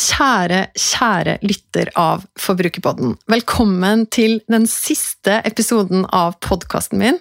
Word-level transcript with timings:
Kjære, 0.00 0.70
kjære 0.78 1.34
lytter 1.44 1.90
av 1.98 2.22
Forbrukerpodden. 2.40 3.18
Velkommen 3.28 4.06
til 4.08 4.38
den 4.48 4.64
siste 4.70 5.40
episoden 5.44 6.06
av 6.16 6.38
podkasten 6.40 7.02
min 7.02 7.18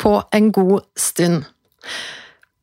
på 0.00 0.14
en 0.32 0.48
god 0.54 0.86
stund. 0.96 1.42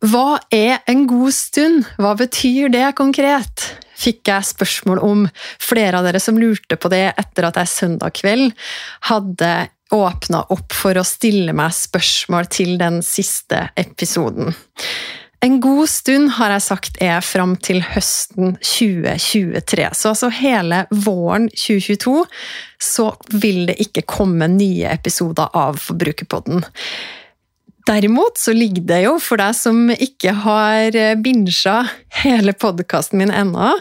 Hva 0.01 0.39
er 0.55 0.79
en 0.89 1.03
god 1.11 1.35
stund? 1.35 1.85
Hva 2.01 2.15
betyr 2.17 2.71
det 2.73 2.87
konkret? 2.97 3.67
Fikk 3.99 4.31
jeg 4.31 4.49
spørsmål 4.49 5.03
om 5.05 5.27
flere 5.61 5.99
av 5.99 6.07
dere 6.07 6.23
som 6.23 6.39
lurte 6.39 6.79
på 6.79 6.89
det 6.89 7.05
etter 7.11 7.49
at 7.51 7.59
jeg 7.61 7.73
søndag 7.75 8.15
kveld 8.17 8.55
hadde 9.11 9.53
åpna 9.93 10.47
opp 10.55 10.73
for 10.73 10.97
å 10.97 11.05
stille 11.05 11.53
meg 11.53 11.75
spørsmål 11.77 12.49
til 12.49 12.77
den 12.81 13.03
siste 13.05 13.67
episoden. 13.77 14.55
En 15.39 15.59
god 15.63 15.87
stund 15.87 16.33
har 16.35 16.51
jeg 16.51 16.63
sagt 16.65 16.97
er 17.03 17.21
fram 17.23 17.53
til 17.63 17.79
høsten 17.93 18.57
2023. 18.59 19.85
Så 19.95 20.11
altså 20.11 20.29
hele 20.35 20.81
våren 20.91 21.47
2022 21.53 22.25
så 22.83 23.05
vil 23.31 23.63
det 23.69 23.77
ikke 23.85 24.03
komme 24.03 24.49
nye 24.51 24.91
episoder 24.91 25.47
av 25.55 25.79
Forbrukerpodden. 25.79 26.65
Derimot 27.87 28.37
så 28.37 28.51
ligger 28.53 28.83
det 28.91 28.99
jo, 29.05 29.15
for 29.23 29.39
deg 29.39 29.55
som 29.57 29.87
ikke 29.95 30.35
har 30.43 30.99
binsja 31.23 31.77
hele 32.19 32.53
podkasten 32.53 33.23
min 33.23 33.31
ennå, 33.33 33.71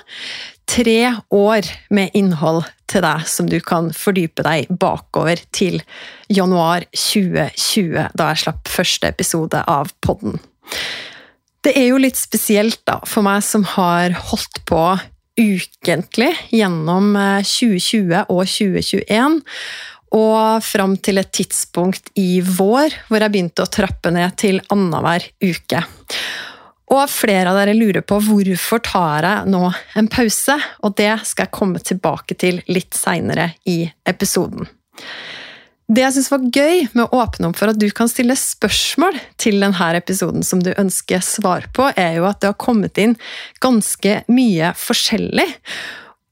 tre 0.70 1.10
år 1.34 1.66
med 1.90 2.14
innhold 2.16 2.62
til 2.88 3.02
deg 3.04 3.26
som 3.28 3.50
du 3.50 3.58
kan 3.60 3.90
fordype 3.96 4.46
deg 4.46 4.70
bakover 4.70 5.42
til 5.50 5.82
januar 6.30 6.86
2020, 6.94 8.14
da 8.14 8.30
jeg 8.30 8.44
slapp 8.46 8.72
første 8.78 9.10
episode 9.10 9.66
av 9.66 9.90
podden. 10.06 10.38
Det 11.68 11.74
er 11.76 11.90
jo 11.90 11.98
litt 12.00 12.16
spesielt 12.16 12.80
da, 12.88 12.94
for 13.04 13.20
meg 13.26 13.42
som 13.44 13.60
har 13.74 14.14
holdt 14.30 14.62
på 14.64 14.80
ukentlig 15.36 16.30
gjennom 16.48 17.10
2020 17.44 18.14
eh, 18.16 18.30
og 18.32 18.48
2021, 18.48 19.36
og 20.16 20.64
fram 20.64 20.94
til 21.04 21.20
et 21.20 21.28
tidspunkt 21.36 22.08
i 22.16 22.40
vår 22.40 22.96
hvor 23.10 23.20
jeg 23.20 23.34
begynte 23.34 23.66
å 23.66 23.68
trappe 23.68 24.14
ned 24.16 24.38
til 24.40 24.62
annenhver 24.72 25.28
uke. 25.44 25.84
Og 26.88 27.04
flere 27.12 27.52
av 27.52 27.60
dere 27.60 27.76
lurer 27.76 28.00
på 28.00 28.16
hvorfor 28.24 28.80
tar 28.88 29.28
jeg 29.28 29.52
nå 29.52 29.66
en 30.00 30.08
pause, 30.08 30.56
og 30.80 30.96
det 30.96 31.18
skal 31.28 31.50
jeg 31.50 31.56
komme 31.60 31.84
tilbake 31.84 32.38
til 32.40 32.62
litt 32.72 32.96
seinere 32.96 33.50
i 33.68 33.82
episoden. 34.08 34.64
Det 35.88 36.02
jeg 36.02 36.14
syns 36.18 36.28
var 36.28 36.42
gøy 36.52 36.82
med 36.92 37.06
å 37.06 37.20
åpne 37.22 37.48
opp 37.48 37.56
for 37.56 37.72
at 37.72 37.78
du 37.80 37.86
kan 37.96 38.10
stille 38.12 38.34
spørsmål 38.36 39.16
til 39.40 39.56
denne 39.62 39.92
episoden 39.96 40.44
som 40.44 40.60
du 40.60 40.74
ønsker 40.74 41.22
svar 41.24 41.64
på, 41.72 41.86
er 41.96 42.18
jo 42.18 42.26
at 42.28 42.42
det 42.42 42.50
har 42.50 42.58
kommet 42.60 43.00
inn 43.00 43.16
ganske 43.64 44.18
mye 44.28 44.74
forskjellig. 44.76 45.48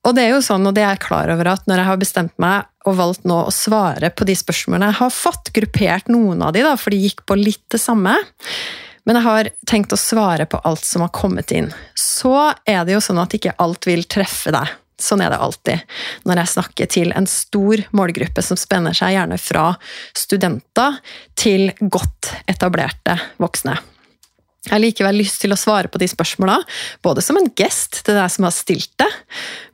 Og 0.06 0.14
det 0.14 0.26
er 0.26 0.34
jo 0.36 0.42
sånn, 0.44 0.68
og 0.68 0.76
det 0.76 0.84
er 0.84 0.92
jeg 0.92 1.06
klar 1.08 1.32
over, 1.32 1.48
at 1.56 1.64
når 1.66 1.80
jeg 1.80 1.88
har 1.88 2.02
bestemt 2.04 2.36
meg 2.42 2.68
og 2.86 2.98
valgt 3.00 3.24
nå 3.26 3.40
å 3.46 3.54
svare 3.54 4.12
på 4.14 4.26
de 4.28 4.36
spørsmålene 4.38 4.92
Jeg 4.92 5.00
har 5.00 5.14
fått 5.14 5.50
gruppert 5.56 6.12
noen 6.12 6.44
av 6.46 6.52
de, 6.54 6.62
da, 6.62 6.76
for 6.78 6.94
de 6.94 7.00
gikk 7.02 7.24
på 7.26 7.38
litt 7.40 7.64
det 7.72 7.80
samme. 7.82 8.14
Men 9.08 9.18
jeg 9.18 9.26
har 9.26 9.50
tenkt 9.66 9.94
å 9.96 9.98
svare 9.98 10.46
på 10.50 10.60
alt 10.68 10.84
som 10.86 11.02
har 11.02 11.14
kommet 11.16 11.50
inn. 11.54 11.72
Så 11.98 12.36
er 12.68 12.84
det 12.84 12.94
jo 12.94 13.02
sånn 13.02 13.22
at 13.24 13.34
ikke 13.34 13.56
alt 13.62 13.88
vil 13.88 14.04
treffe 14.04 14.52
deg. 14.54 14.76
Sånn 15.00 15.20
er 15.20 15.32
det 15.32 15.40
alltid 15.44 15.98
når 16.28 16.40
jeg 16.40 16.52
snakker 16.54 16.88
til 16.92 17.12
en 17.16 17.28
stor 17.28 17.82
målgruppe 17.96 18.44
som 18.44 18.56
spenner 18.60 18.96
seg 18.96 19.12
gjerne 19.16 19.36
fra 19.40 19.66
studenter 20.16 21.00
til 21.36 21.68
godt 21.80 22.32
etablerte 22.48 23.18
voksne. 23.42 23.76
Jeg 24.66 24.72
har 24.72 24.82
likevel 24.82 25.20
lyst 25.20 25.38
til 25.44 25.54
å 25.54 25.58
svare 25.58 25.86
på 25.86 26.00
de 26.02 26.08
spørsmåla, 26.10 26.56
både 27.06 27.22
som 27.22 27.38
en 27.38 27.46
gest 27.54 28.00
til 28.02 28.16
deg 28.18 28.26
som 28.34 28.48
har 28.48 28.54
stilt 28.54 28.90
det, 28.98 29.06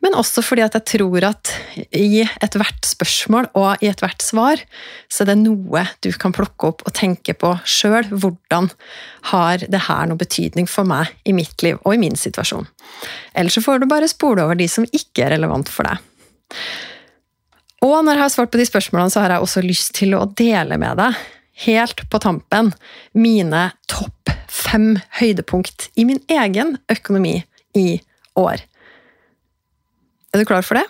men 0.05 0.17
også 0.19 0.45
fordi 0.45 0.67
at 0.67 0.77
jeg 0.77 0.85
tror 0.99 1.25
at 1.31 1.53
i 1.97 2.21
ethvert 2.45 2.85
spørsmål 2.85 3.49
og 3.57 3.81
i 3.81 3.89
ethvert 3.89 4.21
svar, 4.21 4.61
så 5.09 5.25
er 5.25 5.33
det 5.33 5.39
noe 5.41 5.87
du 6.05 6.11
kan 6.13 6.37
plukke 6.37 6.69
opp 6.75 6.85
og 6.85 6.93
tenke 6.99 7.33
på 7.33 7.55
sjøl. 7.65 8.05
Hvordan 8.13 8.69
har 9.33 9.65
det 9.65 9.85
her 9.89 10.09
noe 10.11 10.21
betydning 10.21 10.69
for 10.69 10.85
meg 10.89 11.15
i 11.25 11.33
mitt 11.37 11.65
liv 11.65 11.81
og 11.81 11.97
i 11.97 12.03
min 12.03 12.19
situasjon? 12.19 12.69
Eller 13.33 13.55
så 13.55 13.65
får 13.65 13.81
du 13.81 13.89
bare 13.89 14.13
spole 14.13 14.45
over 14.45 14.61
de 14.61 14.69
som 14.69 14.85
ikke 14.85 15.25
er 15.25 15.39
relevant 15.39 15.73
for 15.73 15.89
deg. 15.89 16.05
Og 17.83 18.03
når 18.05 18.19
jeg 18.19 18.29
har 18.29 18.35
svart 18.37 18.53
på 18.53 18.61
de 18.61 18.69
spørsmålene, 18.69 19.11
så 19.11 19.25
har 19.25 19.33
jeg 19.33 19.47
også 19.47 19.65
lyst 19.65 19.97
til 19.97 20.13
å 20.15 20.27
dele 20.37 20.77
med 20.79 21.01
deg 21.01 21.17
helt 21.67 22.05
på 22.11 22.21
tampen 22.23 22.73
mine 23.13 23.71
topp 23.91 24.33
fem 24.53 24.97
høydepunkt 25.21 25.91
i 25.97 26.07
min 26.09 26.21
egen 26.33 26.77
økonomi 26.93 27.41
i 27.79 28.01
år. 28.39 28.65
Er 30.33 30.41
du 30.41 30.49
klar 30.49 30.65
for 30.65 30.81
det? 30.81 30.87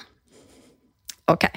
Ok. 1.31 1.49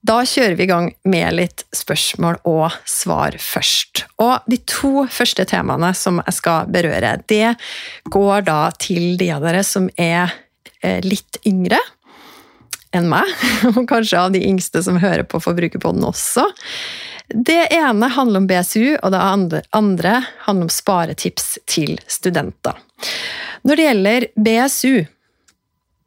Da 0.00 0.22
kjører 0.24 0.56
vi 0.56 0.64
i 0.64 0.70
gang 0.70 0.86
med 1.12 1.34
litt 1.36 1.66
spørsmål 1.76 2.40
og 2.48 2.72
svar 2.88 3.36
først. 3.36 4.06
Og 4.22 4.46
de 4.48 4.56
to 4.64 5.04
første 5.12 5.44
temaene 5.48 5.92
som 5.94 6.22
jeg 6.22 6.38
skal 6.38 6.70
berøre, 6.72 7.18
det 7.28 7.52
går 8.08 8.46
da 8.48 8.60
til 8.80 9.18
de 9.20 9.28
av 9.34 9.44
dere 9.44 9.60
som 9.66 9.90
er 10.00 10.32
eh, 10.80 11.02
litt 11.04 11.42
yngre 11.46 11.78
enn 12.96 13.06
meg, 13.12 13.28
og 13.76 13.84
kanskje 13.90 14.18
av 14.18 14.32
de 14.34 14.42
yngste 14.48 14.82
som 14.82 14.98
hører 14.98 15.26
på 15.28 15.38
Forbrukerpodden 15.44 16.08
også. 16.08 16.48
Det 17.34 17.66
ene 17.74 18.08
handler 18.10 18.42
om 18.42 18.46
BSU, 18.50 18.96
og 19.02 19.12
det 19.12 19.20
andre 19.22 19.62
handler 19.70 20.64
om 20.66 20.68
sparetips 20.72 21.58
til 21.70 21.98
studenter. 22.10 22.74
Når 23.62 23.76
det 23.76 23.86
gjelder 23.86 24.26
BSU, 24.34 25.04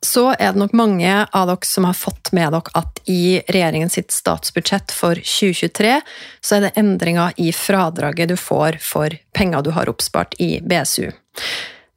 så 0.03 0.23
er 0.33 0.51
det 0.51 0.59
nok 0.59 0.73
mange 0.75 1.12
av 1.31 1.47
dere 1.47 1.67
som 1.67 1.88
har 1.88 1.95
fått 1.95 2.33
med 2.35 2.51
dere 2.51 2.73
at 2.75 3.00
i 3.09 3.39
regjeringens 3.47 3.95
statsbudsjett 4.12 4.91
for 4.91 5.16
2023 5.16 5.94
så 6.44 6.57
er 6.57 6.66
det 6.66 6.73
endringer 6.79 7.38
i 7.39 7.53
fradraget 7.56 8.33
du 8.33 8.35
får 8.39 8.81
for 8.83 9.16
penger 9.31 9.63
du 9.63 9.72
har 9.78 9.91
oppspart 9.91 10.35
i 10.44 10.57
BSU. 10.59 11.07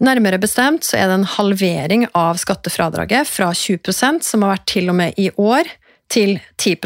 Nærmere 0.06 0.38
bestemt 0.38 0.84
så 0.84 0.98
er 1.00 1.09
det 1.09 1.19
en 1.19 1.31
halvering 1.36 2.06
av 2.15 2.38
skattefradraget 2.38 3.26
fra 3.26 3.50
20% 3.56 4.22
som 4.22 4.44
har 4.44 4.54
vært 4.54 4.69
til 4.70 4.92
og 4.92 4.98
med 5.00 5.19
i 5.19 5.31
år, 5.41 5.66
til 6.12 6.36
10 6.62 6.76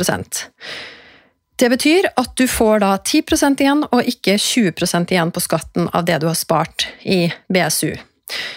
det 1.60 1.68
betyr 1.68 2.06
at 2.16 2.30
du 2.40 2.46
får 2.48 2.80
da 2.80 2.94
10% 2.96 3.60
igjen, 3.60 3.82
og 3.92 4.06
ikke 4.08 4.38
20% 4.40 5.12
igjen 5.12 5.32
på 5.34 5.42
skatten 5.44 5.90
av 5.92 6.06
det 6.08 6.20
du 6.22 6.28
har 6.30 6.38
spart 6.38 6.86
i 7.04 7.26
BSU. 7.52 7.92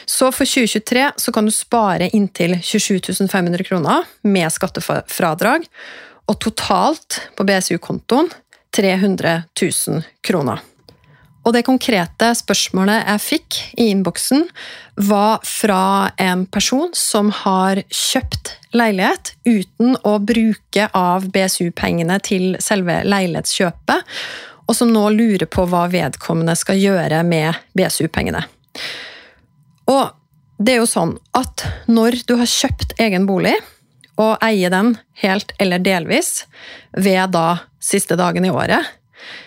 Så 0.06 0.30
for 0.31 0.47
2023 0.47 1.09
så 1.18 1.34
kan 1.36 1.46
du 1.46 1.52
spare 1.52 2.08
inntil 2.14 2.56
27 2.62 3.28
500 3.28 3.66
kroner 3.68 4.08
med 4.22 4.53
skattefradrag, 4.53 5.67
og 6.32 6.40
totalt 6.40 7.20
på 7.35 7.44
BSU-kontoen 7.44 8.29
300 8.73 9.41
000 9.59 10.06
kroner. 10.23 10.61
Og 11.44 11.52
det 11.52 11.66
konkrete 11.67 12.29
spørsmålet 12.40 13.03
jeg 13.03 13.23
fikk 13.26 13.59
i 13.76 13.90
innboksen, 13.91 14.46
var 14.96 15.44
fra 15.44 16.14
en 16.22 16.46
person 16.47 16.94
som 16.96 17.34
har 17.44 17.84
kjøpt 17.91 18.53
leilighet 18.73 19.34
uten 19.46 19.97
å 20.03 20.17
bruke 20.23 20.87
av 20.97 21.29
BSU-pengene 21.34 22.17
til 22.25 22.58
selve 22.64 23.02
leilighetskjøpet, 23.08 24.09
og 24.64 24.78
som 24.78 24.91
nå 24.93 25.03
lurer 25.14 25.47
på 25.52 25.66
hva 25.70 25.85
vedkommende 25.91 26.55
skal 26.58 26.79
gjøre 26.79 27.22
med 27.28 27.59
BSU-pengene. 27.78 28.43
Og 29.91 30.14
det 30.64 30.75
er 30.75 30.81
jo 30.81 30.90
sånn 30.90 31.17
at 31.35 31.66
når 31.91 32.22
du 32.28 32.37
har 32.40 32.49
kjøpt 32.49 32.96
egen 33.03 33.28
bolig, 33.28 33.55
og 34.22 34.37
eier 34.46 34.70
den 34.70 34.93
helt 35.23 35.55
eller 35.61 35.81
delvis 35.81 36.43
ved 36.93 37.34
da 37.34 37.64
siste 37.81 38.17
dagen 38.20 38.46
i 38.46 38.52
året, 38.53 38.85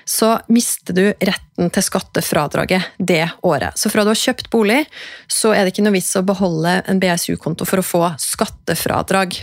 så 0.04 0.36
mister 0.52 0.96
du 0.96 1.04
retten 1.10 1.72
til 1.72 1.84
skattefradraget 1.84 2.92
det 2.98 3.24
året. 3.46 3.78
Så 3.78 3.90
fra 3.92 4.04
du 4.04 4.12
har 4.12 4.20
kjøpt 4.20 4.50
bolig, 4.52 4.82
så 5.28 5.54
er 5.54 5.64
det 5.64 5.74
ikke 5.74 5.86
noe 5.86 5.96
vits 5.96 6.14
å 6.18 6.24
beholde 6.26 6.78
en 6.86 7.02
BSU-konto 7.02 7.68
for 7.68 7.82
å 7.82 7.86
få 7.86 8.02
skattefradrag. 8.22 9.38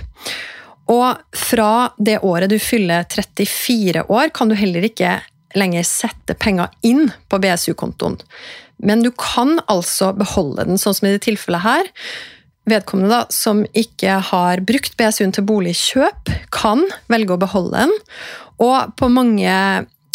Og 0.92 1.38
fra 1.38 1.72
det 1.98 2.20
året 2.28 2.52
du 2.52 2.60
fyller 2.60 3.08
34 3.08 4.06
år, 4.12 4.34
kan 4.36 4.52
du 4.52 4.58
heller 4.60 4.86
ikke 4.88 5.22
lenger 5.58 5.86
sette 5.88 6.36
penger 6.40 6.74
inn 6.86 7.08
på 7.30 7.40
BSU-kontoen. 7.40 8.18
Men 8.84 9.04
du 9.06 9.12
kan 9.16 9.60
altså 9.72 10.12
beholde 10.18 10.66
den, 10.68 10.80
sånn 10.82 10.96
som 10.98 11.08
i 11.08 11.14
det 11.14 11.24
tilfellet 11.28 11.64
her. 11.64 11.92
Vedkommende 12.70 13.12
da, 13.12 13.24
som 13.34 13.64
ikke 13.76 14.20
har 14.32 14.64
brukt 14.66 14.96
BSU-en 15.00 15.34
til 15.36 15.46
boligkjøp, 15.48 16.32
kan 16.56 16.84
velge 17.12 17.36
å 17.36 17.42
beholde 17.42 17.86
den. 17.86 17.96
Og 18.64 18.94
på 19.00 19.10
mange, 19.12 19.56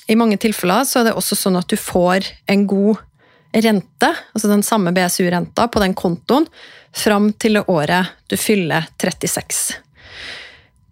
i 0.09 0.17
mange 0.17 0.39
tilfeller 0.41 0.87
så 0.89 1.01
er 1.01 1.11
det 1.11 1.17
også 1.19 1.37
sånn 1.37 1.59
at 1.61 1.69
du 1.69 1.77
får 1.77 2.27
en 2.49 2.65
god 2.69 3.05
rente, 3.53 4.09
altså 4.33 4.49
den 4.49 4.65
samme 4.65 4.93
BSU-renta, 4.97 5.69
på 5.69 5.83
den 5.83 5.95
kontoen 5.97 6.47
fram 6.97 7.33
til 7.41 7.59
det 7.59 7.67
året 7.69 8.15
du 8.29 8.37
fyller 8.41 8.89
36. 9.01 9.77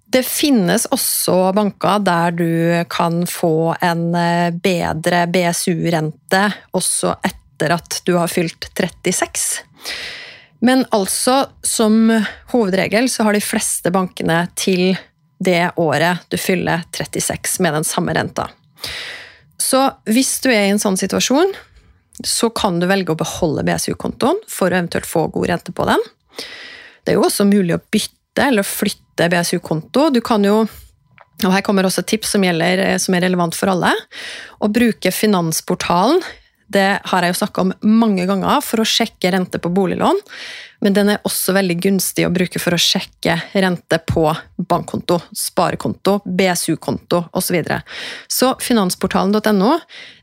Det 0.06 0.22
finnes 0.22 0.86
også 0.94 1.52
banker 1.56 2.02
der 2.04 2.36
du 2.36 2.50
kan 2.92 3.24
få 3.28 3.74
en 3.84 4.14
eh, 4.14 4.52
bedre 4.52 5.24
BSU-rente 5.32 6.44
også 6.76 7.16
etter 7.26 7.74
at 7.74 8.00
du 8.06 8.14
har 8.20 8.30
fylt 8.30 8.68
36. 8.76 9.64
Men 10.64 10.86
altså, 10.94 11.46
som 11.62 12.12
hovedregel 12.52 13.10
så 13.12 13.26
har 13.26 13.36
de 13.36 13.42
fleste 13.44 13.92
bankene 13.92 14.46
til 14.56 14.94
det 15.38 15.74
året 15.76 16.24
du 16.32 16.38
fyller 16.40 16.86
36 16.96 17.60
med 17.64 17.76
den 17.76 17.84
samme 17.84 18.14
renta. 18.16 18.48
Så 19.60 19.82
hvis 20.10 20.36
du 20.44 20.50
er 20.52 20.66
i 20.66 20.74
en 20.74 20.82
sånn 20.82 20.98
situasjon, 21.00 21.54
så 22.24 22.48
kan 22.54 22.78
du 22.80 22.86
velge 22.88 23.12
å 23.12 23.18
beholde 23.18 23.64
BSU-kontoen 23.66 24.38
for 24.48 24.70
å 24.70 24.78
eventuelt 24.78 25.08
få 25.08 25.26
god 25.34 25.50
rente 25.50 25.74
på 25.76 25.86
den. 25.88 26.02
Det 27.04 27.12
er 27.12 27.18
jo 27.18 27.26
også 27.26 27.46
mulig 27.48 27.76
å 27.76 27.82
bytte 27.92 28.48
eller 28.48 28.66
flytte 28.66 29.28
BSU-konto. 29.32 30.10
Du 30.14 30.22
kan 30.24 30.44
jo 30.44 30.64
og 31.44 31.52
Her 31.52 31.60
kommer 31.60 31.84
også 31.84 32.00
et 32.00 32.14
tips 32.14 32.30
som, 32.32 32.44
gjelder, 32.46 32.80
som 32.96 33.12
er 33.12 33.26
relevant 33.26 33.52
for 33.52 33.68
alle. 33.68 33.90
Å 34.56 34.70
bruke 34.72 35.10
Finansportalen 35.12 36.22
det 36.72 36.88
har 37.04 37.22
jeg 37.22 37.34
jo 37.34 37.40
snakka 37.42 37.62
om 37.62 37.74
mange 37.86 38.26
ganger 38.26 38.62
for 38.64 38.82
å 38.82 38.88
sjekke 38.88 39.30
rente 39.34 39.60
på 39.62 39.70
boliglån. 39.72 40.18
Men 40.84 40.92
den 40.92 41.08
er 41.08 41.22
også 41.24 41.54
veldig 41.56 41.76
gunstig 41.80 42.26
å 42.26 42.32
bruke 42.34 42.60
for 42.60 42.76
å 42.76 42.80
sjekke 42.80 43.38
rente 43.56 43.98
på 44.04 44.26
bankkonto, 44.68 45.18
sparekonto, 45.32 46.18
BSU-konto 46.26 47.22
osv. 47.32 47.46
Så, 47.46 47.54
videre. 47.56 47.80
så 48.28 48.52
finansportalen.no 48.60 49.72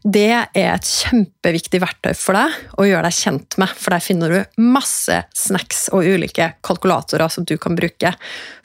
det 0.04 0.28
er 0.36 0.50
et 0.76 0.86
kjempeviktig 0.88 1.80
verktøy 1.82 2.12
for 2.20 2.38
deg 2.38 2.78
å 2.78 2.86
gjøre 2.86 3.08
deg 3.08 3.18
kjent 3.18 3.58
med. 3.62 3.72
For 3.80 3.96
der 3.96 4.04
finner 4.04 4.34
du 4.34 4.60
masse 4.62 5.24
snacks 5.34 5.88
og 5.96 6.06
ulike 6.06 6.52
kalkulatorer 6.66 7.32
som 7.34 7.48
du 7.48 7.56
kan 7.58 7.80
bruke 7.80 8.14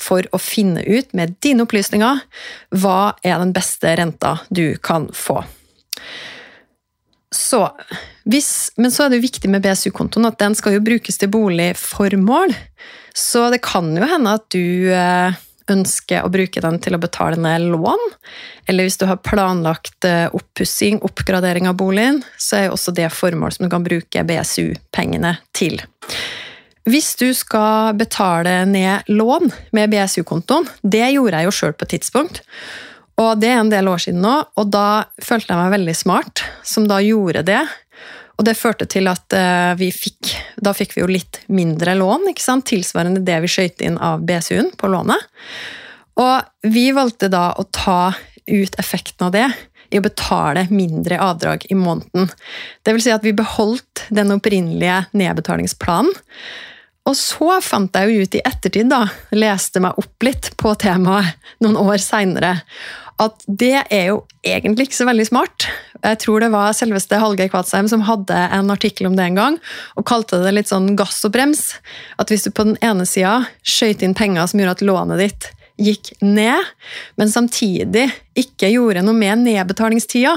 for 0.03 0.27
å 0.35 0.43
finne 0.43 0.85
ut 0.85 1.15
med 1.17 1.39
dine 1.45 1.65
opplysninger 1.65 2.27
hva 2.83 3.01
er 3.23 3.39
den 3.41 3.55
beste 3.57 3.95
renta 3.97 4.41
du 4.51 4.75
kan 4.83 5.09
få. 5.15 5.41
Så, 7.35 7.61
hvis, 8.25 8.71
men 8.81 8.93
så 8.93 9.05
er 9.05 9.11
det 9.11 9.19
jo 9.19 9.27
viktig 9.27 9.51
med 9.53 9.65
BSU-kontoen 9.65 10.31
at 10.31 10.39
den 10.41 10.57
skal 10.57 10.79
jo 10.79 10.85
brukes 10.85 11.21
til 11.21 11.29
boligformål. 11.33 12.55
Så 13.13 13.49
det 13.53 13.61
kan 13.67 13.91
jo 13.97 14.09
hende 14.09 14.33
at 14.39 14.47
du 14.55 14.89
eh, 14.95 15.37
ønsker 15.69 16.25
å 16.25 16.33
bruke 16.33 16.63
den 16.65 16.81
til 16.83 16.97
å 16.97 17.03
betale 17.03 17.39
ned 17.41 17.69
lån. 17.75 18.05
Eller 18.71 18.89
hvis 18.89 18.99
du 19.01 19.07
har 19.11 19.21
planlagt 19.21 20.09
eh, 20.09 20.27
oppussing, 20.33 21.03
oppgradering 21.05 21.69
av 21.69 21.77
boligen, 21.81 22.23
så 22.41 22.59
er 22.59 22.69
jo 22.69 22.77
også 22.79 22.97
det 22.97 23.11
formål 23.13 23.57
som 23.57 23.67
du 23.67 23.73
kan 23.73 23.87
bruke 23.87 24.25
BSU-pengene 24.29 25.37
til. 25.57 25.81
Hvis 26.89 27.13
du 27.21 27.29
skal 27.37 27.97
betale 28.01 28.63
ned 28.69 29.09
lån 29.13 29.51
med 29.77 29.93
BSU-kontoen, 29.93 30.69
det 30.81 31.11
gjorde 31.13 31.43
jeg 31.43 31.49
jo 31.51 31.57
sjøl 31.59 31.75
på 31.77 31.85
et 31.85 31.99
tidspunkt. 31.99 32.41
Og 33.19 33.41
det 33.43 33.51
er 33.51 33.61
en 33.63 33.73
del 33.73 33.89
år 33.91 34.03
siden 34.03 34.23
nå, 34.23 34.35
og 34.55 34.71
da 34.71 35.09
følte 35.19 35.53
jeg 35.53 35.61
meg 35.61 35.75
veldig 35.75 35.95
smart 35.99 36.45
som 36.67 36.87
da 36.91 37.01
gjorde 37.03 37.43
det. 37.49 37.63
Og 38.39 38.47
det 38.47 38.55
førte 38.55 38.87
til 38.87 39.11
at 39.11 39.35
eh, 39.35 39.73
vi 39.81 39.89
fikk 39.91 40.31
Da 40.63 40.71
fikk 40.77 40.95
vi 40.95 41.03
jo 41.03 41.09
litt 41.11 41.41
mindre 41.51 41.97
lån, 41.99 42.29
ikke 42.31 42.45
sant? 42.45 42.69
tilsvarende 42.71 43.25
det 43.27 43.41
vi 43.43 43.51
skøyt 43.51 43.83
inn 43.83 43.99
av 43.99 44.23
BSU-en 44.27 44.71
på 44.79 44.91
lånet. 44.91 45.23
Og 46.19 46.71
vi 46.71 46.89
valgte 46.95 47.31
da 47.31 47.53
å 47.59 47.67
ta 47.75 48.13
ut 48.49 48.79
effekten 48.81 49.29
av 49.29 49.35
det 49.35 49.47
i 49.91 50.01
å 50.01 50.05
betale 50.05 50.67
mindre 50.71 51.19
avdrag 51.23 51.65
i 51.71 51.77
måneden. 51.79 52.29
Det 52.83 52.95
vil 52.95 53.05
si 53.05 53.13
at 53.15 53.25
vi 53.25 53.37
beholdt 53.37 54.07
den 54.15 54.35
opprinnelige 54.35 55.05
nedbetalingsplanen. 55.17 56.15
Og 57.09 57.17
så 57.17 57.57
fant 57.65 57.95
jeg 57.97 58.11
jo 58.11 58.27
ut 58.27 58.37
i 58.37 58.43
ettertid, 58.45 58.91
da, 58.91 59.07
leste 59.33 59.81
meg 59.81 59.97
opp 59.97 60.27
litt 60.27 60.51
på 60.61 60.75
temaet 60.77 61.39
noen 61.65 61.79
år 61.81 62.03
seinere, 62.05 62.59
at 63.23 63.45
det 63.47 63.83
er 63.91 64.11
jo 64.13 64.23
egentlig 64.47 64.89
ikke 64.89 65.01
så 65.01 65.07
veldig 65.09 65.27
smart. 65.29 65.67
Jeg 66.05 66.21
tror 66.23 66.43
det 66.43 66.51
var 66.55 66.77
selveste 66.77 67.19
Hallgeir 67.19 67.51
Kvatsheim 67.53 67.89
som 67.91 68.05
hadde 68.07 68.37
en 68.55 68.71
artikkel 68.71 69.09
om 69.11 69.17
det 69.19 69.27
en 69.27 69.41
gang, 69.41 69.59
og 69.99 70.07
kalte 70.09 70.41
det 70.45 70.55
litt 70.55 70.71
sånn 70.71 70.93
gass 70.99 71.21
og 71.27 71.35
brems. 71.35 71.73
At 72.23 72.31
hvis 72.33 72.47
du 72.47 72.53
på 72.55 72.69
den 72.69 72.79
ene 72.85 73.07
sida 73.09 73.41
skøyt 73.67 74.05
inn 74.07 74.17
penger 74.19 74.47
som 74.51 74.63
gjorde 74.63 74.79
at 74.79 74.87
lånet 74.87 75.25
ditt 75.25 75.51
gikk 75.79 76.13
ned, 76.23 76.63
men 77.19 77.31
samtidig 77.31 78.09
ikke 78.39 78.71
gjorde 78.73 79.05
noe 79.07 79.15
med 79.15 79.45
nedbetalingstida, 79.45 80.35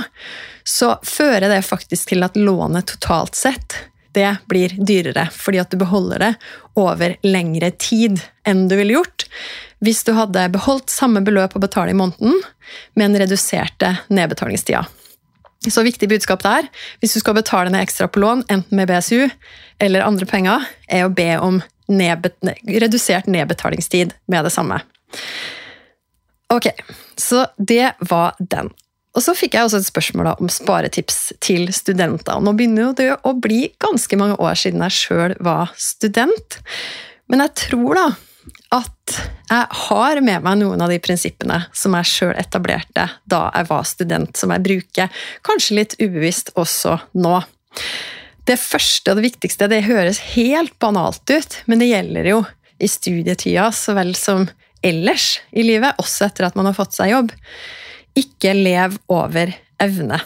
så 0.68 0.96
fører 1.06 1.50
det 1.50 1.64
faktisk 1.66 2.12
til 2.14 2.26
at 2.26 2.38
lånet 2.38 2.90
totalt 2.94 3.38
sett 3.38 3.78
det 4.12 4.28
blir 4.52 4.74
dyrere, 4.76 5.30
fordi 5.32 5.62
at 5.62 5.72
du 5.72 5.80
beholder 5.80 6.20
det 6.20 6.32
over 6.80 7.16
lengre 7.24 7.72
tid 7.80 8.20
enn 8.48 8.66
du 8.68 8.76
ville 8.76 8.98
gjort 8.98 9.28
hvis 9.82 10.04
du 10.06 10.14
hadde 10.18 10.48
beholdt 10.54 10.94
samme 10.94 11.24
beløp 11.26 11.56
å 11.58 11.62
betale 11.64 11.94
i 11.94 11.98
måneden, 11.98 12.38
men 12.96 13.18
reduserte 13.18 13.96
nedbetalingstida. 14.14 14.86
Så 15.70 15.84
viktig 15.86 16.10
budskap 16.10 16.42
der, 16.42 16.68
hvis 17.02 17.14
du 17.14 17.22
skal 17.22 17.38
betale 17.38 17.70
ned 17.70 17.84
ekstra 17.86 18.08
på 18.10 18.22
lån, 18.24 18.46
enten 18.50 18.78
med 18.78 18.90
BSU 18.90 19.30
eller 19.82 20.06
andre 20.06 20.26
penger, 20.30 20.66
er 20.90 21.06
å 21.06 21.14
be 21.14 21.36
om 21.38 21.60
nedbet 21.92 22.38
redusert 22.66 23.30
nedbetalingstid 23.30 24.16
med 24.32 24.48
det 24.48 24.54
samme. 24.54 24.80
Ok, 26.52 26.72
så 27.20 27.46
det 27.58 27.94
var 28.10 28.34
den. 28.40 28.72
Og 29.12 29.24
så 29.26 29.36
fikk 29.36 29.58
jeg 29.58 29.68
også 29.68 29.82
et 29.82 29.90
spørsmål 29.90 30.32
om 30.38 30.50
sparetips 30.52 31.34
til 31.44 31.68
studenter. 31.76 32.40
Nå 32.40 32.54
begynner 32.56 32.94
det 32.96 33.12
å 33.28 33.34
bli 33.36 33.66
ganske 33.84 34.18
mange 34.20 34.38
år 34.40 34.56
siden 34.60 34.84
jeg 34.88 34.98
sjøl 34.98 35.36
var 35.44 35.74
student. 35.80 36.62
Men 37.32 37.44
jeg 37.44 37.58
tror 37.68 38.00
da 38.00 38.06
at 38.74 39.18
jeg 39.52 39.80
har 39.86 40.22
med 40.24 40.46
meg 40.46 40.60
noen 40.62 40.82
av 40.82 40.92
de 40.92 41.00
prinsippene 41.04 41.60
som 41.76 41.96
jeg 41.98 42.10
sjøl 42.10 42.34
etablerte 42.40 43.08
da 43.30 43.42
jeg 43.50 43.68
var 43.70 43.88
student, 43.88 44.38
som 44.38 44.54
jeg 44.54 44.66
bruker 44.66 45.26
kanskje 45.46 45.78
litt 45.82 45.98
ubevisst 46.00 46.54
også 46.60 46.98
nå. 47.20 47.36
Det 48.48 48.58
første 48.58 49.12
og 49.12 49.20
det 49.20 49.28
viktigste 49.28 49.70
det 49.72 49.84
høres 49.86 50.22
helt 50.34 50.74
banalt 50.82 51.24
ut, 51.30 51.60
men 51.70 51.82
det 51.82 51.92
gjelder 51.92 52.32
jo 52.32 52.42
i 52.82 52.90
studietida 52.90 53.70
så 53.76 53.94
vel 53.98 54.16
som 54.18 54.48
ellers 54.82 55.36
i 55.52 55.64
livet, 55.66 55.98
også 56.02 56.26
etter 56.26 56.48
at 56.48 56.58
man 56.58 56.70
har 56.70 56.78
fått 56.78 56.98
seg 56.98 57.14
jobb. 57.14 57.34
Ikke 58.18 58.56
lev 58.58 58.98
over 59.14 59.54
evne. 59.82 60.18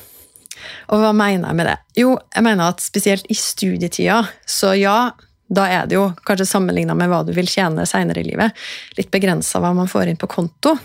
Og 0.93 1.01
hva 1.01 1.11
mener 1.15 1.49
jeg 1.49 1.57
med 1.59 1.67
det? 1.67 1.75
Jo, 1.99 2.15
jeg 2.33 2.45
mener 2.45 2.71
at 2.71 2.83
spesielt 2.83 3.27
i 3.29 3.35
studietida, 3.37 4.21
så 4.47 4.71
ja, 4.79 5.11
da 5.47 5.67
er 5.69 5.89
det 5.89 5.97
jo, 5.97 6.09
kanskje 6.25 6.47
sammenligna 6.49 6.95
med 6.97 7.09
hva 7.11 7.21
du 7.25 7.31
vil 7.35 7.49
tjene 7.49 7.85
seinere 7.89 8.21
i 8.21 8.27
livet, 8.27 8.55
litt 8.97 9.11
begrensa 9.13 9.61
hva 9.61 9.73
man 9.77 9.89
får 9.89 10.09
inn 10.09 10.19
på 10.21 10.29
konto. 10.31 10.75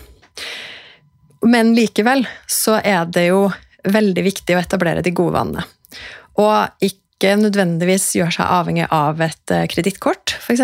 Men 1.49 1.73
likevel 1.75 2.27
så 2.49 2.77
er 2.77 3.07
det 3.09 3.27
jo 3.31 3.47
veldig 3.89 4.23
viktig 4.25 4.55
å 4.55 4.61
etablere 4.61 5.01
de 5.01 5.13
gode 5.17 5.33
vanene. 5.39 5.65
Og 6.41 6.85
ikke 6.85 7.35
nødvendigvis 7.41 8.11
gjøre 8.17 8.35
seg 8.37 8.53
avhengig 8.53 8.87
av 8.93 9.21
et 9.21 9.53
eh, 9.53 9.65
kredittkort, 9.69 10.35
f.eks. 10.41 10.63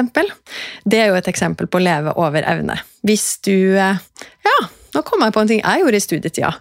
Det 0.85 1.01
er 1.01 1.11
jo 1.11 1.17
et 1.17 1.29
eksempel 1.29 1.69
på 1.69 1.81
å 1.81 1.85
leve 1.85 2.13
over 2.21 2.45
evne. 2.45 2.77
Hvis 3.05 3.39
du 3.45 3.77
eh, 3.77 3.97
ja, 4.45 4.57
nå 4.97 5.03
kom 5.05 5.21
jeg 5.21 5.33
på 5.35 5.43
en 5.43 5.49
ting 5.49 5.61
jeg 5.61 5.83
gjorde 5.83 5.99
i 5.99 6.03
studietida, 6.03 6.51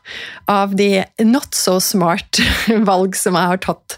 av 0.53 0.75
de 0.77 0.91
not 1.25 1.57
so 1.57 1.79
smart 1.83 2.41
valg 2.91 3.17
som 3.17 3.37
jeg 3.39 3.53
har 3.53 3.61
tatt 3.65 3.97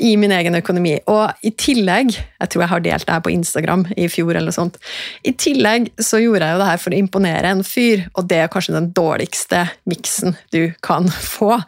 i 0.00 0.14
min 0.20 0.32
egen 0.34 0.56
økonomi. 0.58 0.96
Og 1.10 1.44
i 1.44 1.52
tillegg, 1.60 2.14
jeg 2.14 2.52
tror 2.52 2.64
jeg 2.64 2.72
har 2.72 2.84
delt 2.86 3.06
det 3.08 3.16
her 3.16 3.24
på 3.24 3.34
Instagram 3.34 3.84
i 4.00 4.08
fjor, 4.12 4.32
eller 4.32 4.48
noe 4.48 4.56
sånt, 4.56 4.78
i 5.26 5.34
tillegg 5.36 5.90
så 6.00 6.22
gjorde 6.22 6.48
jeg 6.48 6.56
jo 6.56 6.62
det 6.62 6.70
her 6.70 6.80
for 6.82 6.96
å 6.96 7.00
imponere 7.00 7.52
en 7.52 7.64
fyr, 7.66 8.06
og 8.14 8.30
det 8.30 8.40
er 8.44 8.52
kanskje 8.52 8.76
den 8.76 8.90
dårligste 8.96 9.66
miksen 9.90 10.38
du 10.54 10.62
kan 10.84 11.10
få. 11.36 11.58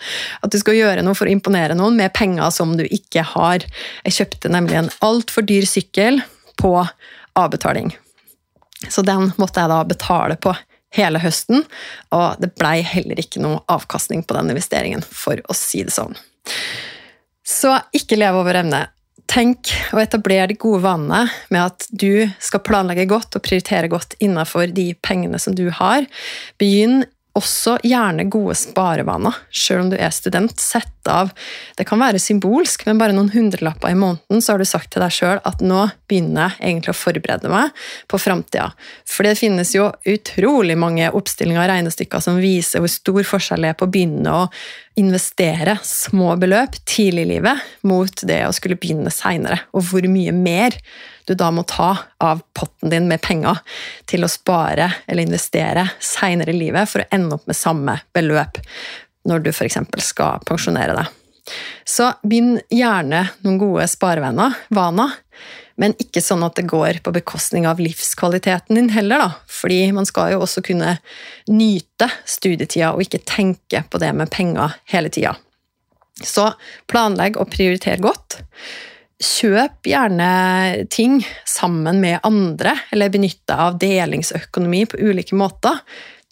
At 0.40 0.54
du 0.54 0.60
skal 0.62 0.78
gjøre 0.78 1.04
noe 1.04 1.18
for 1.18 1.28
å 1.28 1.34
imponere 1.34 1.76
noen 1.78 1.98
med 2.00 2.14
penger 2.16 2.54
som 2.54 2.76
du 2.78 2.86
ikke 2.86 3.26
har. 3.36 3.66
Jeg 4.06 4.20
kjøpte 4.20 4.52
nemlig 4.52 4.80
en 4.80 4.92
altfor 5.04 5.44
dyr 5.46 5.68
sykkel 5.68 6.22
på 6.56 6.72
avbetaling. 7.36 7.92
Så 8.88 9.02
den 9.02 9.30
måtte 9.40 9.62
jeg 9.62 9.72
da 9.72 9.80
betale 9.88 10.36
på 10.40 10.52
hele 10.96 11.20
høsten, 11.22 11.64
og 12.16 12.42
det 12.42 12.54
blei 12.58 12.80
heller 12.86 13.20
ikke 13.20 13.42
noe 13.44 13.62
avkastning 13.72 14.24
på 14.26 14.36
den 14.38 14.52
investeringen, 14.54 15.04
for 15.04 15.40
å 15.46 15.56
si 15.56 15.84
det 15.86 15.94
sånn. 15.94 16.16
Så 17.46 17.76
ikke 17.94 18.18
leve 18.18 18.42
over 18.42 18.58
evne. 18.62 18.86
Tenk 19.30 19.72
å 19.94 19.98
etablere 19.98 20.52
de 20.52 20.58
gode 20.58 20.84
vanene 20.84 21.26
med 21.50 21.60
at 21.64 21.86
du 21.90 22.28
skal 22.42 22.62
planlegge 22.66 23.08
godt 23.10 23.38
og 23.38 23.42
prioritere 23.46 23.90
godt 23.90 24.14
innenfor 24.22 24.70
de 24.74 24.92
pengene 25.02 25.38
som 25.42 25.54
du 25.58 25.66
har. 25.74 26.06
Begynn 26.62 27.04
også 27.36 27.76
gjerne 27.84 28.26
gode 28.32 28.56
sparevaner, 28.58 29.34
selv 29.52 29.84
om 29.84 29.90
du 29.92 29.96
er 29.98 30.12
student. 30.14 30.54
Sett 30.60 30.92
av 31.06 31.30
Det 31.76 31.84
kan 31.86 32.00
være 32.00 32.18
symbolsk, 32.18 32.82
men 32.88 32.98
bare 32.98 33.14
noen 33.14 33.30
hundrelapper 33.30 33.92
i 33.92 33.98
måneden, 33.98 34.40
så 34.42 34.54
har 34.54 34.58
du 34.58 34.66
sagt 34.66 34.90
til 34.90 35.04
deg 35.04 35.14
sjøl 35.14 35.38
at 35.46 35.62
nå 35.62 35.84
begynner 36.10 36.56
jeg 36.56 36.72
egentlig 36.72 36.94
å 36.94 36.98
forberede 36.98 37.52
meg 37.52 37.84
på 38.10 38.18
framtida. 38.18 38.72
For 39.06 39.28
det 39.28 39.36
finnes 39.38 39.70
jo 39.76 39.92
utrolig 40.08 40.74
mange 40.78 41.12
oppstillinger 41.14 41.62
og 41.62 41.70
regnestykker 41.70 42.24
som 42.24 42.40
viser 42.42 42.82
hvor 42.82 42.90
stor 42.90 43.22
forskjell 43.28 43.62
det 43.62 43.74
er 43.74 43.78
på 43.78 43.86
å 43.86 43.92
begynne 43.92 44.34
å 44.34 44.48
investere 44.96 45.76
små 45.84 46.36
beløp 46.40 46.78
tidlig 46.88 47.26
i 47.26 47.30
livet 47.34 47.64
mot 47.86 48.22
det 48.28 48.40
å 48.46 48.54
skulle 48.56 48.78
begynne 48.80 49.12
seinere, 49.12 49.60
og 49.76 49.84
hvor 49.90 50.06
mye 50.08 50.32
mer 50.32 50.76
du 51.26 51.34
da 51.34 51.50
må 51.52 51.66
ta 51.68 51.90
av 52.22 52.40
potten 52.56 52.92
din 52.92 53.08
med 53.10 53.20
penger 53.24 53.60
til 54.08 54.24
å 54.24 54.30
spare 54.30 54.88
eller 55.06 55.26
investere 55.26 55.88
seinere 56.00 56.54
i 56.54 56.60
livet 56.60 56.88
for 56.88 57.02
å 57.02 57.08
ende 57.12 57.36
opp 57.36 57.46
med 57.50 57.58
samme 57.58 57.98
beløp 58.16 58.60
når 59.26 59.44
du 59.44 59.50
f.eks. 59.52 59.78
skal 60.06 60.42
pensjonere 60.46 60.96
deg. 60.96 61.12
Så 61.86 62.08
begynn 62.26 62.56
gjerne 62.72 63.26
noen 63.44 63.58
gode 63.60 63.86
sparevenner, 63.90 64.54
vaner, 64.74 65.12
men 65.80 65.94
ikke 66.00 66.22
sånn 66.24 66.44
at 66.46 66.56
det 66.56 66.66
går 66.70 67.02
på 67.04 67.12
bekostning 67.12 67.66
av 67.68 67.80
livskvaliteten 67.82 68.78
din 68.78 68.90
heller, 68.94 69.26
da. 69.26 69.30
Fordi 69.50 69.80
man 69.96 70.08
skal 70.08 70.32
jo 70.34 70.42
også 70.44 70.64
kunne 70.64 70.96
nyte 71.52 72.08
studietida 72.24 72.94
og 72.94 73.04
ikke 73.04 73.24
tenke 73.28 73.84
på 73.90 74.00
det 74.00 74.12
med 74.16 74.32
penger 74.32 74.78
hele 74.92 75.12
tida. 75.12 75.34
Så 76.24 76.48
planlegg 76.88 77.36
og 77.36 77.50
prioriter 77.52 78.00
godt. 78.00 78.40
Kjøp 79.20 79.88
gjerne 79.88 80.30
ting 80.92 81.20
sammen 81.48 82.00
med 82.02 82.24
andre, 82.24 82.74
eller 82.92 83.12
benytt 83.12 83.42
deg 83.48 83.62
av 83.68 83.78
delingsøkonomi 83.80 84.82
på 84.92 85.00
ulike 85.00 85.36
måter. 85.36 85.80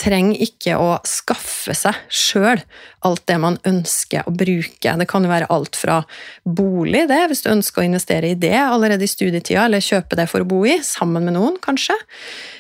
Trenger 0.05 0.43
ikke 0.45 0.77
å 0.77 0.99
skaffe 1.09 1.73
seg 1.77 1.97
sjøl 2.13 2.61
alt 3.09 3.23
det 3.29 3.37
man 3.41 3.57
ønsker 3.65 4.27
å 4.29 4.33
bruke. 4.37 4.93
Det 5.01 5.07
kan 5.09 5.25
jo 5.25 5.31
være 5.31 5.49
alt 5.53 5.79
fra 5.81 6.03
bolig, 6.45 7.07
det, 7.09 7.23
hvis 7.31 7.45
du 7.45 7.51
ønsker 7.55 7.83
å 7.83 7.87
investere 7.89 8.33
i 8.33 8.39
det 8.39 8.57
allerede 8.61 9.07
i 9.07 9.11
studietida, 9.11 9.65
eller 9.65 9.85
kjøpe 9.85 10.19
det 10.21 10.29
for 10.29 10.45
å 10.45 10.49
bo 10.49 10.61
i, 10.69 10.77
sammen 10.85 11.25
med 11.25 11.39
noen, 11.39 11.57
kanskje. 11.65 11.97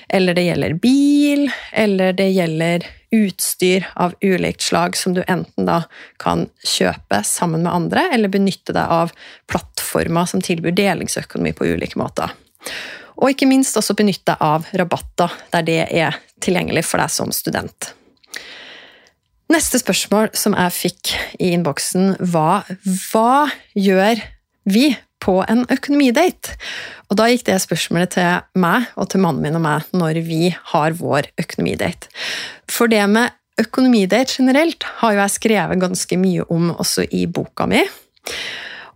Eller 0.08 0.36
det 0.36 0.46
gjelder 0.46 0.76
bil, 0.80 1.46
eller 1.72 2.16
det 2.16 2.30
gjelder 2.32 2.88
utstyr 3.14 3.86
av 4.00 4.16
ulikt 4.24 4.64
slag 4.64 4.96
som 4.96 5.14
du 5.14 5.22
enten 5.28 5.68
da 5.68 5.82
kan 6.22 6.48
kjøpe 6.64 7.22
sammen 7.28 7.64
med 7.66 7.72
andre, 7.72 8.08
eller 8.16 8.32
benytte 8.32 8.74
deg 8.74 8.90
av 8.90 9.14
plattformer 9.50 10.28
som 10.30 10.42
tilbyr 10.44 10.74
delingsøkonomi 10.80 11.54
på 11.56 11.68
ulike 11.74 12.00
måter. 12.00 12.32
Og 13.20 13.30
ikke 13.30 13.46
minst 13.46 13.76
også 13.78 13.94
benytte 13.96 14.32
deg 14.32 14.42
av 14.42 14.66
rabatter 14.74 15.34
der 15.52 15.66
det 15.66 15.82
er 15.94 16.16
tilgjengelig 16.44 16.84
for 16.86 17.02
deg 17.02 17.12
som 17.12 17.32
student. 17.34 17.92
Neste 19.52 19.78
spørsmål 19.80 20.30
som 20.36 20.56
jeg 20.56 20.72
fikk 20.72 21.14
i 21.38 21.52
innboksen, 21.54 22.14
var 22.32 22.64
hva 23.10 23.46
gjør 23.76 24.22
vi 24.64 24.94
på 25.24 25.38
en 25.48 25.64
økonomidate? 25.72 26.56
Og 27.08 27.18
da 27.20 27.28
gikk 27.30 27.46
det 27.48 27.60
spørsmålet 27.62 28.16
til 28.16 28.60
meg 28.60 28.88
og 28.96 29.10
til 29.12 29.22
mannen 29.24 29.44
min 29.44 29.58
og 29.58 29.64
meg 29.64 29.94
når 29.96 30.20
vi 30.26 30.48
har 30.72 30.96
vår 30.98 31.28
økonomidate. 31.40 32.08
For 32.72 32.90
det 32.90 33.04
med 33.12 33.36
økonomidate 33.60 34.40
generelt 34.40 34.84
har 35.00 35.14
jo 35.14 35.22
jeg 35.22 35.36
skrevet 35.36 35.82
ganske 35.82 36.18
mye 36.18 36.48
om 36.50 36.72
også 36.74 37.06
i 37.12 37.26
boka 37.30 37.68
mi. 37.70 37.84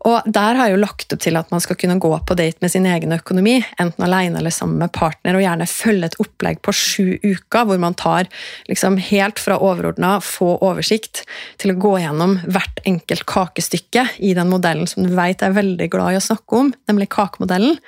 Og 0.06 0.26
der 0.30 0.54
har 0.54 0.68
jeg 0.68 0.76
jo 0.76 0.82
lagt 0.82 1.12
opp 1.14 1.22
til 1.24 1.38
at 1.40 1.48
man 1.50 1.62
skal 1.62 1.78
kunne 1.80 1.98
gå 1.98 2.10
på 2.26 2.36
date 2.38 2.62
med 2.62 2.70
sin 2.70 2.86
egen 2.86 3.14
økonomi, 3.16 3.56
enten 3.82 4.04
alene 4.06 4.38
eller 4.38 4.54
sammen 4.54 4.78
med 4.78 4.92
partner, 4.94 5.34
og 5.34 5.42
gjerne 5.42 5.66
følge 5.70 6.10
et 6.10 6.18
opplegg 6.22 6.60
på 6.62 6.74
sju 6.76 7.06
uker, 7.24 7.66
hvor 7.66 7.80
man 7.82 7.96
tar 7.98 8.30
liksom 8.70 9.00
helt 9.08 9.42
fra 9.42 9.58
overordna, 9.58 10.18
få 10.22 10.54
oversikt, 10.64 11.24
til 11.58 11.74
å 11.74 11.78
gå 11.82 11.96
gjennom 12.04 12.38
hvert 12.46 12.82
enkelt 12.86 13.26
kakestykke 13.28 14.06
i 14.22 14.34
den 14.38 14.52
modellen 14.52 14.86
som 14.90 15.06
du 15.06 15.10
vet 15.18 15.42
er 15.42 15.56
veldig 15.56 15.90
glad 15.90 16.14
i 16.14 16.20
å 16.20 16.24
snakke 16.28 16.62
om, 16.62 16.72
nemlig 16.90 17.10
kakemodellen. 17.14 17.78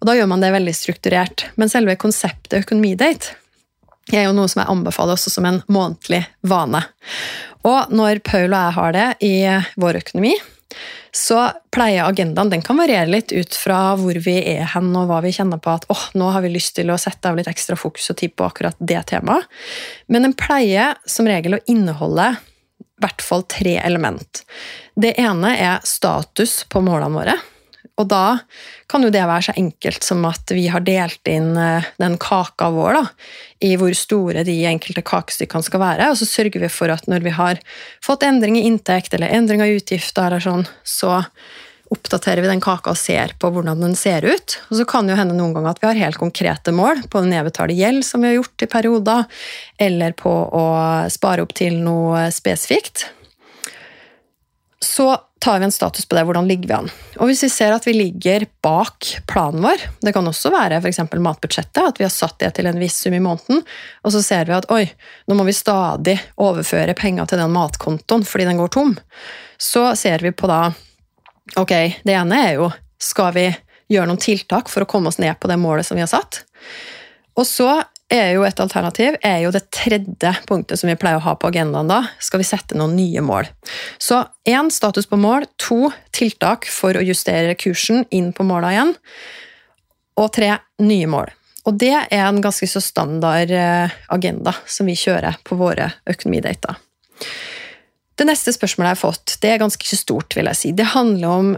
Og 0.00 0.08
da 0.08 0.16
gjør 0.16 0.32
man 0.32 0.42
det 0.42 0.54
veldig 0.54 0.74
strukturert. 0.76 1.46
Men 1.60 1.70
selve 1.72 1.98
konseptet 2.00 2.62
økonomidate 2.64 3.36
er 4.10 4.26
jo 4.26 4.34
noe 4.34 4.50
som 4.50 4.62
jeg 4.62 4.72
anbefaler 4.72 5.14
også 5.14 5.30
som 5.30 5.46
en 5.46 5.60
månedlig 5.72 6.24
vane. 6.48 6.82
Og 7.68 7.92
når 7.94 8.22
Paul 8.26 8.48
og 8.48 8.58
jeg 8.58 8.76
har 8.78 8.96
det 8.96 9.06
i 9.22 9.34
vår 9.78 10.00
økonomi, 10.00 10.32
så 11.12 11.50
pleier 11.74 12.06
agendaen 12.08 12.50
den 12.52 12.62
kan 12.64 12.78
variere 12.80 13.10
litt 13.10 13.32
ut 13.32 13.56
fra 13.56 13.92
hvor 14.00 14.16
vi 14.24 14.38
er 14.54 14.64
hen 14.72 14.88
og 14.96 15.10
hva 15.10 15.20
vi 15.24 15.34
kjenner 15.36 15.60
på 15.60 15.74
at 15.74 15.84
åh, 15.92 16.06
nå 16.16 16.30
har 16.32 16.44
vi 16.44 16.54
lyst 16.54 16.74
til 16.78 16.92
å 16.92 16.96
sette 17.00 17.28
av 17.28 17.36
litt 17.36 17.50
ekstra 17.50 17.76
fokus 17.76 18.08
og 18.14 18.18
tid 18.22 18.32
på 18.36 18.46
akkurat 18.48 18.78
det 18.80 19.02
temaet. 19.12 19.44
Men 20.08 20.24
den 20.24 20.36
pleier 20.38 20.96
som 21.04 21.28
regel 21.28 21.58
å 21.58 21.62
inneholde 21.68 22.32
i 22.32 23.04
hvert 23.04 23.24
fall 23.24 23.44
tre 23.50 23.76
element. 23.82 24.44
Det 24.94 25.12
ene 25.20 25.56
er 25.58 25.84
status 25.84 26.62
på 26.70 26.80
målene 26.84 27.18
våre. 27.18 27.36
Og 28.00 28.08
da 28.08 28.38
kan 28.90 29.04
jo 29.04 29.10
det 29.12 29.22
være 29.28 29.48
så 29.50 29.54
enkelt 29.60 30.04
som 30.06 30.24
at 30.24 30.52
vi 30.54 30.64
har 30.72 30.84
delt 30.86 31.28
inn 31.28 31.50
eh, 31.60 31.88
den 32.00 32.16
kaka 32.20 32.70
vår 32.72 32.96
da, 32.96 33.02
i 33.68 33.74
hvor 33.80 33.92
store 33.96 34.46
de 34.48 34.54
enkelte 34.68 35.04
kakestykkene 35.06 35.66
skal 35.66 35.82
være, 35.82 36.08
og 36.10 36.16
så 36.18 36.28
sørger 36.28 36.64
vi 36.64 36.70
for 36.72 36.92
at 36.92 37.04
når 37.10 37.26
vi 37.26 37.34
har 37.36 37.60
fått 38.04 38.24
endring 38.26 38.56
i 38.58 38.64
inntekt 38.68 39.12
eller 39.14 39.32
endring 39.34 39.62
av 39.64 39.74
utgifter, 39.76 40.30
eller 40.30 40.42
sånn, 40.42 40.66
så 40.88 41.20
oppdaterer 41.92 42.40
vi 42.40 42.48
den 42.48 42.62
kaka 42.64 42.94
og 42.94 42.96
ser 42.96 43.34
på 43.36 43.50
hvordan 43.52 43.82
den 43.84 43.94
ser 43.98 44.24
ut. 44.24 44.56
Og 44.70 44.78
så 44.78 44.86
kan 44.88 45.04
det 45.04 45.12
jo 45.12 45.18
hende 45.20 45.36
noen 45.36 45.52
ganger 45.52 45.74
at 45.74 45.82
vi 45.82 45.90
har 45.90 45.98
helt 46.06 46.20
konkrete 46.20 46.72
mål 46.72 47.04
på 47.12 47.20
å 47.20 47.26
nedbetale 47.28 47.76
gjeld, 47.76 48.06
som 48.08 48.24
vi 48.24 48.30
har 48.30 48.38
gjort 48.38 48.64
i 48.64 48.70
perioder, 48.72 49.26
eller 49.76 50.16
på 50.16 50.32
å 50.32 50.64
spare 51.12 51.44
opp 51.44 51.52
til 51.58 51.76
noe 51.84 52.30
spesifikt. 52.32 53.10
Så 54.82 55.10
tar 55.42 55.58
vi 55.58 55.64
en 55.64 55.72
status 55.74 56.06
på 56.06 56.14
det, 56.14 56.22
hvordan 56.22 56.46
ligger 56.46 56.68
vi 56.68 56.74
an. 56.76 56.90
Og 57.18 57.26
hvis 57.26 57.40
vi 57.42 57.48
ser 57.50 57.74
at 57.74 57.86
vi 57.86 57.96
ligger 57.96 58.44
bak 58.62 59.08
planen 59.26 59.64
vår, 59.64 59.80
det 60.06 60.12
kan 60.14 60.28
også 60.30 60.52
være 60.54 60.78
f.eks. 60.78 61.00
matbudsjettet, 61.18 61.80
at 61.82 61.98
vi 61.98 62.06
har 62.06 62.12
satt 62.14 62.38
det 62.38 62.52
til 62.54 62.68
en 62.70 62.78
viss 62.78 63.00
sum 63.02 63.16
i 63.18 63.22
måneden, 63.22 63.64
og 64.06 64.14
så 64.14 64.22
ser 64.22 64.46
vi 64.46 64.54
at 64.54 64.68
oi, 64.70 64.84
nå 65.26 65.34
må 65.34 65.46
vi 65.48 65.56
stadig 65.56 66.14
overføre 66.38 66.94
penger 66.94 67.26
til 67.26 67.42
den 67.42 67.50
matkontoen 67.56 68.22
fordi 68.28 68.46
den 68.46 68.62
går 68.62 68.70
tom, 68.76 68.94
så 69.58 69.90
ser 69.98 70.22
vi 70.22 70.34
på 70.34 70.50
da 70.50 70.62
Ok, 71.58 71.72
det 72.06 72.14
ene 72.14 72.36
er 72.38 72.52
jo 72.54 72.68
skal 73.02 73.32
vi 73.34 73.48
gjøre 73.90 74.06
noen 74.08 74.20
tiltak 74.22 74.70
for 74.70 74.84
å 74.84 74.88
komme 74.88 75.10
oss 75.10 75.18
ned 75.18 75.34
på 75.42 75.50
det 75.50 75.58
målet 75.58 75.84
som 75.84 75.98
vi 75.98 76.04
har 76.04 76.08
satt? 76.08 76.44
Og 77.34 77.42
så 77.48 77.66
er 78.12 78.32
jo 78.36 78.44
et 78.46 78.60
alternativ 78.62 79.16
er 79.24 79.42
jo 79.44 79.52
det 79.54 79.64
tredje 79.74 80.32
punktet 80.48 80.80
som 80.80 80.90
vi 80.90 80.96
pleier 81.00 81.20
å 81.20 81.24
ha 81.24 81.34
på 81.38 81.48
agendaen 81.50 81.90
da. 81.90 82.00
Skal 82.22 82.42
vi 82.42 82.48
sette 82.48 82.78
noen 82.78 82.94
nye 82.98 83.22
mål? 83.24 83.48
Så 83.98 84.22
én 84.48 84.70
status 84.74 85.08
på 85.10 85.18
mål, 85.20 85.46
to 85.60 85.90
tiltak 86.14 86.68
for 86.70 86.96
å 86.96 87.04
justere 87.04 87.56
kursen 87.58 88.04
inn 88.10 88.32
på 88.36 88.46
måla 88.46 88.72
igjen, 88.74 88.94
og 90.20 90.28
tre 90.36 90.54
nye 90.84 91.08
mål. 91.08 91.32
Og 91.68 91.78
det 91.78 91.94
er 91.94 92.24
en 92.26 92.40
ganske 92.42 92.66
så 92.68 92.82
standard 92.82 93.52
eh, 93.54 93.92
agenda 94.12 94.54
som 94.66 94.88
vi 94.90 94.98
kjører 94.98 95.38
på 95.46 95.56
våre 95.60 95.92
økonomidater. 96.10 96.80
Det 98.18 98.26
neste 98.28 98.52
spørsmålet 98.54 98.90
jeg 98.90 98.98
har 98.98 99.02
fått, 99.02 99.36
det 99.42 99.52
er 99.52 99.62
ganske 99.62 99.96
stort, 99.98 100.34
vil 100.36 100.50
jeg 100.50 100.58
si. 100.58 100.72
Det 100.76 100.90
handler 100.92 101.28
om 101.30 101.52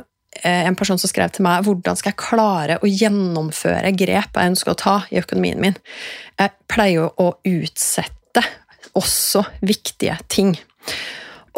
en 0.44 0.76
person 0.76 1.00
som 1.00 1.10
skrev 1.10 1.32
til 1.32 1.46
meg 1.46 1.64
hvordan 1.66 1.96
skal 1.96 2.12
jeg 2.12 2.20
klare 2.20 2.78
å 2.82 2.90
gjennomføre 2.90 3.94
grep 3.96 4.36
jeg 4.36 4.52
ønsker 4.52 4.74
å 4.74 4.78
ta 4.80 4.96
i 5.10 5.20
økonomien 5.20 5.60
min. 5.62 5.78
Jeg 6.40 6.52
pleier 6.70 7.04
jo 7.04 7.10
å 7.22 7.28
utsette 7.48 8.44
også 8.94 9.44
viktige 9.64 10.18
ting. 10.28 10.54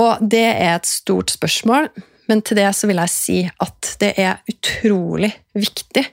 Og 0.01 0.21
det 0.21 0.45
er 0.53 0.77
et 0.77 0.89
stort 0.89 1.33
spørsmål, 1.33 1.89
men 2.31 2.43
til 2.45 2.59
det 2.59 2.69
så 2.77 2.89
vil 2.91 3.01
jeg 3.05 3.13
si 3.13 3.39
at 3.49 3.93
det 4.03 4.13
er 4.21 4.43
utrolig 4.51 5.33
viktig 5.57 6.05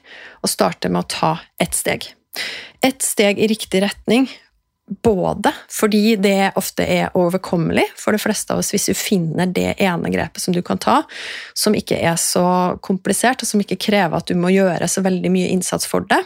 å 0.44 0.50
starte 0.50 0.90
med 0.90 1.04
å 1.04 1.10
ta 1.10 1.32
ett 1.60 1.76
steg. 1.76 2.06
Ett 2.82 3.04
steg 3.04 3.38
i 3.38 3.48
riktig 3.50 3.82
retning 3.84 4.28
både 4.86 5.52
fordi 5.72 6.16
det 6.20 6.52
ofte 6.60 6.84
er 6.84 7.14
overkommelig 7.16 7.86
for 7.96 8.12
de 8.12 8.20
fleste 8.20 8.52
av 8.52 8.60
oss 8.60 8.72
hvis 8.74 8.90
du 8.90 8.94
finner 8.98 9.48
det 9.48 9.74
ene 9.82 10.10
grepet 10.12 10.42
som 10.42 10.54
du 10.54 10.60
kan 10.62 10.80
ta, 10.80 11.00
som 11.56 11.76
ikke 11.76 11.96
er 11.96 12.18
så 12.20 12.76
komplisert, 12.84 13.42
og 13.42 13.48
som 13.48 13.62
ikke 13.64 13.80
krever 13.80 14.18
at 14.18 14.28
du 14.28 14.36
må 14.36 14.52
gjøre 14.52 14.88
så 14.90 15.04
veldig 15.04 15.32
mye 15.32 15.52
innsats 15.54 15.88
for 15.88 16.04
det. 16.10 16.20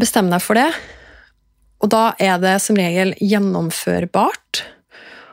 Bestem 0.00 0.28
deg 0.32 0.44
for 0.44 0.60
det, 0.60 0.68
og 1.80 1.92
da 1.92 2.04
er 2.20 2.36
det 2.42 2.58
som 2.60 2.76
regel 2.76 3.14
gjennomførbart. 3.16 4.64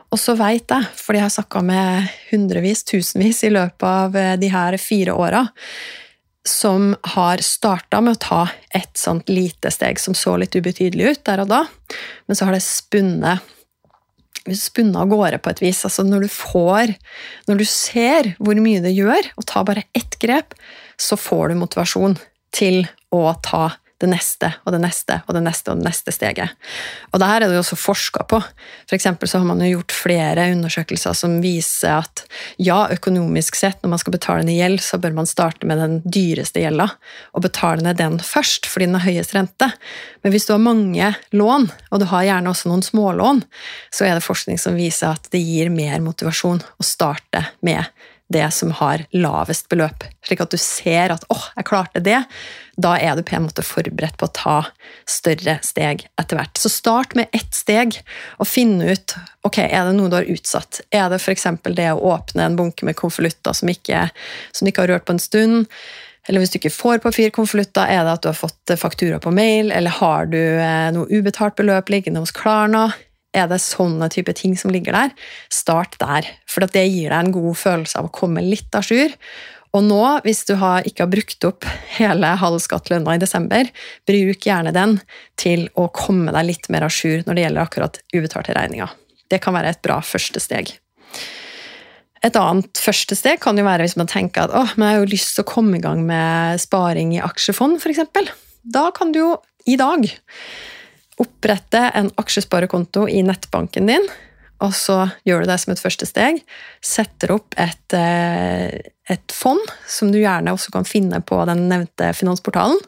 Og 0.08 0.16
så 0.16 0.32
veit 0.38 0.72
jeg, 0.72 0.88
fordi 0.96 1.20
jeg 1.20 1.26
har 1.26 1.34
snakka 1.34 1.60
med 1.68 2.12
hundrevis, 2.30 2.86
tusenvis 2.88 3.42
i 3.44 3.52
løpet 3.52 3.84
av 3.84 4.16
de 4.40 4.48
her 4.48 4.76
fire 4.80 5.12
åra, 5.12 5.44
som 6.48 6.94
har 7.14 7.42
starta 7.44 8.00
med 8.04 8.16
å 8.16 8.22
ta 8.22 8.40
et 8.74 8.90
sånt 8.98 9.28
lite 9.30 9.70
steg 9.74 10.00
som 10.00 10.16
så 10.16 10.36
litt 10.40 10.56
ubetydelig 10.56 11.12
ut 11.12 11.22
der 11.28 11.44
og 11.44 11.52
da, 11.52 11.62
men 12.26 12.38
så 12.38 12.48
har 12.48 12.56
det 12.56 12.64
spunnet 12.64 13.54
spunnet 14.56 14.96
av 14.96 15.10
gårde 15.10 15.40
på 15.44 15.50
et 15.52 15.60
vis. 15.60 15.82
Altså 15.84 16.04
når 16.06 16.24
du 16.24 16.28
får 16.32 16.94
Når 17.48 17.58
du 17.60 17.64
ser 17.68 18.30
hvor 18.38 18.56
mye 18.60 18.80
det 18.80 18.94
gjør, 18.96 19.30
og 19.36 19.46
tar 19.48 19.66
bare 19.68 19.84
ett 19.96 20.18
grep, 20.22 20.54
så 20.96 21.16
får 21.20 21.48
du 21.48 21.60
motivasjon 21.60 22.16
til 22.54 22.86
å 23.12 23.34
ta 23.44 23.76
det 23.98 24.08
neste 24.10 24.50
og 24.64 24.74
det 24.74 24.80
neste 24.82 25.18
og 25.26 25.34
det 25.34 25.42
neste 25.42 25.72
og 25.72 25.80
det 25.80 25.88
neste 25.88 26.14
steget. 26.14 26.54
Og 27.10 27.20
det 27.20 27.28
her 27.28 27.42
er 27.42 27.50
det 27.50 27.56
jo 27.58 27.62
også 27.64 27.78
forska 27.80 28.26
på. 28.30 28.40
For 28.90 29.26
så 29.26 29.40
har 29.40 29.46
man 29.48 29.62
jo 29.64 29.78
gjort 29.78 29.94
flere 29.94 30.46
undersøkelser 30.54 31.16
som 31.18 31.38
viser 31.42 31.98
at 31.98 32.22
ja, 32.62 32.86
økonomisk 32.94 33.58
sett, 33.58 33.80
når 33.82 33.94
man 33.94 34.02
skal 34.02 34.14
betale 34.14 34.46
ned 34.46 34.58
gjeld, 34.58 34.82
så 34.84 35.00
bør 35.02 35.16
man 35.18 35.30
starte 35.30 35.66
med 35.68 35.82
den 35.82 35.98
dyreste 36.06 36.62
gjelda 36.62 36.90
og 37.34 37.44
betale 37.44 37.84
ned 37.84 37.98
den 37.98 38.20
først, 38.22 38.68
fordi 38.70 38.88
den 38.88 38.98
har 38.98 39.06
høyest 39.08 39.34
rente. 39.34 39.70
Men 40.22 40.34
hvis 40.34 40.46
du 40.46 40.54
har 40.54 40.62
mange 40.62 41.12
lån, 41.34 41.68
og 41.90 42.02
du 42.02 42.06
har 42.12 42.26
gjerne 42.28 42.52
også 42.52 42.70
noen 42.70 42.86
smålån, 42.86 43.42
så 43.94 44.06
er 44.06 44.16
det 44.16 44.26
forskning 44.26 44.60
som 44.62 44.78
viser 44.78 45.16
at 45.16 45.30
det 45.34 45.42
gir 45.42 45.72
mer 45.74 45.98
motivasjon 46.04 46.62
å 46.62 46.86
starte 46.86 47.48
med 47.66 47.82
det 48.28 48.50
som 48.52 48.70
har 48.76 49.04
lavest 49.16 49.68
beløp, 49.72 50.04
slik 50.26 50.42
at 50.44 50.52
du 50.52 50.58
ser 50.60 51.14
at 51.14 51.24
'åh, 51.28 51.36
oh, 51.36 51.44
jeg 51.56 51.64
klarte 51.64 52.02
det', 52.04 52.24
da 52.76 52.94
er 53.00 53.16
du 53.16 53.22
på 53.26 53.34
en 53.36 53.46
måte 53.48 53.64
forberedt 53.64 54.18
på 54.20 54.28
å 54.28 54.34
ta 54.36 54.58
større 55.08 55.58
steg 55.66 56.04
etter 56.20 56.38
hvert. 56.38 56.60
Så 56.60 56.70
start 56.70 57.16
med 57.18 57.32
ett 57.32 57.54
steg, 57.56 57.96
og 58.38 58.46
finne 58.46 58.92
ut 58.92 59.16
ok, 59.48 59.58
er 59.64 59.88
det 59.88 59.96
noe 59.96 60.12
du 60.12 60.18
har 60.20 60.28
utsatt. 60.28 60.82
Er 60.92 61.08
det 61.10 61.22
f.eks. 61.22 61.48
det 61.72 61.88
å 61.92 62.04
åpne 62.12 62.44
en 62.44 62.58
bunke 62.58 62.84
med 62.84 62.96
konvolutter 62.96 63.56
som, 63.56 63.68
som, 63.68 64.64
du 64.64 64.70
ikke 64.70 64.84
har 64.84 64.92
rørt 64.94 65.08
på 65.08 65.16
en 65.16 65.22
stund? 65.22 65.66
Eller 66.28 66.44
hvis 66.44 66.52
du 66.52 66.58
ikke 66.60 66.74
får 66.74 67.00
papirkonvolutter, 67.00 67.88
er 67.88 68.04
det 68.04 68.12
at 68.18 68.22
du 68.22 68.28
har 68.28 68.36
fått 68.36 68.76
faktura 68.76 69.18
på 69.18 69.32
mail, 69.32 69.72
eller 69.72 69.90
har 69.98 70.28
du 70.28 70.38
eh, 70.38 70.90
noe 70.92 71.08
ubetalt 71.08 71.56
beløp 71.56 71.88
liggende 71.88 72.20
hos 72.20 72.34
Klarna? 72.36 72.90
Er 73.36 73.48
det 73.50 73.60
sånne 73.60 74.08
type 74.12 74.32
ting 74.36 74.56
som 74.56 74.72
ligger 74.72 74.96
der? 74.96 75.14
Start 75.52 75.98
der, 76.00 76.26
for 76.48 76.64
det 76.64 76.86
gir 76.88 77.12
deg 77.12 77.18
en 77.18 77.34
god 77.34 77.58
følelse 77.60 78.00
av 78.00 78.08
å 78.08 78.14
komme 78.14 78.44
litt 78.44 78.72
à 78.74 78.80
jour. 78.80 79.12
Og 79.76 79.84
nå, 79.84 80.00
hvis 80.24 80.46
du 80.48 80.54
har, 80.56 80.86
ikke 80.88 81.04
har 81.04 81.12
brukt 81.12 81.44
opp 81.44 81.66
hele 81.98 82.30
halv 82.40 82.60
skattlønna 82.64 83.18
i 83.18 83.20
desember, 83.20 83.68
bruk 84.08 84.46
gjerne 84.48 84.72
den 84.72 84.96
til 85.40 85.66
å 85.76 85.90
komme 85.92 86.32
deg 86.32 86.48
litt 86.48 86.70
mer 86.72 86.86
à 86.86 86.90
jour 86.92 87.20
når 87.26 87.36
det 87.36 87.44
gjelder 87.44 87.66
akkurat 87.66 88.00
ubetalte 88.14 88.56
regninger. 88.56 88.94
Det 89.28 89.42
kan 89.44 89.56
være 89.56 89.74
et 89.74 89.82
bra 89.84 90.00
første 90.00 90.40
steg. 90.40 90.72
Et 92.24 92.34
annet 92.40 92.80
første 92.80 93.14
steg 93.14 93.38
kan 93.44 93.60
jo 93.60 93.66
være 93.66 93.84
hvis 93.84 93.98
man 94.00 94.08
tenker 94.10 94.48
at 94.48 94.56
å, 94.56 94.64
men 94.74 94.88
jeg 94.88 94.96
har 94.96 95.04
jo 95.04 95.12
lyst 95.12 95.36
til 95.36 95.44
å 95.44 95.50
komme 95.52 95.78
i 95.78 95.84
gang 95.84 96.00
med 96.08 96.64
sparing 96.64 97.12
i 97.14 97.22
aksjefond, 97.22 97.78
f.eks. 97.78 98.32
Da 98.64 98.88
kan 98.96 99.12
du 99.12 99.20
jo 99.20 99.30
i 99.68 99.76
dag 99.78 100.08
opprette 101.22 101.90
en 101.98 102.10
aksjesparekonto 102.20 103.08
i 103.10 103.22
nettbanken 103.26 103.90
din, 103.90 104.08
og 104.64 104.72
så 104.74 105.04
gjør 105.26 105.44
du 105.44 105.50
det 105.52 105.56
som 105.62 105.72
et 105.72 105.80
første 105.80 106.06
steg. 106.08 106.40
Setter 106.82 107.30
opp 107.36 107.54
et, 107.62 107.94
eh, 107.94 108.90
et, 109.06 109.34
fond, 109.34 109.62
som 109.86 110.10
du 110.10 110.18
gjerne 110.18 110.50
også 110.50 110.72
kan 110.74 110.86
finne 110.88 111.20
på 111.22 111.38
den 111.46 111.68
nevnte 111.70 112.10
finansportalen. 112.16 112.80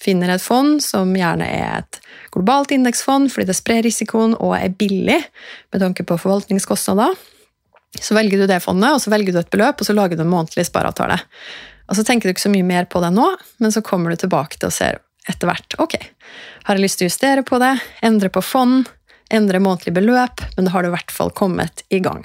Finner 0.00 0.32
et 0.32 0.44
fond 0.44 0.80
som 0.80 1.12
gjerne 1.12 1.44
er 1.44 1.82
et 1.82 2.00
globalt 2.32 2.72
indeksfond 2.72 3.28
fordi 3.32 3.50
det 3.50 3.58
sprer 3.58 3.84
risikoen 3.84 4.32
og 4.38 4.56
er 4.56 4.72
billig 4.72 5.18
med 5.72 5.84
tanke 5.84 6.08
på 6.08 6.16
forvaltningskostnader. 6.16 7.12
Så 8.00 8.14
velger 8.14 8.40
du 8.40 8.46
det 8.46 8.62
fondet, 8.62 8.94
og 8.94 9.02
så 9.02 9.10
velger 9.10 9.34
du 9.34 9.40
et 9.42 9.50
beløp, 9.50 9.80
og 9.82 9.86
så 9.86 9.92
lager 9.92 10.16
du 10.16 10.22
en 10.22 10.30
månedlig 10.30 10.64
spareavtale. 10.70 11.18
Og 11.90 11.98
så 11.98 12.04
tenker 12.06 12.28
du 12.28 12.32
ikke 12.32 12.46
så 12.46 12.52
mye 12.54 12.64
mer 12.64 12.86
på 12.88 13.02
det 13.02 13.10
nå, 13.12 13.26
men 13.58 13.74
så 13.74 13.82
kommer 13.82 14.14
du 14.14 14.22
tilbake 14.22 14.56
til 14.56 14.70
å 14.70 14.74
se 14.74 14.92
etter 15.28 15.50
hvert. 15.50 15.76
Ok, 15.82 15.96
har 16.64 16.78
jeg 16.78 16.84
lyst 16.84 17.00
til 17.00 17.08
å 17.08 17.10
justere 17.10 17.44
på 17.46 17.60
det, 17.62 17.74
endre 18.06 18.30
på 18.32 18.42
fond, 18.44 18.88
endre 19.30 19.60
månedlig 19.62 19.94
beløp, 19.94 20.42
men 20.56 20.66
da 20.66 20.74
har 20.74 20.82
du 20.82 20.90
i 20.90 20.94
hvert 20.94 21.12
fall 21.14 21.30
kommet 21.36 21.84
i 21.92 22.00
gang. 22.02 22.24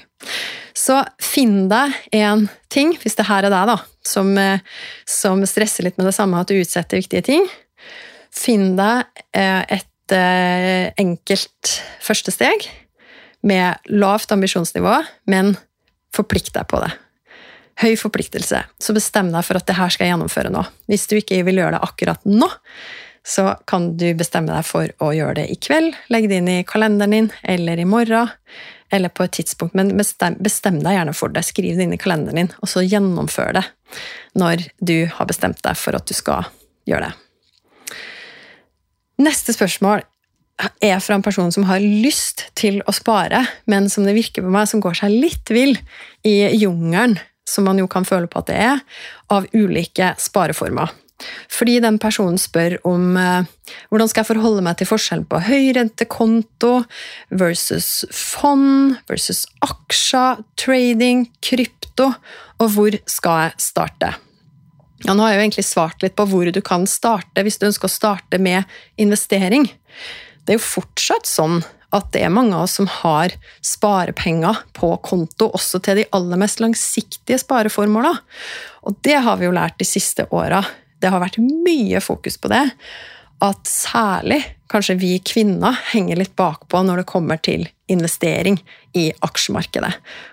Så 0.75 0.99
finn 1.21 1.67
deg 1.71 1.93
en 2.17 2.47
ting, 2.73 2.95
hvis 3.01 3.17
det 3.19 3.27
her 3.29 3.45
er 3.45 3.53
deg, 3.53 3.69
da, 3.69 3.77
som, 4.05 4.31
eh, 4.37 4.63
som 5.07 5.43
stresser 5.47 5.85
litt 5.85 5.99
med 5.99 6.09
det 6.09 6.15
samme, 6.17 6.41
at 6.41 6.49
du 6.49 6.57
utsetter 6.57 6.99
viktige 6.99 7.25
ting. 7.29 7.45
Finn 8.35 8.73
deg 8.79 9.05
eh, 9.37 9.61
et 9.77 10.15
eh, 10.15 10.91
enkelt 10.99 11.77
første 12.03 12.33
steg 12.33 12.67
med 13.45 13.91
lavt 13.93 14.33
ambisjonsnivå, 14.33 14.97
men 15.31 15.53
forplikt 16.15 16.55
deg 16.57 16.67
på 16.71 16.81
det. 16.81 16.91
Høy 17.81 17.95
forpliktelse. 17.99 18.61
Så 18.79 18.95
bestem 18.95 19.33
deg 19.33 19.43
for 19.43 19.59
at 19.59 19.65
det 19.67 19.75
her 19.75 19.91
skal 19.91 20.07
jeg 20.07 20.13
gjennomføre 20.13 20.51
nå. 20.53 20.61
Hvis 20.87 21.09
du 21.11 21.17
ikke 21.17 21.41
vil 21.47 21.59
gjøre 21.59 21.75
det 21.75 21.83
akkurat 21.83 22.29
nå, 22.29 22.47
så 23.25 23.55
kan 23.67 23.89
du 23.97 24.07
bestemme 24.15 24.53
deg 24.53 24.67
for 24.67 24.91
å 25.01 25.09
gjøre 25.15 25.41
det 25.41 25.45
i 25.51 25.57
kveld. 25.59 25.95
Legg 26.13 26.29
det 26.29 26.39
inn 26.39 26.51
i 26.51 26.63
kalenderen 26.67 27.15
din, 27.15 27.29
eller 27.43 27.81
i 27.81 27.87
morgen, 27.89 28.31
eller 28.93 29.09
på 29.09 29.25
et 29.25 29.35
tidspunkt. 29.39 29.75
Men 29.75 29.95
bestem, 29.97 30.37
bestem 30.45 30.79
deg 30.85 30.99
gjerne 30.99 31.15
for 31.17 31.33
det. 31.33 31.43
Skriv 31.47 31.75
det 31.75 31.87
inn 31.87 31.95
i 31.97 31.99
kalenderen 31.99 32.43
din, 32.43 32.51
og 32.61 32.71
så 32.71 32.85
gjennomfør 32.85 33.57
det 33.59 33.65
når 34.37 34.67
du 34.83 34.97
har 35.17 35.27
bestemt 35.29 35.61
deg 35.65 35.77
for 35.79 35.97
at 35.97 36.07
du 36.07 36.15
skal 36.15 36.47
gjøre 36.87 37.09
det. 37.09 37.97
Neste 39.25 39.55
spørsmål 39.55 40.03
er 40.83 40.99
fra 41.03 41.17
en 41.17 41.23
person 41.23 41.51
som 41.51 41.65
har 41.67 41.83
lyst 41.83 42.49
til 42.55 42.81
å 42.87 42.93
spare, 42.95 43.41
men 43.67 43.89
som 43.91 44.05
det 44.07 44.15
virker 44.15 44.43
på 44.45 44.51
meg 44.51 44.69
som 44.71 44.83
går 44.83 44.99
seg 45.01 45.15
litt 45.15 45.51
vill 45.51 45.75
i 46.27 46.35
jungelen, 46.55 47.17
som 47.47 47.67
man 47.67 47.79
jo 47.81 47.87
kan 47.91 48.07
føle 48.07 48.29
på 48.29 48.41
at 48.41 48.51
det 48.51 48.59
er, 48.59 48.85
av 49.33 49.47
ulike 49.53 50.13
spareformer. 50.21 50.93
Fordi 51.51 51.77
den 51.79 51.97
personen 52.01 52.37
spør 52.41 52.75
om 52.87 53.15
eh, 53.17 53.47
hvordan 53.87 54.09
skal 54.11 54.23
jeg 54.23 54.31
forholde 54.33 54.65
meg 54.65 54.79
til 54.79 54.89
forskjellen 54.89 55.27
på 55.31 55.39
høyrentekonto 55.47 56.73
versus 57.39 58.03
fond 58.11 58.97
versus 59.07 59.45
aksjer, 59.63 60.43
trading, 60.59 61.25
krypto, 61.45 62.11
og 62.59 62.75
hvor 62.75 62.99
skal 63.09 63.45
jeg 63.45 63.63
starte? 63.63 64.11
Ja, 65.05 65.13
nå 65.13 65.23
har 65.23 65.33
jeg 65.33 65.39
jo 65.39 65.45
egentlig 65.45 65.67
svart 65.67 66.03
litt 66.03 66.15
på 66.17 66.25
hvor 66.31 66.49
du 66.51 66.61
kan 66.65 66.87
starte 66.89 67.43
hvis 67.45 67.59
du 67.61 67.67
ønsker 67.69 67.87
å 67.87 67.95
starte 67.95 68.39
med 68.41 68.67
investering. 69.01 69.67
Det 70.43 70.55
er 70.55 70.59
jo 70.59 70.67
fortsatt 70.67 71.29
sånn 71.29 71.61
at 71.93 72.07
det 72.15 72.23
er 72.25 72.33
mange 72.33 72.55
av 72.55 72.65
oss 72.65 72.77
som 72.79 72.87
har 72.89 73.35
sparepenger 73.65 74.63
på 74.77 74.93
konto, 75.05 75.51
også 75.53 75.81
til 75.85 76.01
de 76.01 76.07
aller 76.15 76.39
mest 76.41 76.63
langsiktige 76.63 77.37
spareformåla. 77.41 78.15
Og 78.89 78.97
det 79.05 79.19
har 79.27 79.37
vi 79.37 79.49
jo 79.49 79.53
lært 79.55 79.77
de 79.81 79.87
siste 79.87 80.25
åra 80.33 80.63
det 81.05 81.11
har 81.13 81.21
vært 81.21 81.41
mye 81.41 82.01
fokus 82.03 82.39
på 82.41 82.51
det. 82.51 82.63
At 83.43 83.67
særlig 83.69 84.41
kanskje 84.71 84.95
vi 84.95 85.19
kvinner 85.19 85.77
henger 85.91 86.19
litt 86.19 86.35
bakpå 86.35 86.81
når 86.83 87.01
det 87.01 87.09
kommer 87.09 87.37
til 87.37 87.67
investering 87.91 88.57
i 88.97 89.11
aksjemarkedet. 89.19 89.91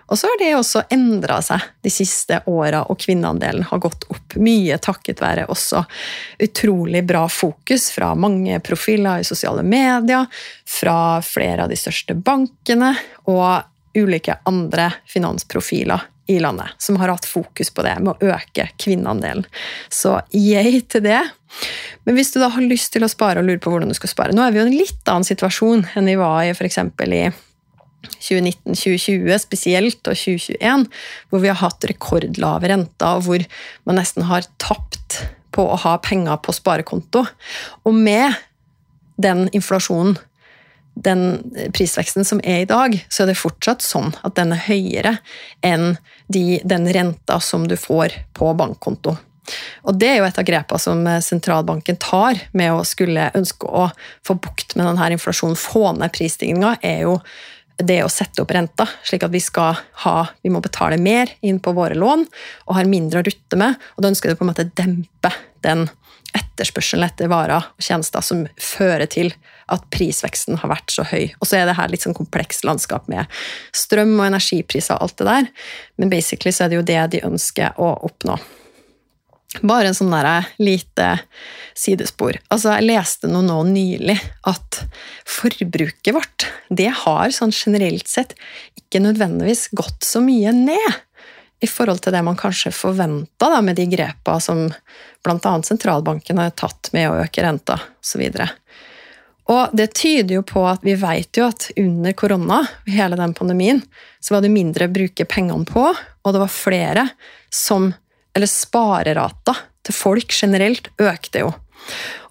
Og 0.08 0.18
så 0.18 0.28
har 0.30 0.38
det 0.40 0.52
også 0.56 0.84
endra 0.94 1.40
seg 1.44 1.64
de 1.84 1.92
siste 1.92 2.38
åra, 2.48 2.84
og 2.88 3.00
kvinneandelen 3.02 3.66
har 3.68 3.82
gått 3.82 4.06
opp. 4.12 4.36
Mye 4.40 4.78
takket 4.80 5.20
være 5.20 5.48
også 5.52 5.82
utrolig 6.42 7.04
bra 7.08 7.26
fokus 7.28 7.90
fra 7.92 8.14
mange 8.16 8.60
profiler 8.64 9.20
i 9.20 9.28
sosiale 9.28 9.64
medier, 9.66 10.24
fra 10.64 11.20
flere 11.24 11.66
av 11.66 11.72
de 11.72 11.80
største 11.80 12.16
bankene 12.16 12.94
og 13.28 13.68
ulike 13.98 14.38
andre 14.48 14.88
finansprofiler 15.12 16.08
i 16.30 16.38
landet 16.40 16.74
som 16.78 16.96
har 17.00 17.10
hatt 17.10 17.26
fokus 17.26 17.70
på 17.74 17.84
det 17.86 17.94
med 18.00 18.14
å 18.14 18.32
øke 18.34 18.68
kvinneandelen. 18.80 19.46
Så 19.92 20.20
yay 20.36 20.80
til 20.86 21.04
det. 21.06 21.20
Men 22.06 22.16
hvis 22.16 22.32
du 22.34 22.40
da 22.40 22.50
har 22.52 22.64
lyst 22.64 22.92
til 22.94 23.04
å 23.04 23.10
spare 23.10 23.42
og 23.42 23.48
lurer 23.48 23.62
på 23.62 23.72
hvordan 23.72 23.90
du 23.90 23.96
skal 23.98 24.08
spare 24.08 24.32
Nå 24.32 24.40
er 24.40 24.54
vi 24.54 24.60
jo 24.60 24.64
i 24.64 24.70
en 24.70 24.78
litt 24.78 25.10
annen 25.10 25.26
situasjon 25.26 25.84
enn 25.98 26.08
vi 26.08 26.16
var 26.20 26.46
i 26.46 26.54
f.eks. 26.54 26.78
i 26.78 27.24
2019-2020 28.02 29.42
spesielt, 29.42 30.00
og 30.10 30.16
2021, 30.18 30.86
hvor 31.30 31.42
vi 31.42 31.50
har 31.50 31.60
hatt 31.60 31.86
rekordlave 31.90 32.70
renter, 32.72 33.18
og 33.18 33.26
hvor 33.28 33.44
man 33.88 33.98
nesten 34.00 34.26
har 34.30 34.46
tapt 34.62 35.20
på 35.54 35.66
å 35.68 35.78
ha 35.84 35.98
penger 36.02 36.40
på 36.42 36.54
sparekonto. 36.56 37.24
Og 37.86 37.94
med 37.94 38.38
den 39.22 39.46
inflasjonen 39.54 40.16
den 40.94 41.52
prisveksten 41.72 42.24
som 42.24 42.40
er 42.44 42.62
i 42.62 42.68
dag, 42.68 42.96
så 43.08 43.24
er 43.24 43.32
det 43.32 43.40
fortsatt 43.40 43.84
sånn 43.84 44.12
at 44.22 44.36
den 44.36 44.52
er 44.54 44.64
høyere 44.66 45.16
enn 45.64 45.96
de, 46.32 46.60
den 46.64 46.88
renta 46.92 47.40
som 47.40 47.66
du 47.68 47.76
får 47.80 48.14
på 48.36 48.52
bankkonto. 48.58 49.16
Og 49.82 49.96
Det 49.98 50.08
er 50.08 50.20
jo 50.20 50.26
et 50.28 50.38
av 50.38 50.46
grepene 50.46 50.80
som 50.80 51.00
sentralbanken 51.24 51.98
tar 52.00 52.38
med 52.54 52.72
å 52.72 52.84
skulle 52.86 53.30
ønske 53.34 53.66
å 53.66 53.88
få 54.26 54.36
bukt 54.38 54.76
med 54.76 54.86
denne 54.86 55.10
inflasjonen, 55.16 55.58
få 55.58 55.90
ned 55.96 56.14
prisstigninga, 56.14 56.76
er 56.82 57.02
jo 57.08 57.18
det 57.82 57.98
å 58.04 58.10
sette 58.12 58.44
opp 58.44 58.52
renta, 58.54 58.86
slik 59.02 59.24
at 59.26 59.32
vi 59.32 59.40
skal 59.42 59.78
ha, 60.04 60.16
vi 60.44 60.52
må 60.52 60.60
betale 60.62 61.00
mer 61.00 61.32
inn 61.42 61.58
på 61.62 61.72
våre 61.74 61.96
lån 61.98 62.24
og 62.68 62.76
har 62.76 62.90
mindre 62.90 63.22
å 63.22 63.26
rutte 63.26 63.58
med. 63.58 63.80
og 63.96 64.04
Da 64.04 64.12
ønsker 64.12 64.30
du 64.30 64.38
på 64.38 64.46
en 64.46 64.52
måte 64.52 64.68
dempe 64.78 65.32
den 65.64 65.88
etterspørselen 66.36 67.06
etter 67.06 67.30
varer 67.32 67.60
og 67.60 67.82
tjenester 67.82 68.24
som 68.24 68.46
fører 68.60 69.08
til 69.10 69.32
at 69.72 69.84
prisveksten 69.94 70.58
har 70.62 70.72
vært 70.72 70.92
så 70.94 71.04
høy. 71.08 71.30
Og 71.40 71.48
så 71.48 71.60
er 71.60 71.68
det 71.68 71.76
her 71.78 71.92
litt 71.92 72.04
sånn 72.04 72.16
komplekst 72.16 72.66
landskap 72.68 73.08
med 73.12 73.28
strøm 73.76 74.14
og 74.18 74.28
energipriser 74.30 74.96
og 74.96 75.08
alt 75.08 75.20
det 75.20 75.28
der, 75.28 75.52
men 76.00 76.12
basically 76.12 76.54
så 76.54 76.66
er 76.66 76.72
det 76.72 76.80
jo 76.80 76.88
det 76.88 77.00
de 77.14 77.24
ønsker 77.28 77.78
å 77.80 77.94
oppnå. 78.08 78.38
Bare 79.60 79.90
en 79.90 79.96
sånn 79.96 80.12
der 80.14 80.46
lite 80.62 81.08
sidespor. 81.76 82.38
Altså, 82.48 82.72
jeg 82.78 82.88
leste 82.88 83.28
noe 83.28 83.44
nå 83.44 83.58
nylig 83.68 84.16
at 84.48 84.80
forbruket 85.28 86.14
vårt, 86.16 86.46
det 86.72 86.88
har 87.02 87.34
sånn 87.36 87.52
generelt 87.52 88.08
sett 88.08 88.32
ikke 88.80 89.02
nødvendigvis 89.04 89.68
gått 89.76 90.08
så 90.08 90.24
mye 90.24 90.54
ned 90.56 91.02
i 91.62 91.68
forhold 91.70 92.02
til 92.02 92.14
det 92.14 92.22
man 92.26 92.38
kanskje 92.38 92.72
forventa 92.74 93.60
med 93.62 93.78
de 93.78 93.86
grepa 93.90 94.38
som 94.42 94.64
bl.a. 95.22 95.52
sentralbanken 95.62 96.40
har 96.42 96.54
tatt 96.58 96.90
med 96.94 97.10
å 97.10 97.20
øke 97.22 97.44
renta 97.44 97.78
osv. 98.02 98.24
Og 99.52 99.74
det 99.76 99.92
tyder 99.98 100.38
jo 100.38 100.44
på 100.46 100.62
at 100.66 100.82
vi 100.86 100.94
vet 100.98 101.38
jo 101.38 101.46
at 101.46 101.68
under 101.78 102.14
korona, 102.18 102.62
hele 102.86 103.18
den 103.18 103.34
pandemien, 103.34 103.82
så 104.22 104.36
var 104.36 104.44
det 104.44 104.52
mindre 104.54 104.88
å 104.88 104.94
bruke 104.94 105.26
pengene 105.28 105.66
på, 105.68 105.88
og 105.92 106.34
det 106.34 106.42
var 106.42 106.52
flere 106.52 107.08
som 107.50 107.92
Eller 108.32 108.48
sparerata 108.48 109.52
til 109.84 109.92
folk 109.92 110.32
generelt 110.32 110.86
økte 110.96 111.42
jo. 111.42 111.50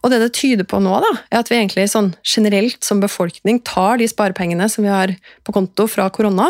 Og 0.01 0.09
det 0.09 0.17
det 0.23 0.31
tyder 0.33 0.65
på 0.65 0.79
nå, 0.81 0.95
da, 1.03 1.11
er 1.29 1.43
at 1.43 1.51
vi 1.51 1.59
egentlig 1.59 1.83
sånn 1.91 2.07
generelt 2.25 2.81
som 2.81 3.03
befolkning 3.03 3.59
tar 3.61 3.99
de 4.01 4.07
sparepengene 4.09 4.65
som 4.65 4.87
vi 4.87 4.89
har 4.89 5.13
på 5.45 5.53
konto 5.53 5.85
fra 5.85 6.07
korona, 6.09 6.47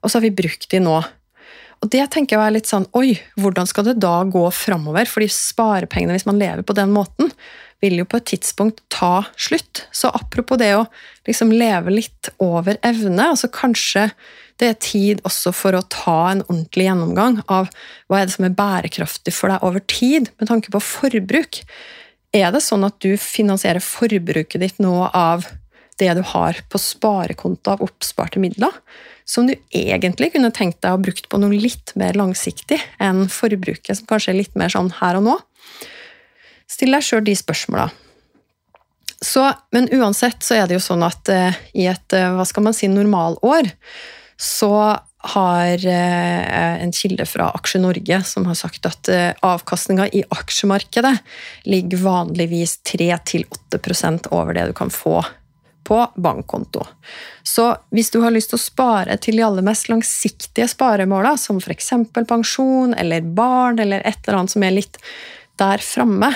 og 0.00 0.08
så 0.08 0.16
har 0.16 0.24
vi 0.24 0.32
brukt 0.40 0.70
de 0.72 0.80
nå. 0.80 1.02
Og 1.84 1.90
det 1.92 2.06
tenker 2.14 2.38
jeg 2.38 2.48
er 2.48 2.54
litt 2.54 2.70
sånn 2.70 2.86
Oi, 2.96 3.18
hvordan 3.36 3.68
skal 3.68 3.84
det 3.90 3.98
da 4.00 4.22
gå 4.24 4.46
framover? 4.56 5.04
Fordi 5.10 5.28
sparepengene, 5.28 6.16
hvis 6.16 6.24
man 6.24 6.40
lever 6.40 6.64
på 6.64 6.76
den 6.76 6.94
måten, 6.94 7.28
vil 7.84 7.98
jo 8.00 8.06
på 8.08 8.16
et 8.16 8.30
tidspunkt 8.32 8.80
ta 8.88 9.26
slutt. 9.36 9.82
Så 9.92 10.08
apropos 10.16 10.56
det 10.60 10.70
å 10.78 10.86
liksom 11.28 11.52
leve 11.52 11.92
litt 11.92 12.30
over 12.40 12.78
evne, 12.80 13.28
altså 13.34 13.50
kanskje 13.52 14.08
det 14.62 14.70
er 14.70 14.80
tid 14.80 15.20
også 15.26 15.52
for 15.52 15.76
å 15.76 15.82
ta 15.92 16.16
en 16.30 16.44
ordentlig 16.46 16.86
gjennomgang 16.86 17.40
av 17.52 17.68
hva 18.08 18.20
er 18.20 18.30
det 18.30 18.36
som 18.36 18.46
er 18.46 18.56
bærekraftig 18.56 19.34
for 19.34 19.52
deg 19.52 19.66
over 19.66 19.82
tid, 19.90 20.30
med 20.38 20.48
tanke 20.48 20.72
på 20.72 20.80
forbruk. 20.80 21.60
Er 22.34 22.54
det 22.54 22.62
sånn 22.64 22.86
at 22.86 22.96
du 23.04 23.12
finansierer 23.20 23.84
forbruket 23.84 24.62
ditt 24.62 24.80
nå 24.82 24.94
av 25.10 25.50
det 26.00 26.10
du 26.18 26.22
har 26.26 26.58
på 26.70 26.80
sparekonto 26.80 27.74
av 27.74 27.82
oppsparte 27.84 28.42
midler, 28.42 28.72
som 29.24 29.46
du 29.48 29.54
egentlig 29.72 30.32
kunne 30.34 30.52
tenkt 30.52 30.82
deg 30.84 30.96
å 30.96 31.00
brukt 31.00 31.28
på 31.32 31.40
noe 31.40 31.56
litt 31.56 31.94
mer 31.98 32.16
langsiktig 32.18 32.80
enn 33.02 33.24
forbruket, 33.32 33.96
som 33.98 34.08
kanskje 34.10 34.34
er 34.34 34.40
litt 34.42 34.58
mer 34.58 34.72
sånn 34.72 34.92
her 35.00 35.20
og 35.20 35.28
nå? 35.28 35.36
Still 36.70 36.96
deg 36.96 37.04
sjøl 37.04 37.24
de 37.24 37.36
spørsmåla. 37.38 37.88
Men 39.72 39.88
uansett 39.92 40.44
så 40.44 40.58
er 40.58 40.68
det 40.68 40.78
jo 40.78 40.84
sånn 40.84 41.04
at 41.06 41.32
uh, 41.32 41.56
i 41.72 41.88
et 41.88 42.16
uh, 42.16 42.34
hva 42.36 42.44
skal 42.48 42.66
man 42.66 42.76
si, 42.76 42.90
normalår 42.92 43.70
så 44.40 44.74
har 45.24 45.86
uh, 45.86 46.74
en 46.82 46.92
kilde 46.92 47.24
fra 47.28 47.48
Aksje 47.56 47.80
Norge 47.80 48.18
som 48.28 48.44
har 48.48 48.58
sagt 48.58 48.84
at 48.88 49.08
avkastninga 49.44 50.10
i 50.12 50.24
aksjemarkedet 50.28 51.14
ligger 51.70 52.04
vanligvis 52.04 52.80
3-8% 52.90 54.28
over 54.34 54.58
det 54.58 54.68
du 54.68 54.76
kan 54.76 54.92
få 54.92 55.22
på 55.84 56.00
bankkonto. 56.16 56.86
Så 57.42 57.68
hvis 57.94 58.10
du 58.10 58.20
har 58.24 58.34
lyst 58.34 58.52
til 58.52 58.58
å 58.58 58.64
spare 58.64 59.16
til 59.22 59.38
de 59.38 59.44
aller 59.46 59.64
mest 59.66 59.90
langsiktige 59.92 60.68
sparemåla, 60.70 61.36
som 61.40 61.60
f.eks. 61.60 61.92
pensjon 62.14 62.94
eller 62.98 63.26
barn 63.36 63.78
eller 63.84 64.04
et 64.04 64.20
eller 64.24 64.40
annet 64.40 64.54
som 64.54 64.64
er 64.64 64.78
litt 64.78 64.98
der 65.60 65.84
framme, 65.84 66.32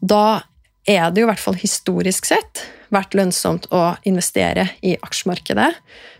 da 0.00 0.42
er 0.88 1.12
det 1.12 1.22
jo 1.22 1.28
i 1.28 1.30
hvert 1.30 1.44
fall 1.44 1.60
historisk 1.60 2.26
sett 2.26 2.64
vært 2.92 3.14
lønnsomt 3.16 3.68
å 3.72 3.92
investere 4.08 4.66
i 4.84 4.96
aksjemarkedet 4.98 5.70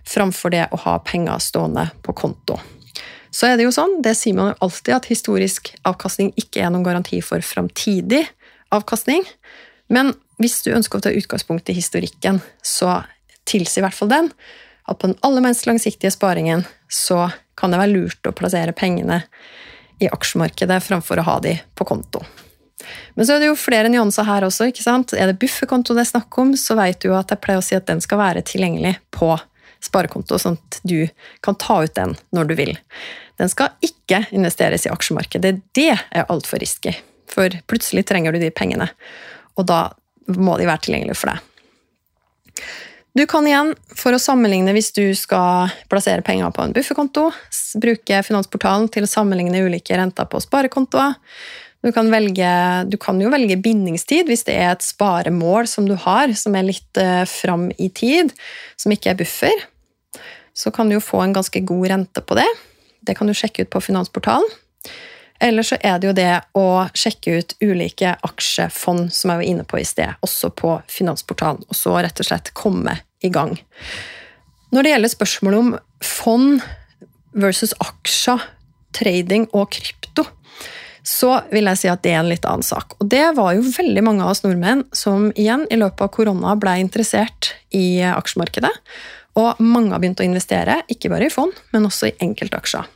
framfor 0.08 0.54
det 0.54 0.68
å 0.72 0.78
ha 0.84 0.98
penger 1.04 1.42
stående 1.42 1.88
på 2.04 2.14
konto. 2.16 2.58
Så 3.32 3.48
er 3.48 3.56
det 3.56 3.64
jo 3.64 3.72
sånn, 3.72 4.00
det 4.04 4.12
sier 4.18 4.36
man 4.36 4.52
jo 4.52 4.68
alltid, 4.68 4.94
at 4.94 5.08
historisk 5.08 5.72
avkastning 5.88 6.32
ikke 6.40 6.62
er 6.62 6.72
noen 6.72 6.84
garanti 6.84 7.22
for 7.24 7.44
framtidig 7.44 8.26
avkastning. 8.72 9.24
Men 9.92 10.12
hvis 10.42 10.60
du 10.66 10.72
ønsker 10.74 10.98
å 10.98 11.06
ta 11.06 11.14
utgangspunkt 11.14 11.70
i 11.70 11.76
historikken, 11.76 12.40
så 12.62 13.00
tilsier 13.48 13.82
i 13.82 13.86
hvert 13.86 13.96
fall 13.96 14.12
den 14.12 14.30
at 14.90 14.98
på 14.98 15.08
den 15.08 15.18
aller 15.22 15.44
mest 15.44 15.66
langsiktige 15.68 16.10
sparingen 16.10 16.64
så 16.90 17.28
kan 17.58 17.72
det 17.72 17.80
være 17.80 17.94
lurt 17.94 18.26
å 18.28 18.34
plassere 18.34 18.74
pengene 18.76 19.22
i 20.02 20.08
aksjemarkedet 20.10 20.80
framfor 20.82 21.20
å 21.22 21.26
ha 21.28 21.36
de 21.44 21.54
på 21.78 21.86
konto. 21.86 22.24
Men 23.14 23.26
så 23.26 23.36
er 23.36 23.42
det 23.42 23.50
jo 23.52 23.58
flere 23.58 23.90
nyanser 23.92 24.26
her 24.26 24.46
også. 24.46 24.66
ikke 24.70 24.82
sant? 24.82 25.14
Er 25.14 25.30
det 25.30 25.38
bufferkonto 25.42 25.94
det 25.94 26.02
er 26.02 26.12
snakk 26.14 26.38
om, 26.42 26.56
så 26.58 26.74
vet 26.78 26.98
du 27.02 27.10
jo 27.10 27.16
at 27.18 27.30
jeg 27.30 27.42
pleier 27.44 27.62
å 27.62 27.64
si 27.64 27.78
at 27.78 27.86
den 27.86 28.02
skal 28.02 28.18
være 28.18 28.42
tilgjengelig 28.48 28.96
på 29.14 29.30
sparekonto, 29.82 30.38
sånn 30.38 30.58
at 30.58 30.80
du 30.86 31.06
kan 31.44 31.58
ta 31.58 31.80
ut 31.84 31.94
den 31.94 32.16
når 32.34 32.50
du 32.50 32.56
vil. 32.58 32.74
Den 33.38 33.50
skal 33.50 33.74
ikke 33.82 34.24
investeres 34.34 34.86
i 34.86 34.92
aksjemarkedet. 34.92 35.56
Det 35.74 35.90
er 35.94 36.28
altfor 36.30 36.62
risky, 36.62 36.94
for 37.30 37.54
plutselig 37.70 38.06
trenger 38.10 38.34
du 38.34 38.42
de 38.42 38.52
pengene, 38.54 38.90
og 39.58 39.66
da 39.70 39.84
må 40.28 40.58
de 40.60 40.68
være 40.68 40.86
tilgjengelige 40.86 41.18
for 41.18 41.32
deg. 41.32 41.48
Du 43.12 43.26
kan 43.28 43.44
igjen, 43.44 43.74
for 43.92 44.16
å 44.16 44.20
sammenligne 44.20 44.72
hvis 44.72 44.88
du 44.96 45.04
skal 45.16 45.72
plassere 45.92 46.24
penger 46.24 46.52
på 46.54 46.64
en 46.64 46.72
bufferkonto, 46.72 47.26
bruke 47.82 48.22
Finansportalen 48.24 48.88
til 48.92 49.04
å 49.04 49.10
sammenligne 49.10 49.60
ulike 49.66 49.98
renter 50.00 50.28
på 50.32 50.40
sparekontoer. 50.40 51.18
Du 51.82 51.90
kan, 51.92 52.08
velge, 52.14 52.48
du 52.86 52.96
kan, 53.02 53.18
jo 53.20 53.30
velge 53.32 53.58
bindingstid 53.58 54.28
hvis 54.30 54.46
det 54.46 54.54
er 54.54 54.70
et 54.70 54.84
sparemål 54.86 55.66
som 55.68 55.88
du 55.88 55.96
har, 55.98 56.30
som 56.38 56.54
er 56.54 56.68
litt 56.68 57.00
eh, 57.00 57.24
fram 57.28 57.68
i 57.74 57.90
tid, 57.90 58.30
som 58.78 58.94
ikke 58.94 59.12
er 59.12 59.18
buffer. 59.18 59.64
Så 60.54 60.70
kan 60.72 60.88
du 60.88 60.96
jo 60.96 61.04
få 61.04 61.24
en 61.24 61.34
ganske 61.34 61.64
god 61.68 61.88
rente 61.90 62.22
på 62.22 62.38
det. 62.38 62.46
Det 63.02 63.16
kan 63.18 63.28
du 63.28 63.34
sjekke 63.34 63.66
ut 63.66 63.72
på 63.74 63.82
Finansportalen. 63.82 64.46
Eller 65.42 65.66
så 65.66 65.76
er 65.82 65.98
det 65.98 66.06
jo 66.06 66.14
det 66.14 66.32
å 66.54 66.66
sjekke 66.94 67.38
ut 67.40 67.54
ulike 67.64 68.14
aksjefond, 68.22 69.08
som 69.10 69.32
jeg 69.32 69.40
var 69.40 69.48
inne 69.48 69.64
på 69.66 69.80
i 69.80 69.86
sted, 69.86 70.14
også 70.22 70.52
på 70.54 70.76
Finansportalen, 70.90 71.64
og 71.66 71.74
så 71.74 71.96
rett 71.98 72.22
og 72.22 72.28
slett 72.28 72.52
komme 72.54 73.00
i 73.26 73.30
gang. 73.32 73.56
Når 74.72 74.86
det 74.86 74.92
gjelder 74.92 75.12
spørsmålet 75.12 75.62
om 75.64 75.72
fond 76.06 76.62
versus 77.34 77.74
aksjer, 77.82 78.44
trading 78.94 79.48
og 79.50 79.72
krypto, 79.74 80.28
så 81.02 81.40
vil 81.50 81.66
jeg 81.66 81.80
si 81.80 81.90
at 81.90 82.04
det 82.04 82.12
er 82.12 82.20
en 82.20 82.30
litt 82.30 82.46
annen 82.46 82.62
sak. 82.62 82.94
Og 83.02 83.08
det 83.10 83.24
var 83.34 83.56
jo 83.56 83.64
veldig 83.66 84.04
mange 84.06 84.22
av 84.22 84.36
oss 84.36 84.44
nordmenn 84.44 84.84
som 84.94 85.30
igjen 85.34 85.66
i 85.74 85.80
løpet 85.80 86.04
av 86.06 86.12
korona 86.14 86.54
ble 86.60 86.76
interessert 86.84 87.50
i 87.74 87.98
aksjemarkedet. 88.06 88.70
Og 89.40 89.58
mange 89.64 89.90
har 89.94 90.02
begynt 90.02 90.22
å 90.22 90.28
investere, 90.28 90.82
ikke 90.92 91.10
bare 91.10 91.26
i 91.26 91.32
fond, 91.32 91.56
men 91.72 91.88
også 91.88 92.12
i 92.12 92.16
enkeltaksjer. 92.22 92.86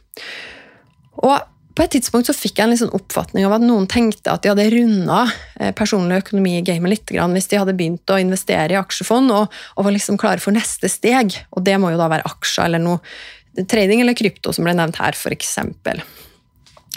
Og 1.26 1.36
på 1.76 1.84
et 1.84 1.92
tidspunkt 1.92 2.28
så 2.28 2.34
fikk 2.36 2.56
jeg 2.56 2.64
en 2.64 2.72
liksom 2.72 2.92
oppfatning 2.96 3.44
av 3.46 3.56
at 3.58 3.64
noen 3.64 3.84
tenkte 3.90 4.32
at 4.32 4.44
de 4.44 4.50
hadde 4.52 4.68
runda 4.72 5.22
eh, 5.60 5.72
personlig 5.76 6.22
økonomi 6.22 6.54
i 6.58 6.64
gamet 6.64 6.94
litt 6.94 7.12
hvis 7.12 7.50
de 7.50 7.58
hadde 7.60 7.74
begynt 7.76 8.12
å 8.12 8.20
investere 8.20 8.72
i 8.72 8.78
aksjefond 8.80 9.32
og, 9.34 9.52
og, 9.74 9.84
var 9.84 9.94
liksom 9.94 10.16
klare 10.20 10.40
for 10.42 10.56
neste 10.56 10.88
steg. 10.88 11.36
Og 11.52 11.66
det 11.66 11.76
må 11.80 11.92
jo 11.92 12.00
da 12.00 12.08
være 12.12 12.28
aksjer 12.30 12.70
eller 12.70 12.82
noe 12.82 13.66
trading 13.68 14.02
eller 14.02 14.16
krypto, 14.16 14.52
som 14.52 14.64
ble 14.64 14.74
nevnt 14.76 15.00
her, 15.00 15.16
f.eks. 15.16 15.52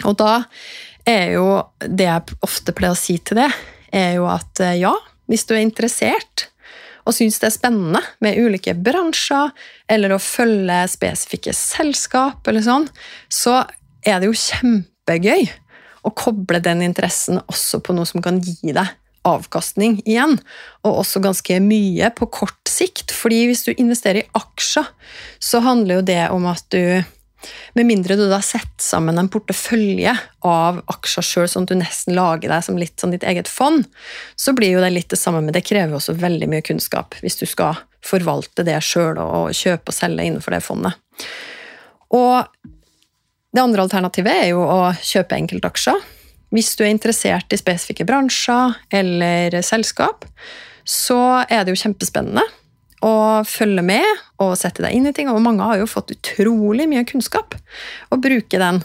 Og 0.08 0.16
da 0.20 0.32
er 1.08 1.34
jo 1.36 1.46
det 1.84 2.08
jeg 2.08 2.40
ofte 2.44 2.74
pleier 2.76 2.96
å 2.96 3.00
si 3.00 3.18
til 3.20 3.42
det, 3.42 3.50
er 3.92 4.16
jo 4.16 4.28
at 4.32 4.64
eh, 4.64 4.78
ja, 4.80 4.94
hvis 5.28 5.44
du 5.48 5.54
er 5.56 5.64
interessert 5.64 6.48
og 7.08 7.16
syns 7.16 7.40
det 7.40 7.48
er 7.48 7.54
spennende 7.54 8.00
med 8.22 8.38
ulike 8.38 8.74
bransjer, 8.76 9.52
eller 9.90 10.14
å 10.14 10.22
følge 10.22 10.82
spesifikke 10.92 11.54
selskap, 11.56 12.44
eller 12.46 12.64
sånn, 12.64 12.86
så 13.32 13.62
er 14.06 14.20
det 14.20 14.30
jo 14.30 14.38
kjempegøy 14.38 15.48
å 16.06 16.12
koble 16.16 16.62
den 16.64 16.82
interessen 16.84 17.40
også 17.46 17.82
på 17.84 17.94
noe 17.96 18.08
som 18.08 18.24
kan 18.24 18.40
gi 18.40 18.72
deg 18.72 18.96
avkastning 19.28 19.98
igjen, 20.08 20.38
og 20.86 21.02
også 21.02 21.20
ganske 21.20 21.58
mye 21.60 22.08
på 22.16 22.28
kort 22.32 22.70
sikt. 22.70 23.12
Fordi 23.12 23.42
hvis 23.50 23.66
du 23.66 23.74
investerer 23.74 24.22
i 24.22 24.30
aksjer, 24.38 24.86
så 25.42 25.60
handler 25.64 26.00
jo 26.00 26.06
det 26.08 26.22
om 26.32 26.46
at 26.48 26.64
du 26.72 27.02
med 27.72 27.86
mindre 27.88 28.18
du 28.20 28.26
da 28.28 28.40
setter 28.44 28.84
sammen 28.84 29.16
en 29.16 29.30
portefølje 29.32 30.12
av 30.44 30.82
aksjer 30.92 31.24
sjøl, 31.24 31.46
sånn 31.48 31.64
at 31.64 31.72
du 31.72 31.78
nesten 31.80 32.16
lager 32.16 32.52
deg 32.52 32.66
som 32.66 32.80
litt 32.80 33.00
sånn 33.00 33.14
ditt 33.14 33.24
eget 33.24 33.48
fond, 33.48 33.86
så 34.36 34.52
blir 34.56 34.74
jo 34.74 34.82
det 34.84 34.90
litt 34.92 35.08
det 35.12 35.20
samme, 35.20 35.40
men 35.44 35.54
det 35.56 35.64
krever 35.64 35.96
også 35.96 36.18
veldig 36.20 36.50
mye 36.52 36.64
kunnskap 36.66 37.16
hvis 37.24 37.40
du 37.40 37.46
skal 37.48 37.80
forvalte 38.04 38.64
det 38.66 38.76
sjøl 38.84 39.20
og 39.20 39.56
kjøpe 39.56 39.92
og 39.92 39.96
selge 39.96 40.26
innenfor 40.26 40.56
det 40.56 40.62
fondet. 40.64 41.00
Og 42.16 42.44
det 43.50 43.62
andre 43.62 43.84
alternativet 43.86 44.44
er 44.44 44.48
jo 44.52 44.62
å 44.62 44.92
kjøpe 44.94 45.38
enkeltaksjer. 45.38 45.98
Hvis 46.54 46.72
du 46.78 46.84
er 46.84 46.92
interessert 46.92 47.52
i 47.54 47.58
spesifikke 47.58 48.06
bransjer 48.06 48.76
eller 48.94 49.60
selskap, 49.66 50.26
så 50.86 51.44
er 51.46 51.64
det 51.64 51.74
jo 51.74 51.82
kjempespennende 51.82 52.44
å 53.06 53.40
følge 53.48 53.82
med 53.86 54.06
og 54.42 54.56
sette 54.58 54.84
deg 54.84 54.96
inn 54.96 55.08
i 55.08 55.14
ting. 55.16 55.30
Og 55.30 55.42
mange 55.42 55.66
har 55.66 55.80
jo 55.80 55.88
fått 55.90 56.12
utrolig 56.14 56.88
mye 56.90 57.06
kunnskap 57.08 57.56
og 58.10 58.22
bruke 58.22 58.60
den. 58.60 58.82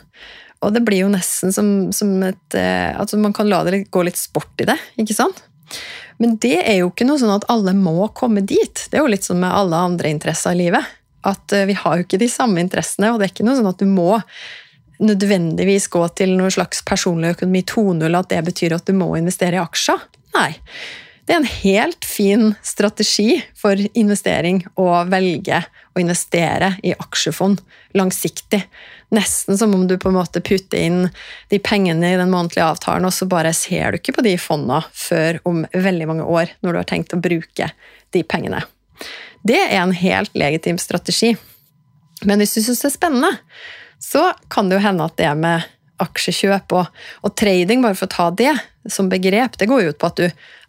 Og 0.63 0.73
det 0.73 0.81
blir 0.87 1.03
jo 1.03 1.11
nesten 1.13 1.53
som, 1.53 1.71
som 1.93 2.15
et 2.25 2.57
eh, 2.57 2.95
Altså, 2.95 3.19
man 3.21 3.35
kan 3.35 3.49
la 3.49 3.61
det 3.67 3.85
gå 3.93 4.05
litt 4.05 4.17
sport 4.17 4.63
i 4.63 4.69
det, 4.69 4.77
ikke 5.01 5.17
sant? 5.17 5.43
Men 6.21 6.37
det 6.41 6.57
er 6.63 6.79
jo 6.79 6.91
ikke 6.93 7.07
noe 7.07 7.19
sånn 7.19 7.33
at 7.35 7.47
alle 7.51 7.73
må 7.75 8.07
komme 8.15 8.45
dit. 8.45 8.85
Det 8.89 8.97
er 8.97 9.03
jo 9.03 9.11
litt 9.11 9.27
sånn 9.27 9.41
med 9.43 9.51
alle 9.51 9.81
andre 9.89 10.13
interesser 10.15 10.55
i 10.55 10.63
livet. 10.63 10.93
At 11.25 11.55
eh, 11.55 11.67
vi 11.69 11.77
har 11.79 11.97
jo 11.97 12.05
ikke 12.05 12.21
de 12.21 12.29
samme 12.31 12.61
interessene, 12.63 13.11
og 13.11 13.19
det 13.19 13.29
er 13.29 13.33
ikke 13.35 13.47
noe 13.47 13.57
sånn 13.59 13.71
at 13.71 13.81
du 13.81 13.89
må 13.89 14.19
nødvendigvis 15.03 15.89
gå 15.91 16.05
til 16.15 16.35
noe 16.37 16.51
slags 16.53 16.83
personlig 16.87 17.33
økonomi 17.35 17.65
2.0, 17.67 18.05
at 18.15 18.29
det 18.31 18.43
betyr 18.47 18.77
at 18.77 18.85
du 18.87 18.95
må 18.95 19.09
investere 19.19 19.59
i 19.59 19.63
aksjer. 19.63 20.05
Nei. 20.37 20.51
Det 21.25 21.33
er 21.33 21.41
en 21.41 21.49
helt 21.49 22.05
fin 22.05 22.51
strategi 22.61 23.39
for 23.57 23.79
investering 23.97 24.61
å 24.77 24.91
velge 25.09 25.63
å 25.95 26.01
investere 26.03 26.75
i 26.85 26.93
aksjefond 26.93 27.63
langsiktig. 27.97 28.61
Nesten 29.15 29.57
som 29.57 29.73
om 29.73 29.87
du 29.89 29.95
på 29.97 30.11
en 30.11 30.19
måte 30.19 30.43
putter 30.45 30.83
inn 30.85 31.07
de 31.49 31.59
pengene 31.63 32.13
i 32.13 32.19
den 32.19 32.29
månedlige 32.29 32.67
avtalen, 32.67 33.07
og 33.09 33.15
så 33.15 33.25
bare 33.31 33.55
ser 33.57 33.95
du 33.95 33.99
ikke 33.99 34.19
på 34.19 34.25
de 34.27 34.35
fondene 34.41 34.83
før 34.93 35.41
om 35.49 35.63
veldig 35.73 36.09
mange 36.11 36.29
år, 36.29 36.53
når 36.61 36.75
du 36.75 36.81
har 36.83 36.89
tenkt 36.93 37.17
å 37.17 37.21
bruke 37.23 37.71
de 38.13 38.21
pengene. 38.21 38.61
Det 39.45 39.61
er 39.61 39.77
en 39.77 39.93
helt 39.93 40.33
legitim 40.37 40.79
strategi. 40.81 41.35
Men 42.25 42.41
hvis 42.41 42.55
du 42.55 42.63
syns 42.63 42.81
det 42.81 42.89
er 42.89 42.95
spennende, 42.95 43.31
så 44.01 44.31
kan 44.51 44.69
det 44.69 44.79
jo 44.79 44.85
hende 44.85 45.05
at 45.05 45.17
det 45.19 45.31
med 45.37 45.65
aksjekjøp 46.01 46.73
og, 46.75 47.01
og, 47.23 47.33
trading, 47.39 47.83
bare 47.83 47.95
for 47.97 48.09
å 48.09 48.15
ta 48.15 48.29
det 48.35 48.53
som 48.91 49.09
begrep, 49.11 49.55
det 49.59 49.69
går 49.69 49.83
jo 49.83 49.93
ut 49.93 49.99
på 50.01 50.09
at 50.09 50.19
du 50.19 50.25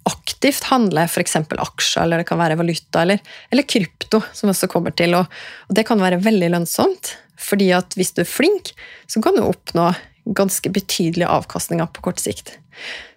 aktivt 0.06 0.68
handler 0.70 1.08
f.eks. 1.10 1.34
aksjer, 1.40 2.04
eller 2.04 2.22
det 2.22 2.28
kan 2.28 2.38
være 2.38 2.58
valuta, 2.60 3.02
eller, 3.02 3.22
eller 3.50 3.66
krypto, 3.66 4.20
som 4.36 4.52
også 4.52 4.68
kommer 4.70 4.94
til. 4.94 5.16
Og, 5.18 5.32
og, 5.66 5.72
det 5.74 5.86
kan 5.88 6.02
være 6.02 6.20
veldig 6.22 6.52
lønnsomt, 6.54 7.16
fordi 7.42 7.72
at 7.74 7.96
hvis 7.98 8.14
du 8.14 8.22
er 8.22 8.30
flink, 8.30 8.70
så 9.10 9.22
kan 9.24 9.34
du 9.34 9.42
oppnå 9.42 9.90
ganske 10.36 10.70
betydelige 10.74 11.30
avkastninger 11.30 11.90
på 11.94 12.06
kort 12.06 12.22
sikt. 12.22 12.54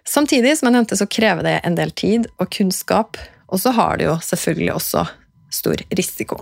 Samtidig, 0.08 0.56
som 0.58 0.70
jeg 0.70 0.78
nevnte, 0.80 0.98
så 0.98 1.06
krever 1.10 1.46
det 1.46 1.56
en 1.66 1.78
del 1.78 1.94
tid 1.94 2.26
og 2.40 2.50
kunnskap, 2.54 3.20
og 3.50 3.62
så 3.62 3.74
har 3.76 3.98
det 3.98 4.08
jo 4.08 4.18
selvfølgelig 4.24 4.74
også 4.74 5.06
stor 5.52 5.82
risiko. 5.96 6.40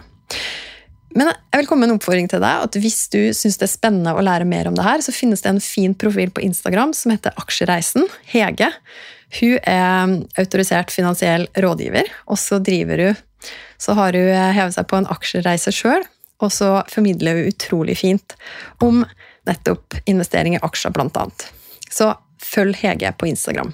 Men 1.16 1.31
jeg 1.31 1.62
vil 1.62 1.68
komme 1.68 1.87
med 1.87 1.92
en 1.92 1.99
oppfordring 1.99 2.29
til 2.31 2.42
deg, 2.42 2.64
at 2.66 2.77
hvis 2.79 3.07
du 3.12 3.21
syns 3.37 3.57
det 3.59 3.64
er 3.64 3.73
spennende 3.73 4.12
å 4.12 4.25
lære 4.25 4.47
mer 4.49 4.68
om 4.68 4.77
det 4.77 4.85
her, 4.85 5.01
så 5.05 5.14
finnes 5.14 5.40
det 5.44 5.51
en 5.55 5.62
fin 5.64 5.94
profil 5.97 6.33
på 6.35 6.44
Instagram 6.44 6.92
som 6.97 7.14
heter 7.14 7.37
Aksjereisen. 7.40 8.05
Hege. 8.29 8.68
Hun 9.38 9.57
er 9.62 10.12
autorisert 10.40 10.92
finansiell 10.92 11.49
rådgiver, 11.57 12.09
og 12.29 12.40
så 12.40 12.61
driver 12.64 13.09
hun 13.09 13.25
Så 13.79 13.94
har 13.94 14.16
hun 14.16 14.33
hevet 14.57 14.75
seg 14.75 14.87
på 14.90 14.97
en 14.99 15.07
aksjereise 15.07 15.71
sjøl, 15.71 16.03
og 16.42 16.51
så 16.51 16.81
formidler 16.90 17.37
hun 17.38 17.53
utrolig 17.53 17.94
fint 18.01 18.35
om 18.83 19.05
nettopp 19.47 19.94
investering 20.11 20.57
i 20.57 20.62
aksjer, 20.66 20.90
blant 20.97 21.14
annet. 21.16 21.44
Så 21.87 22.11
følg 22.42 22.75
Hege 22.83 23.12
på 23.14 23.29
Instagram. 23.31 23.71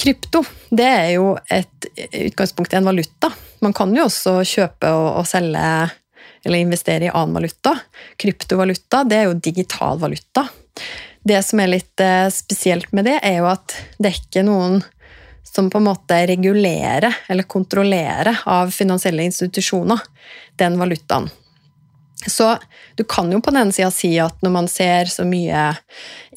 Krypto 0.00 0.40
det 0.70 0.86
er 0.86 1.08
jo 1.18 1.34
et 1.52 1.88
utgangspunkt 2.30 2.72
i 2.72 2.78
en 2.78 2.88
valuta. 2.88 3.28
Man 3.60 3.74
kan 3.76 3.92
jo 3.92 4.06
også 4.06 4.38
kjøpe 4.48 4.92
og, 4.96 5.08
og 5.20 5.26
selge 5.28 5.64
eller 6.44 6.62
investere 6.62 7.04
i 7.04 7.12
annen 7.12 7.36
valuta. 7.36 7.74
Kryptovaluta 8.16 9.02
det 9.04 9.18
er 9.18 9.28
jo 9.28 9.36
digital 9.36 10.00
valuta. 10.00 10.46
Det 11.22 11.42
som 11.44 11.60
er 11.60 11.74
litt 11.74 12.00
eh, 12.00 12.30
spesielt 12.32 12.92
med 12.96 13.04
det, 13.10 13.18
er 13.20 13.42
jo 13.42 13.50
at 13.50 13.76
det 13.98 14.08
er 14.08 14.22
ikke 14.22 14.44
noen 14.46 14.80
som 15.44 15.68
på 15.70 15.80
en 15.80 15.88
måte 15.90 16.16
regulerer 16.30 17.12
eller 17.28 17.48
kontrollerer 17.50 18.40
av 18.48 18.70
finansielle 18.72 19.26
institusjoner 19.28 20.00
den 20.60 20.78
valutaen. 20.80 21.28
Så 22.26 22.58
du 22.96 23.04
kan 23.08 23.30
jo 23.32 23.40
på 23.40 23.52
den 23.52 23.62
ene 23.62 23.72
sida 23.72 23.88
si 23.94 24.10
at 24.20 24.36
når 24.44 24.52
man 24.52 24.68
ser 24.68 25.08
så 25.08 25.24
mye 25.24 25.70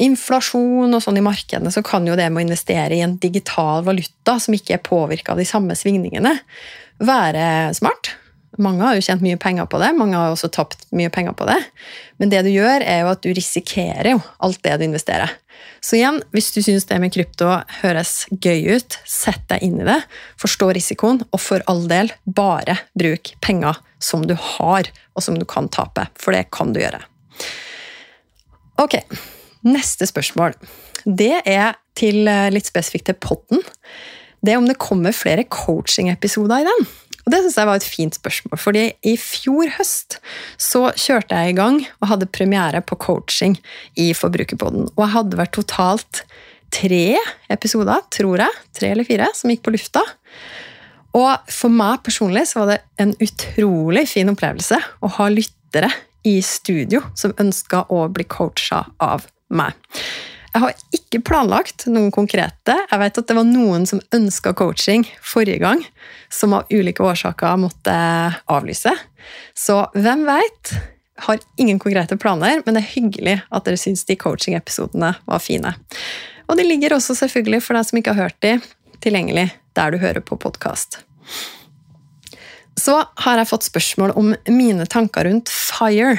inflasjon 0.03 0.95
og 0.95 1.03
sånn 1.03 1.19
i 1.19 1.25
markedene, 1.25 1.73
så 1.73 1.83
kan 1.85 2.07
jo 2.07 2.15
det 2.19 2.29
med 2.31 2.43
å 2.43 2.47
investere 2.47 2.95
i 2.95 3.03
en 3.03 3.17
digital 3.19 3.83
valuta 3.83 4.37
som 4.39 4.55
ikke 4.55 4.77
er 4.77 4.85
påvirka 4.85 5.33
av 5.33 5.41
de 5.41 5.47
samme 5.49 5.75
svingningene, 5.75 6.37
være 7.03 7.45
smart. 7.75 8.13
Mange 8.61 8.85
har 8.85 8.95
jo 8.95 9.03
tjent 9.03 9.23
mye 9.25 9.39
penger 9.41 9.65
på 9.67 9.79
det, 9.81 9.91
mange 9.97 10.17
har 10.19 10.31
også 10.31 10.51
tapt 10.53 10.85
mye 10.95 11.11
penger 11.11 11.33
på 11.35 11.47
det. 11.49 11.57
Men 12.21 12.31
det 12.31 12.43
du 12.45 12.51
gjør, 12.53 12.85
er 12.85 13.01
jo 13.01 13.11
at 13.11 13.23
du 13.25 13.31
risikerer 13.33 14.13
jo 14.13 14.19
alt 14.45 14.61
det 14.63 14.77
du 14.77 14.85
investerer. 14.85 15.33
Så 15.83 15.97
igjen, 15.97 16.21
hvis 16.31 16.51
du 16.55 16.61
syns 16.63 16.85
det 16.87 16.99
med 17.01 17.11
krypto 17.15 17.49
høres 17.81 18.23
gøy 18.31 18.77
ut, 18.77 18.99
sett 19.09 19.41
deg 19.49 19.65
inn 19.65 19.81
i 19.81 19.87
det, 19.87 19.99
forstå 20.39 20.69
risikoen, 20.77 21.23
og 21.33 21.41
for 21.41 21.65
all 21.67 21.83
del, 21.89 22.13
bare 22.23 22.77
bruk 22.95 23.33
penger 23.43 23.81
som 24.03 24.25
du 24.27 24.35
har, 24.35 24.89
og 25.15 25.25
som 25.25 25.37
du 25.39 25.45
kan 25.49 25.69
tape. 25.71 26.07
For 26.19 26.35
det 26.35 26.49
kan 26.55 26.73
du 26.75 26.81
gjøre. 26.83 27.01
Ok, 28.81 28.97
neste 29.67 30.07
spørsmål. 30.09 30.57
Det 31.03 31.43
er 31.49 31.77
til 31.99 32.27
eh, 32.27 32.49
litt 32.53 32.67
spesifikt 32.69 33.09
til 33.11 33.19
podden. 33.21 33.63
Det 34.43 34.53
er 34.53 34.59
om 34.59 34.67
det 34.67 34.81
kommer 34.81 35.15
flere 35.15 35.45
coaching-episoder 35.47 36.63
i 36.63 36.67
den. 36.67 36.87
Og 37.23 37.31
Det 37.31 37.39
synes 37.39 37.57
jeg 37.57 37.67
var 37.69 37.79
et 37.79 37.87
fint 37.87 38.15
spørsmål, 38.17 38.59
fordi 38.59 38.83
i 39.07 39.13
fjor 39.19 39.69
høst 39.77 40.17
så 40.59 40.89
kjørte 40.99 41.37
jeg 41.39 41.53
i 41.53 41.55
gang 41.55 41.79
og 42.01 42.09
hadde 42.09 42.27
premiere 42.27 42.81
på 42.83 42.97
coaching 42.99 43.55
i 43.95 44.09
Forbrukerpodden. 44.17 44.89
Og 44.91 45.05
jeg 45.05 45.13
hadde 45.15 45.39
vært 45.39 45.55
totalt 45.55 46.23
tre 46.73 47.15
episoder, 47.53 48.03
tror 48.11 48.43
jeg, 48.43 48.61
tre 48.75 48.91
eller 48.91 49.07
fire, 49.07 49.29
som 49.37 49.53
gikk 49.53 49.63
på 49.63 49.75
lufta. 49.75 50.03
Og 51.13 51.53
for 51.53 51.73
meg 51.73 52.01
personlig 52.05 52.47
så 52.49 52.63
var 52.63 52.73
det 52.73 52.79
en 53.01 53.13
utrolig 53.21 54.07
fin 54.09 54.31
opplevelse 54.31 54.79
å 55.03 55.11
ha 55.19 55.29
lyttere 55.29 55.91
i 56.25 56.39
studio 56.45 57.03
som 57.19 57.35
ønska 57.39 57.85
å 57.93 58.07
bli 58.13 58.25
coacha 58.29 58.83
av 59.03 59.27
meg. 59.53 59.77
Jeg 60.53 60.61
har 60.61 60.81
ikke 60.93 61.21
planlagt 61.25 61.87
noen 61.89 62.11
konkrete. 62.13 62.75
Jeg 62.77 63.01
vet 63.01 63.17
at 63.17 63.29
det 63.29 63.37
var 63.37 63.47
noen 63.47 63.87
som 63.89 64.01
ønska 64.13 64.53
coaching 64.57 65.05
forrige 65.25 65.63
gang, 65.63 65.81
som 66.29 66.53
av 66.53 66.69
ulike 66.69 67.01
årsaker 67.01 67.57
måtte 67.61 67.93
avlyse. 68.53 68.93
Så 69.57 69.79
hvem 69.97 70.27
veit? 70.29 70.75
Har 71.25 71.41
ingen 71.61 71.79
konkrete 71.81 72.17
planer, 72.17 72.61
men 72.65 72.77
det 72.77 72.83
er 72.83 72.93
hyggelig 72.95 73.35
at 73.53 73.65
dere 73.65 73.77
syns 73.81 74.05
de 74.05 74.17
coaching-episodene 74.17 75.11
var 75.25 75.41
fine. 75.41 75.73
Og 76.49 76.57
de 76.57 76.65
ligger 76.65 76.95
også 76.95 77.15
selvfølgelig, 77.17 77.61
for 77.65 77.77
deg 77.77 77.89
som 77.89 77.99
ikke 77.99 78.13
har 78.13 78.27
hørt 78.27 78.39
de, 78.45 78.55
tilgjengelig 79.01 79.47
der 79.77 79.93
du 79.93 80.01
hører 80.01 80.23
på 80.25 80.37
podkast. 80.39 81.01
Så 82.79 82.97
har 83.25 83.37
jeg 83.37 83.49
fått 83.49 83.67
spørsmål 83.67 84.15
om 84.17 84.33
mine 84.49 84.85
tanker 84.89 85.27
rundt 85.29 85.51
FIRE. 85.51 86.17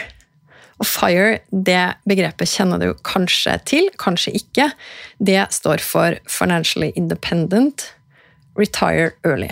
Og 0.83 0.87
FIRE, 0.87 1.41
det 1.51 1.97
begrepet 2.09 2.51
kjenner 2.51 2.83
du 2.83 2.95
kanskje 3.07 3.57
til, 3.67 3.91
kanskje 4.01 4.35
ikke. 4.39 4.71
Det 5.19 5.43
står 5.55 5.83
for 5.83 6.19
Financially 6.31 6.93
Independent 6.99 7.91
Retire 8.59 9.13
Early. 9.27 9.51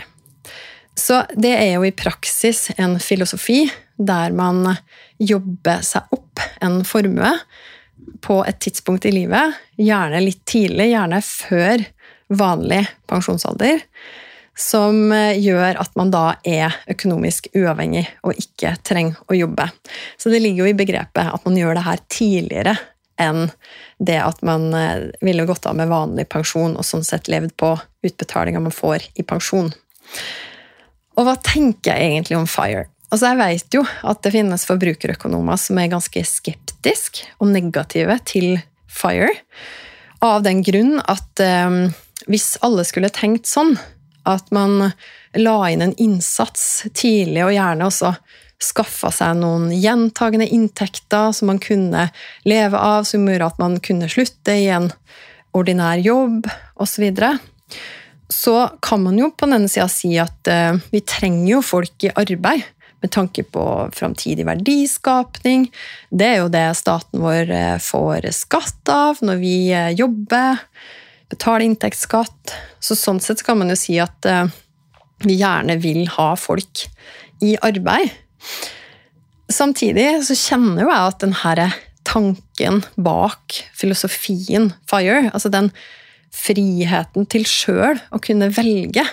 Så 0.99 1.23
det 1.35 1.55
er 1.57 1.77
jo 1.77 1.87
i 1.87 1.95
praksis 1.95 2.69
en 2.77 2.99
filosofi 3.01 3.65
der 3.97 4.35
man 4.35 4.77
jobber 5.23 5.83
seg 5.87 6.11
opp 6.15 6.43
en 6.65 6.83
formue 6.87 7.31
på 8.23 8.41
et 8.47 8.59
tidspunkt 8.63 9.07
i 9.07 9.13
livet, 9.15 9.59
gjerne 9.79 10.23
litt 10.25 10.43
tidlig, 10.49 10.91
gjerne 10.93 11.21
før 11.23 11.85
vanlig 12.39 12.85
pensjonsalder, 13.11 13.83
som 14.59 15.13
eh, 15.13 15.39
gjør 15.41 15.81
at 15.81 15.95
man 15.99 16.13
da 16.13 16.25
er 16.45 16.75
økonomisk 16.93 17.49
uavhengig 17.57 18.05
og 18.27 18.39
ikke 18.39 18.75
trenger 18.85 19.21
å 19.29 19.37
jobbe. 19.37 19.69
Så 20.21 20.33
det 20.33 20.43
ligger 20.45 20.67
jo 20.67 20.73
i 20.73 20.79
begrepet 20.79 21.33
at 21.33 21.47
man 21.49 21.57
gjør 21.57 21.79
det 21.79 21.87
her 21.87 22.03
tidligere 22.13 22.77
enn 23.21 23.47
det 24.03 24.19
at 24.21 24.41
man 24.47 24.73
eh, 24.77 25.11
ville 25.25 25.47
gått 25.49 25.67
av 25.69 25.77
med 25.79 25.91
vanlig 25.93 26.29
pensjon 26.33 26.77
og 26.77 26.87
sånn 26.87 27.05
sett 27.07 27.31
levd 27.33 27.55
på 27.61 27.75
utbetalinga 28.05 28.63
man 28.63 28.75
får 28.75 29.09
i 29.15 29.25
pensjon. 29.27 29.71
Og 31.17 31.29
hva 31.29 31.37
tenker 31.45 31.93
jeg 31.93 32.13
egentlig 32.13 32.39
om 32.39 32.49
FIRE? 32.49 32.89
Altså 33.13 33.29
Jeg 33.29 33.41
vet 33.43 33.77
jo 33.77 33.83
at 34.09 34.23
det 34.25 34.33
finnes 34.33 34.65
forbrukerøkonomer 34.65 35.59
som 35.61 35.79
er 35.79 35.91
ganske 35.93 36.23
skeptiske 36.25 37.27
og 37.39 37.51
negative 37.53 38.17
til 38.29 38.55
FIRE, 38.89 39.35
av 40.23 40.45
den 40.47 40.63
grunn 40.65 40.97
at 41.11 41.43
um, 41.43 41.91
hvis 42.31 42.57
alle 42.63 42.85
skulle 42.87 43.13
tenkt 43.13 43.49
sånn, 43.51 43.77
at 44.29 44.51
man 44.55 44.93
la 45.35 45.57
inn 45.71 45.83
en 45.83 45.97
innsats 45.99 46.85
tidlig, 46.95 47.43
og 47.45 47.55
gjerne 47.55 47.89
også 47.89 48.13
skaffa 48.63 49.11
seg 49.11 49.41
noen 49.41 49.71
gjentagende 49.75 50.47
inntekter 50.55 51.33
som 51.35 51.51
man 51.51 51.59
kunne 51.63 52.09
leve 52.47 52.79
av, 52.79 53.07
som 53.09 53.27
gjorde 53.27 53.49
at 53.51 53.59
man 53.63 53.81
kunne 53.83 54.11
slutte 54.11 54.55
i 54.55 54.69
en 54.71 54.93
ordinær 55.57 55.99
jobb 56.01 56.47
osv. 56.81 57.09
Så, 57.11 57.33
så 58.33 58.57
kan 58.85 59.03
man 59.03 59.19
jo 59.19 59.33
på 59.35 59.51
denne 59.51 59.71
sida 59.71 59.89
si 59.91 60.15
at 60.21 60.53
uh, 60.53 60.79
vi 60.95 61.03
trenger 61.03 61.57
jo 61.57 61.65
folk 61.67 62.07
i 62.07 62.15
arbeid 62.15 62.63
med 63.03 63.11
tanke 63.11 63.43
på 63.43 63.91
framtidig 63.93 64.47
verdiskapning. 64.47 65.67
Det 66.11 66.29
er 66.29 66.37
jo 66.39 66.51
det 66.53 66.69
staten 66.79 67.19
vår 67.25 67.51
eh, 67.51 67.79
får 67.83 68.29
skatt 68.37 68.93
av 68.95 69.19
når 69.27 69.41
vi 69.41 69.57
eh, 69.75 69.89
jobber 69.99 70.63
betale 71.33 71.67
inntektsskatt. 71.67 72.55
Så 72.83 72.97
sånn 72.99 73.21
sett 73.23 73.43
kan 73.47 73.59
man 73.61 73.73
jo 73.73 73.79
si 73.79 73.97
at 74.03 74.29
eh, 74.29 74.51
vi 75.27 75.39
gjerne 75.41 75.79
vil 75.83 76.05
ha 76.17 76.33
folk 76.39 76.87
i 77.43 77.55
arbeid. 77.63 78.13
Samtidig 79.53 80.23
så 80.27 80.37
kjenner 80.39 80.85
jo 80.85 80.93
jeg 80.93 81.09
at 81.09 81.25
denne 81.25 81.73
tanken 82.09 82.81
bak 82.99 83.61
filosofien 83.79 84.73
FIRE, 84.91 85.31
altså 85.31 85.53
den 85.53 85.71
friheten 86.33 87.29
til 87.31 87.45
sjøl 87.47 88.01
å 88.11 88.21
kunne 88.25 88.49
velge 88.57 89.05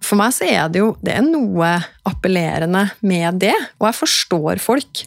For 0.00 0.16
meg 0.18 0.32
så 0.32 0.46
er 0.48 0.70
det 0.72 0.80
jo 0.80 0.94
det 1.04 1.12
er 1.18 1.24
noe 1.24 1.68
appellerende 2.08 2.86
med 3.04 3.40
det, 3.42 3.54
og 3.78 3.88
jeg 3.88 3.98
forstår 4.00 4.60
folk 4.62 5.02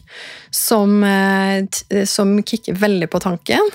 som, 0.54 1.02
eh, 1.06 1.62
som 2.06 2.34
kikker 2.42 2.78
veldig 2.78 3.08
på 3.10 3.20
tanken. 3.22 3.70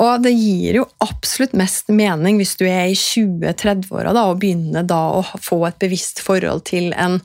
Og 0.00 0.22
det 0.24 0.32
gir 0.32 0.80
jo 0.80 0.88
absolutt 1.04 1.54
mest 1.58 1.90
mening 1.92 2.38
hvis 2.40 2.56
du 2.58 2.64
er 2.66 2.90
i 2.90 2.96
20-30-åra 2.98 4.14
og 4.24 4.40
begynner 4.42 4.86
da 4.88 5.00
å 5.18 5.22
få 5.36 5.60
et 5.68 5.78
bevisst 5.82 6.22
forhold 6.24 6.64
til 6.70 6.90
en 6.96 7.20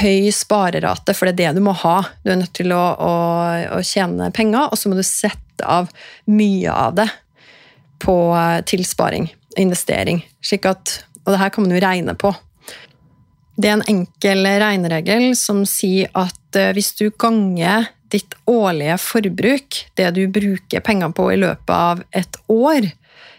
høy 0.00 0.30
sparerate, 0.34 1.14
for 1.16 1.26
det 1.26 1.34
er 1.34 1.40
det 1.50 1.58
du 1.60 1.66
må 1.66 1.74
ha. 1.82 1.96
Du 2.22 2.30
er 2.30 2.38
nødt 2.40 2.54
til 2.56 2.72
å, 2.74 2.82
å, 2.94 3.14
å 3.78 3.80
tjene 3.86 4.30
penger, 4.34 4.70
og 4.70 4.78
så 4.78 4.90
må 4.90 4.98
du 4.98 5.04
sette 5.06 5.66
av 5.66 5.90
mye 6.30 6.72
av 6.72 6.96
det 7.00 7.08
på 8.00 8.16
tilsparing 8.70 9.28
og 9.28 9.60
investering. 9.60 10.22
Slik 10.46 10.68
at, 10.70 11.00
og 11.24 11.34
det 11.34 11.40
her 11.42 11.52
kan 11.52 11.66
man 11.66 11.74
jo 11.74 11.82
regne 11.82 12.14
på. 12.18 12.32
Det 13.60 13.68
er 13.68 13.76
en 13.76 13.88
enkel 13.92 14.46
regneregel 14.62 15.34
som 15.36 15.64
sier 15.68 16.08
at 16.16 16.56
eh, 16.56 16.70
hvis 16.76 16.94
du 16.96 17.10
ganger 17.10 17.90
ditt 18.12 18.34
årlige 18.50 18.96
forbruk, 19.02 19.80
det 19.98 20.10
du 20.16 20.24
bruker 20.32 20.82
penger 20.84 21.12
på 21.16 21.30
i 21.32 21.40
løpet 21.40 21.74
av 21.74 22.04
et 22.16 22.40
år, 22.50 22.90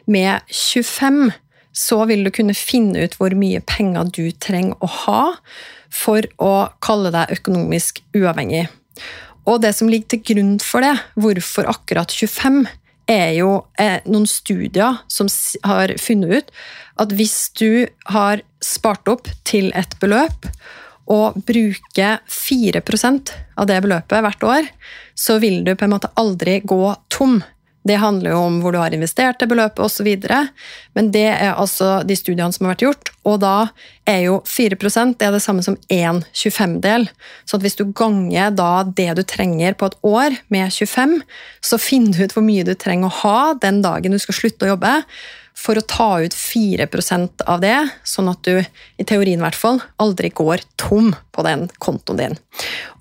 med 0.10 0.42
25, 0.50 1.30
så 1.72 2.02
vil 2.10 2.26
du 2.26 2.32
kunne 2.34 2.56
finne 2.58 3.06
ut 3.06 3.16
hvor 3.20 3.36
mye 3.38 3.62
penger 3.64 4.10
du 4.12 4.26
trenger 4.44 4.76
å 4.82 4.90
ha 5.06 5.24
for 5.92 6.26
å 6.42 6.54
kalle 6.84 7.12
deg 7.14 7.36
økonomisk 7.38 8.02
uavhengig. 8.18 8.66
Og 9.48 9.62
det 9.64 9.74
som 9.78 9.90
ligger 9.90 10.16
til 10.16 10.24
grunn 10.34 10.56
for 10.64 10.84
det, 10.86 10.96
hvorfor 11.20 11.70
akkurat 11.72 12.12
25, 12.12 12.64
er 13.12 13.34
jo 13.36 13.64
eh, 13.82 14.00
noen 14.08 14.28
studier 14.30 15.02
som 15.12 15.28
har 15.68 15.92
funnet 16.00 16.32
ut 16.38 16.52
at 17.02 17.16
hvis 17.18 17.50
du 17.58 17.88
har 18.14 18.44
spart 18.64 19.10
opp 19.12 19.28
til 19.48 19.72
et 19.78 19.98
beløp 20.00 20.48
og 21.10 21.40
bruke 21.48 22.12
4% 22.30 23.34
av 23.58 23.70
det 23.70 23.80
beløpet 23.84 24.26
hvert 24.26 24.46
år, 24.46 24.70
så 25.18 25.40
vil 25.42 25.64
du 25.66 25.74
på 25.76 25.88
en 25.88 25.96
måte 25.96 26.12
aldri 26.20 26.60
gå 26.66 26.84
tom. 27.14 27.42
Det 27.82 27.98
handler 27.98 28.36
jo 28.36 28.42
om 28.46 28.60
hvor 28.62 28.76
du 28.76 28.78
har 28.78 28.94
investert 28.94 29.40
det 29.42 29.48
beløpet 29.50 29.82
osv. 29.82 30.08
Men 30.94 31.10
det 31.14 31.26
er 31.32 31.56
altså 31.56 32.04
de 32.06 32.18
studiene 32.18 32.54
som 32.54 32.68
har 32.68 32.76
vært 32.76 32.86
gjort. 32.86 33.12
Og 33.26 33.40
da 33.42 33.56
er 34.10 34.28
jo 34.28 34.38
4% 34.46 35.18
det 35.18 35.28
er 35.28 35.34
det 35.34 35.42
samme 35.42 35.66
som 35.66 35.80
1 35.90 36.22
25-del. 36.30 37.08
Så 37.50 37.58
hvis 37.62 37.80
du 37.80 37.88
ganger 37.98 38.54
da 38.54 38.86
det 38.86 39.10
du 39.18 39.24
trenger 39.26 39.74
på 39.74 39.90
et 39.90 39.98
år 40.06 40.38
med 40.54 40.70
25, 40.70 41.18
så 41.66 41.82
finner 41.82 42.14
du 42.14 42.26
ut 42.26 42.38
hvor 42.38 42.46
mye 42.46 42.68
du 42.68 42.76
trenger 42.78 43.10
å 43.10 43.20
ha 43.24 43.54
den 43.62 43.82
dagen 43.86 44.14
du 44.14 44.22
skal 44.22 44.38
slutte 44.38 44.70
å 44.70 44.76
jobbe 44.76 45.00
for 45.62 45.78
å 45.78 45.86
ta 45.86 46.10
ut 46.24 46.36
4% 46.36 47.44
av 47.46 47.62
det, 47.62 47.78
sånn 48.08 48.32
at 48.32 48.42
du 48.48 48.58
i 48.62 49.06
teorien 49.08 49.40
i 49.40 49.46
hvert 49.46 49.58
fall 49.58 49.82
aldri 50.02 50.32
går 50.34 50.64
tom 50.82 51.12
på 51.36 51.46
den 51.46 51.68
kontoen 51.84 52.22
din. 52.22 52.40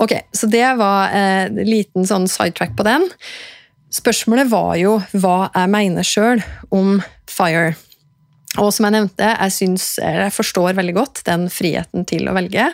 Ok, 0.02 0.18
Så 0.32 0.50
det 0.50 0.66
var 0.80 1.14
en 1.16 1.58
eh, 1.58 1.64
liten 1.66 2.06
sånn 2.06 2.28
sidetrack 2.28 2.76
på 2.76 2.86
den. 2.86 3.08
Spørsmålet 3.90 4.50
var 4.52 4.74
jo 4.78 4.98
hva 5.18 5.48
jeg 5.48 5.72
mener 5.72 6.06
sjøl 6.06 6.44
om 6.70 7.00
FIRE. 7.30 7.72
Og 8.58 8.72
som 8.74 8.86
jeg 8.86 8.96
nevnte, 8.96 9.26
jeg, 9.30 9.54
synes, 9.54 9.84
jeg 10.02 10.34
forstår 10.34 10.74
veldig 10.78 10.94
godt 10.96 11.22
den 11.26 11.46
friheten 11.54 12.06
til 12.08 12.26
å 12.26 12.34
velge. 12.34 12.66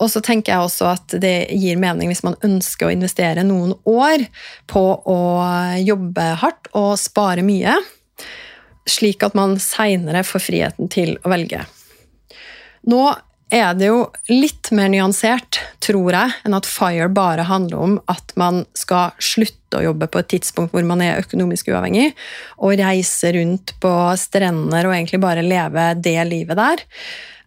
Og 0.00 0.08
så 0.08 0.22
tenker 0.24 0.54
jeg 0.54 0.64
også 0.64 0.88
at 0.94 1.16
det 1.20 1.50
gir 1.52 1.80
mening 1.80 2.08
hvis 2.08 2.24
man 2.24 2.38
ønsker 2.46 2.88
å 2.88 2.92
investere 2.94 3.44
noen 3.44 3.74
år 3.84 4.24
på 4.70 4.84
å 5.12 5.18
jobbe 5.76 6.28
hardt 6.40 6.70
og 6.72 6.94
spare 7.00 7.44
mye, 7.44 7.76
slik 8.90 9.24
at 9.26 9.36
man 9.38 9.58
seinere 9.62 10.24
får 10.26 10.46
friheten 10.50 10.90
til 10.92 11.16
å 11.22 11.32
velge. 11.32 11.64
Nå 12.90 13.02
er 13.50 13.74
det 13.74 13.88
jo 13.88 14.04
litt 14.30 14.70
mer 14.74 14.90
nyansert, 14.92 15.58
tror 15.82 16.14
jeg, 16.14 16.34
enn 16.46 16.54
at 16.54 16.68
FIRE 16.70 17.08
bare 17.12 17.48
handler 17.48 17.82
om 17.82 17.96
at 18.10 18.32
man 18.38 18.62
skal 18.78 19.16
slutte 19.18 19.80
å 19.80 19.84
jobbe 19.88 20.06
på 20.10 20.22
et 20.22 20.30
tidspunkt 20.36 20.74
hvor 20.74 20.86
man 20.86 21.02
er 21.02 21.18
økonomisk 21.22 21.72
uavhengig, 21.72 22.12
og 22.62 22.78
reise 22.78 23.34
rundt 23.34 23.74
på 23.82 23.92
strender 24.20 24.86
og 24.86 24.94
egentlig 24.94 25.22
bare 25.22 25.46
leve 25.46 25.90
det 25.98 26.18
livet 26.30 26.60
der. 26.60 26.86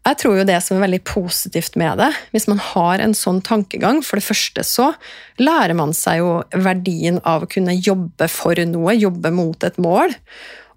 Jeg 0.03 0.19
tror 0.19 0.35
jo 0.35 0.47
det 0.47 0.57
som 0.59 0.75
er 0.75 0.83
veldig 0.83 0.99
positivt 1.07 1.77
med 1.79 2.01
det, 2.01 2.09
hvis 2.35 2.49
man 2.51 2.59
har 2.59 2.99
en 2.99 3.13
sånn 3.15 3.39
tankegang 3.45 4.01
For 4.03 4.19
det 4.19 4.25
første 4.27 4.65
så 4.67 4.89
lærer 5.39 5.77
man 5.79 5.95
seg 5.95 6.19
jo 6.19 6.33
verdien 6.65 7.21
av 7.23 7.45
å 7.45 7.49
kunne 7.51 7.77
jobbe 7.77 8.27
for 8.27 8.59
noe, 8.67 8.97
jobbe 8.99 9.31
mot 9.31 9.63
et 9.63 9.79
mål. 9.79 10.11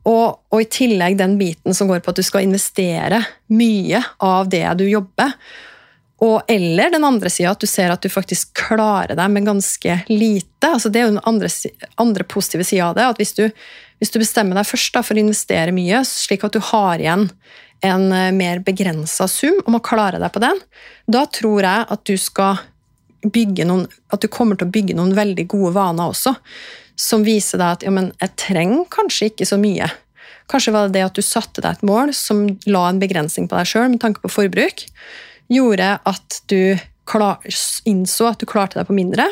Og, 0.07 0.39
og, 0.53 0.61
i 0.63 0.69
tillegg 0.71 1.17
den 1.19 1.35
biten 1.41 1.75
som 1.75 1.89
går 1.91 2.05
på 2.05 2.13
at 2.13 2.21
du 2.21 2.27
skal 2.27 2.47
investere 2.47 3.25
mye 3.51 4.03
av 4.23 4.51
det 4.53 4.67
du 4.79 4.85
jobber. 4.87 5.35
Og, 6.23 6.47
eller 6.49 6.95
den 6.95 7.05
andre 7.05 7.31
sida, 7.33 7.53
at 7.53 7.61
du 7.61 7.69
ser 7.69 7.93
at 7.93 8.05
du 8.05 8.09
faktisk 8.09 8.55
klarer 8.57 9.19
deg 9.19 9.33
med 9.35 9.49
ganske 9.49 9.99
lite. 10.09 10.71
Altså 10.71 10.89
det 10.89 11.03
er 11.03 11.09
jo 11.09 11.17
den 11.17 11.27
andre, 11.29 11.51
andre 12.01 12.25
positive 12.25 12.65
sida 12.65 12.87
av 12.89 12.97
det. 12.97 13.09
at 13.11 13.21
hvis 13.21 13.35
du, 13.37 13.45
hvis 14.01 14.15
du, 14.15 14.21
bestemmer 14.23 14.57
deg 14.57 14.69
først 14.69 14.95
da, 14.95 15.03
for 15.05 15.19
å 15.19 15.25
investere 15.27 15.75
mye, 15.77 16.05
slik 16.09 16.47
at 16.47 16.57
du 16.57 16.63
har 16.71 17.03
igjen 17.03 17.29
en 17.85 18.07
eh, 18.15 18.31
mer 18.33 18.63
begrensa 18.65 19.27
sum 19.29 19.59
og 19.67 19.75
må 19.75 19.83
klare 19.85 20.23
deg 20.23 20.33
på 20.33 20.41
den, 20.41 20.63
da 21.11 21.27
tror 21.29 21.67
jeg 21.67 21.91
at 21.93 22.07
du 22.09 22.17
skal 22.17 22.63
bygge 23.27 23.67
noen, 23.69 23.85
at 24.15 24.23
du 24.23 24.31
kommer 24.33 24.57
til 24.57 24.71
å 24.71 24.73
bygge 24.73 24.97
noen 24.97 25.13
veldig 25.19 25.45
gode 25.51 25.75
vaner 25.77 26.15
også 26.15 26.37
som 26.97 27.25
viser 27.27 27.61
deg 27.61 27.79
at 27.79 27.87
ja, 27.87 27.93
men 27.93 28.11
jeg 28.23 28.35
trenger 28.41 28.89
kanskje 28.93 29.31
ikke 29.31 29.49
så 29.49 29.59
mye. 29.61 29.89
Kanskje 30.51 30.75
var 30.75 30.89
det 30.89 30.97
det 30.97 31.07
at 31.07 31.17
du 31.19 31.25
satte 31.25 31.63
deg 31.63 31.77
et 31.77 31.87
mål 31.87 32.13
som 32.17 32.45
la 32.71 32.87
en 32.89 33.01
begrensning 33.03 33.49
på 33.51 33.59
deg 33.59 33.71
sjøl 33.71 33.91
med 33.93 34.03
tanke 34.03 34.23
på 34.23 34.33
forbruk, 34.33 34.87
gjorde 35.53 35.97
at 36.07 36.39
du 36.51 36.79
klar, 37.07 37.43
innså 37.87 38.31
at 38.31 38.43
du 38.43 38.49
klarte 38.51 38.79
deg 38.81 38.89
på 38.89 38.97
mindre. 38.97 39.29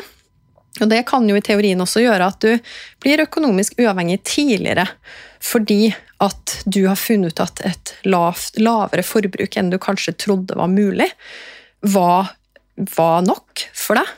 Og 0.81 0.89
Det 0.91 1.05
kan 1.07 1.27
jo 1.27 1.37
i 1.37 1.43
teorien 1.43 1.79
også 1.79 2.03
gjøre 2.03 2.27
at 2.33 2.43
du 2.43 2.71
blir 3.03 3.23
økonomisk 3.23 3.79
uavhengig 3.79 4.19
tidligere, 4.27 4.87
fordi 5.39 5.93
at 6.23 6.57
du 6.65 6.85
har 6.87 6.99
funnet 6.99 7.35
ut 7.35 7.43
at 7.43 7.61
et 7.67 7.93
lavt, 8.07 8.59
lavere 8.59 9.03
forbruk 9.03 9.55
enn 9.59 9.71
du 9.71 9.79
kanskje 9.79 10.15
trodde 10.19 10.57
var 10.59 10.71
mulig, 10.71 11.07
var, 11.95 12.35
var 12.97 13.23
nok 13.23 13.67
for 13.75 13.99
deg. 13.99 14.11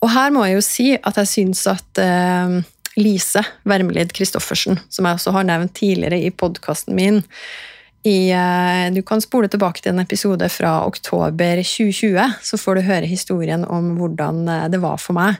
Og 0.00 0.12
her 0.12 0.32
må 0.32 0.44
jeg 0.46 0.56
jo 0.56 0.64
si 0.64 0.86
at 0.96 1.18
jeg 1.20 1.28
syns 1.28 1.66
at 1.70 2.00
uh, 2.00 2.60
Lise 3.00 3.42
Wermelid 3.68 4.14
Christoffersen, 4.16 4.80
som 4.90 5.06
jeg 5.06 5.18
også 5.18 5.34
har 5.36 5.46
nevnt 5.48 5.76
tidligere 5.76 6.20
i 6.24 6.32
podkasten 6.32 6.96
min 6.96 7.20
i, 8.02 8.32
uh, 8.32 8.94
Du 8.94 9.02
kan 9.02 9.20
spole 9.20 9.48
tilbake 9.48 9.82
til 9.82 9.92
en 9.92 10.00
episode 10.00 10.48
fra 10.48 10.86
oktober 10.86 11.60
2020, 11.60 12.36
så 12.42 12.58
får 12.58 12.78
du 12.78 12.86
høre 12.86 13.08
historien 13.08 13.66
om 13.68 13.90
hvordan 13.98 14.40
uh, 14.48 14.68
det 14.72 14.80
var 14.80 14.96
for 15.02 15.18
meg 15.18 15.36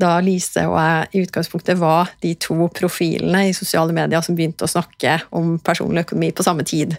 da 0.00 0.16
Lise 0.24 0.64
og 0.66 0.74
jeg 0.74 1.06
i 1.12 1.22
utgangspunktet 1.26 1.78
var 1.78 2.10
de 2.24 2.32
to 2.42 2.56
profilene 2.74 3.44
i 3.48 3.54
sosiale 3.54 3.94
medier 3.94 4.24
som 4.26 4.34
begynte 4.38 4.66
å 4.66 4.72
snakke 4.72 5.20
om 5.38 5.54
personlig 5.62 6.08
økonomi 6.08 6.32
på 6.34 6.46
samme 6.46 6.66
tid. 6.66 6.96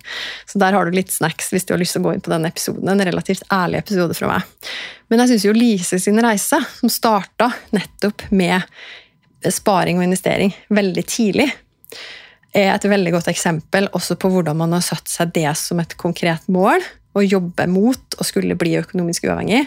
Så 0.47 0.61
der 0.61 0.77
har 0.77 0.87
du 0.87 0.95
litt 0.95 1.11
snacks 1.11 1.51
hvis 1.51 1.67
du 1.67 1.75
har 1.75 1.81
lyst 1.81 1.97
til 1.97 2.05
å 2.05 2.07
gå 2.07 2.15
inn 2.15 2.23
på 2.23 2.31
den 2.31 2.47
episoden. 2.47 2.87
En 2.87 3.03
relativt 3.03 3.43
ærlig 3.51 3.81
episode 3.81 4.15
fra 4.15 4.31
meg. 4.31 4.71
Men 5.11 5.23
jeg 5.23 5.33
syns 5.33 5.47
jo 5.49 5.57
Lise 5.57 5.99
sin 5.99 6.23
reise, 6.23 6.61
som 6.79 6.91
starta 6.91 7.49
nettopp 7.75 8.29
med 8.31 8.63
sparing 9.49 9.99
og 9.99 10.07
investering 10.07 10.53
veldig 10.71 11.03
tidlig, 11.09 11.49
er 12.53 12.73
et 12.73 12.87
veldig 12.89 13.13
godt 13.15 13.29
eksempel 13.31 13.87
også 13.95 14.17
på 14.19 14.31
hvordan 14.33 14.59
man 14.59 14.75
har 14.75 14.83
satt 14.85 15.11
seg 15.11 15.33
det 15.35 15.49
som 15.59 15.79
et 15.83 15.95
konkret 15.99 16.47
mål. 16.51 16.83
Å 17.11 17.23
jobbe 17.23 17.67
mot 17.67 18.19
å 18.19 18.27
skulle 18.27 18.55
bli 18.59 18.77
økonomisk 18.79 19.27
uavhengig. 19.27 19.65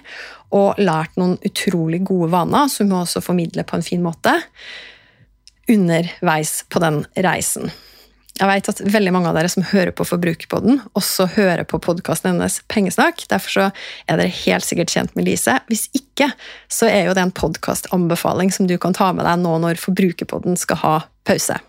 Og 0.57 0.81
lært 0.81 1.17
noen 1.21 1.37
utrolig 1.45 2.03
gode 2.07 2.31
vaner 2.33 2.69
som 2.73 2.89
hun 2.89 3.03
også 3.03 3.25
formidler 3.25 3.67
på 3.69 3.79
en 3.79 3.87
fin 3.87 4.05
måte 4.05 4.37
underveis 5.71 6.61
på 6.69 6.81
den 6.85 7.03
reisen. 7.25 7.73
Jeg 8.35 8.51
vet 8.51 8.69
at 8.69 8.81
veldig 8.83 9.13
mange 9.15 9.31
av 9.31 9.37
dere 9.39 9.51
som 9.53 9.63
hører 9.63 9.93
på 9.95 10.05
Forbrukerpodden, 10.09 10.81
også 10.99 11.29
hører 11.37 11.63
på 11.71 11.79
podkasten 11.79 12.33
hennes 12.33 12.59
Pengesnakk. 12.73 13.23
Derfor 13.31 13.53
så 13.53 13.67
er 14.11 14.19
dere 14.19 14.33
helt 14.43 14.67
sikkert 14.67 14.91
kjent 14.91 15.15
med 15.15 15.29
Lise. 15.29 15.55
Hvis 15.71 15.87
ikke, 15.95 16.33
så 16.67 16.89
er 16.91 17.07
jo 17.07 17.15
det 17.15 17.23
en 17.23 17.35
podkastanbefaling 17.35 18.51
som 18.55 18.67
du 18.67 18.75
kan 18.83 18.97
ta 18.97 19.13
med 19.15 19.23
deg 19.29 19.39
nå 19.45 19.55
når 19.63 19.79
Forbrukerpodden 19.79 20.59
skal 20.59 20.83
ha 20.83 20.97
pause. 21.29 21.61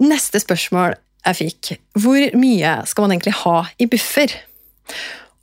Neste 0.00 0.40
spørsmål 0.42 0.96
jeg 1.26 1.36
fikk, 1.36 1.72
hvor 2.00 2.38
mye 2.40 2.76
skal 2.88 3.04
man 3.04 3.14
egentlig 3.14 3.36
ha 3.42 3.56
i 3.78 3.88
buffer? 3.90 4.32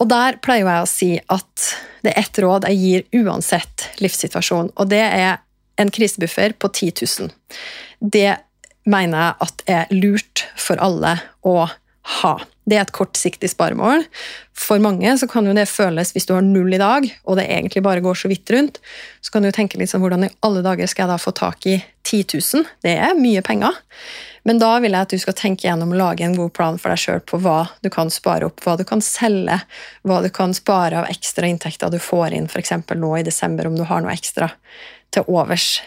Og 0.02 0.10
der 0.10 0.40
pleier 0.42 0.66
jeg 0.66 0.86
å 0.86 0.90
si 0.90 1.12
at 1.34 1.68
det 2.06 2.14
er 2.14 2.22
ett 2.22 2.40
råd 2.42 2.68
jeg 2.70 2.82
gir 2.82 3.24
uansett 3.26 3.88
livssituasjon, 4.02 4.72
og 4.74 4.90
det 4.90 5.04
er 5.04 5.40
en 5.78 5.94
krisebuffer 5.94 6.56
på 6.58 6.70
10 6.74 7.06
000. 7.22 7.34
Det 8.02 8.38
mener 8.90 9.18
jeg 9.18 9.36
at 9.46 9.64
er 9.68 9.94
lurt 9.94 10.46
for 10.58 10.80
alle 10.82 11.18
å 11.46 11.68
ha. 12.22 12.36
Det 12.68 12.76
er 12.76 12.84
et 12.84 12.96
kortsiktig 12.96 13.50
sparemål. 13.54 14.04
For 14.58 14.82
mange 14.84 15.14
så 15.20 15.30
kan 15.32 15.48
jo 15.48 15.56
det 15.56 15.70
føles, 15.72 16.12
hvis 16.12 16.28
du 16.28 16.34
har 16.36 16.44
null 16.44 16.74
i 16.76 16.82
dag, 16.82 17.08
og 17.24 17.40
det 17.40 17.48
egentlig 17.48 17.84
bare 17.86 18.04
går 18.04 18.18
så 18.20 18.32
vidt 18.32 18.52
rundt, 18.52 18.82
så 19.24 19.32
kan 19.32 19.46
du 19.46 19.52
tenke 19.56 19.80
litt 19.80 19.94
sånn 19.94 20.04
hvordan 20.04 20.28
i 20.28 20.34
alle 20.44 20.64
dager 20.66 20.90
skal 20.90 21.06
jeg 21.06 21.14
da 21.14 21.22
få 21.22 21.36
tak 21.38 21.70
i 21.70 21.78
10 22.08 22.26
000? 22.36 22.68
Det 22.84 22.98
er 23.00 23.16
mye 23.20 23.44
penger. 23.46 23.80
Men 24.48 24.62
da 24.62 24.74
vil 24.80 24.96
jeg 24.96 25.08
at 25.08 25.12
du 25.12 25.20
skal 25.20 25.36
tenke 25.36 25.68
gjennom 25.68 25.92
å 25.92 26.00
lage 26.00 26.24
en 26.24 26.36
god 26.38 26.54
plan 26.56 26.78
for 26.80 26.94
deg 26.94 27.02
sjøl 27.02 27.24
på 27.28 27.40
hva 27.44 27.66
du 27.84 27.90
kan 27.92 28.12
spare 28.14 28.48
opp, 28.48 28.62
hva 28.64 28.78
du 28.80 28.86
kan 28.88 29.04
selge, 29.04 29.60
hva 30.08 30.22
du 30.24 30.30
kan 30.32 30.56
spare 30.56 31.02
av 31.02 31.12
ekstra 31.12 31.50
inntekter 31.52 31.92
du 31.92 32.00
får 32.00 32.36
inn 32.38 32.48
f.eks. 32.48 32.72
nå 32.96 33.12
i 33.20 33.26
desember, 33.28 33.68
om 33.68 33.76
du 33.76 33.84
har 33.88 34.04
noe 34.04 34.16
ekstra 34.16 34.52
til 35.12 35.28
overs 35.28 35.78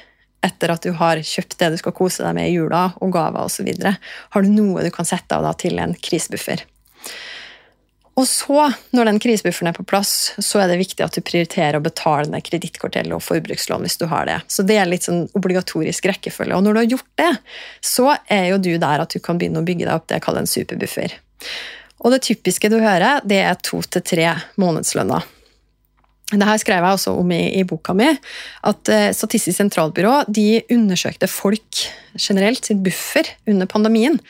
etter 0.45 0.73
at 0.73 0.85
du 0.85 0.95
har 0.97 1.21
kjøpt 1.25 1.59
det 1.61 1.73
du 1.75 1.81
skal 1.81 1.97
kose 1.97 2.25
deg 2.25 2.37
med 2.37 2.51
i 2.51 2.55
jula, 2.55 2.91
og 3.01 3.13
gaver 3.15 3.45
osv. 3.45 3.69
Har 4.33 4.45
du 4.45 4.53
noe 4.53 4.85
du 4.85 4.93
kan 4.95 5.09
sette 5.09 5.37
av 5.37 5.53
til 5.61 5.81
en 5.83 5.97
krisebuffer? 5.97 6.65
Og 8.21 8.27
så, 8.29 8.67
når 8.93 9.09
den 9.09 9.19
krisebufferen 9.23 9.71
er 9.71 9.77
på 9.77 9.85
plass, 9.89 10.35
så 10.43 10.61
er 10.61 10.69
det 10.69 10.81
viktig 10.81 11.05
at 11.05 11.15
du 11.17 11.23
prioriterer 11.25 11.79
å 11.79 11.85
betale 11.85 12.29
ned 12.29 12.45
kredittkortgjeld 12.45 13.15
og 13.17 13.23
forbrukslån 13.25 13.87
hvis 13.87 13.97
du 14.01 14.05
har 14.11 14.27
det. 14.29 14.37
Så 14.51 14.65
det 14.67 14.77
er 14.77 14.91
litt 14.91 15.07
sånn 15.09 15.23
obligatorisk 15.39 16.11
rekkefølge. 16.11 16.59
Og 16.59 16.67
når 16.67 16.77
du 16.77 16.81
har 16.83 16.91
gjort 16.91 17.11
det, 17.23 17.31
så 17.81 18.11
er 18.29 18.51
jo 18.51 18.61
du 18.61 18.75
der 18.83 19.05
at 19.07 19.15
du 19.15 19.23
kan 19.25 19.41
begynne 19.41 19.63
å 19.63 19.67
bygge 19.67 19.87
deg 19.87 19.95
opp 19.95 20.11
det 20.11 20.19
jeg 20.19 20.27
kaller 20.27 20.45
en 20.45 20.53
superbuffer. 20.53 21.17
Og 22.01 22.13
det 22.13 22.23
typiske 22.27 22.69
du 22.73 22.81
hører, 22.83 23.25
det 23.25 23.41
er 23.45 23.61
to 23.65 23.81
til 23.89 24.05
tre 24.05 24.35
månedslønner. 24.61 25.25
Det 26.31 26.47
her 26.47 26.61
skrev 26.63 26.85
jeg 26.85 26.95
også 26.95 27.17
om 27.19 27.33
i, 27.35 27.41
i 27.59 27.65
boka 27.67 27.95
mi, 27.97 28.07
at 28.71 28.91
uh, 28.93 29.09
Statistisk 29.17 29.59
sentralbyrå 29.59 30.21
de 30.31 30.63
undersøkte 30.71 31.27
folk 31.31 31.83
generelt 32.19 32.67
sin 32.67 32.83
buffer 32.85 33.33
under 33.51 33.67
pandemien, 33.71 34.21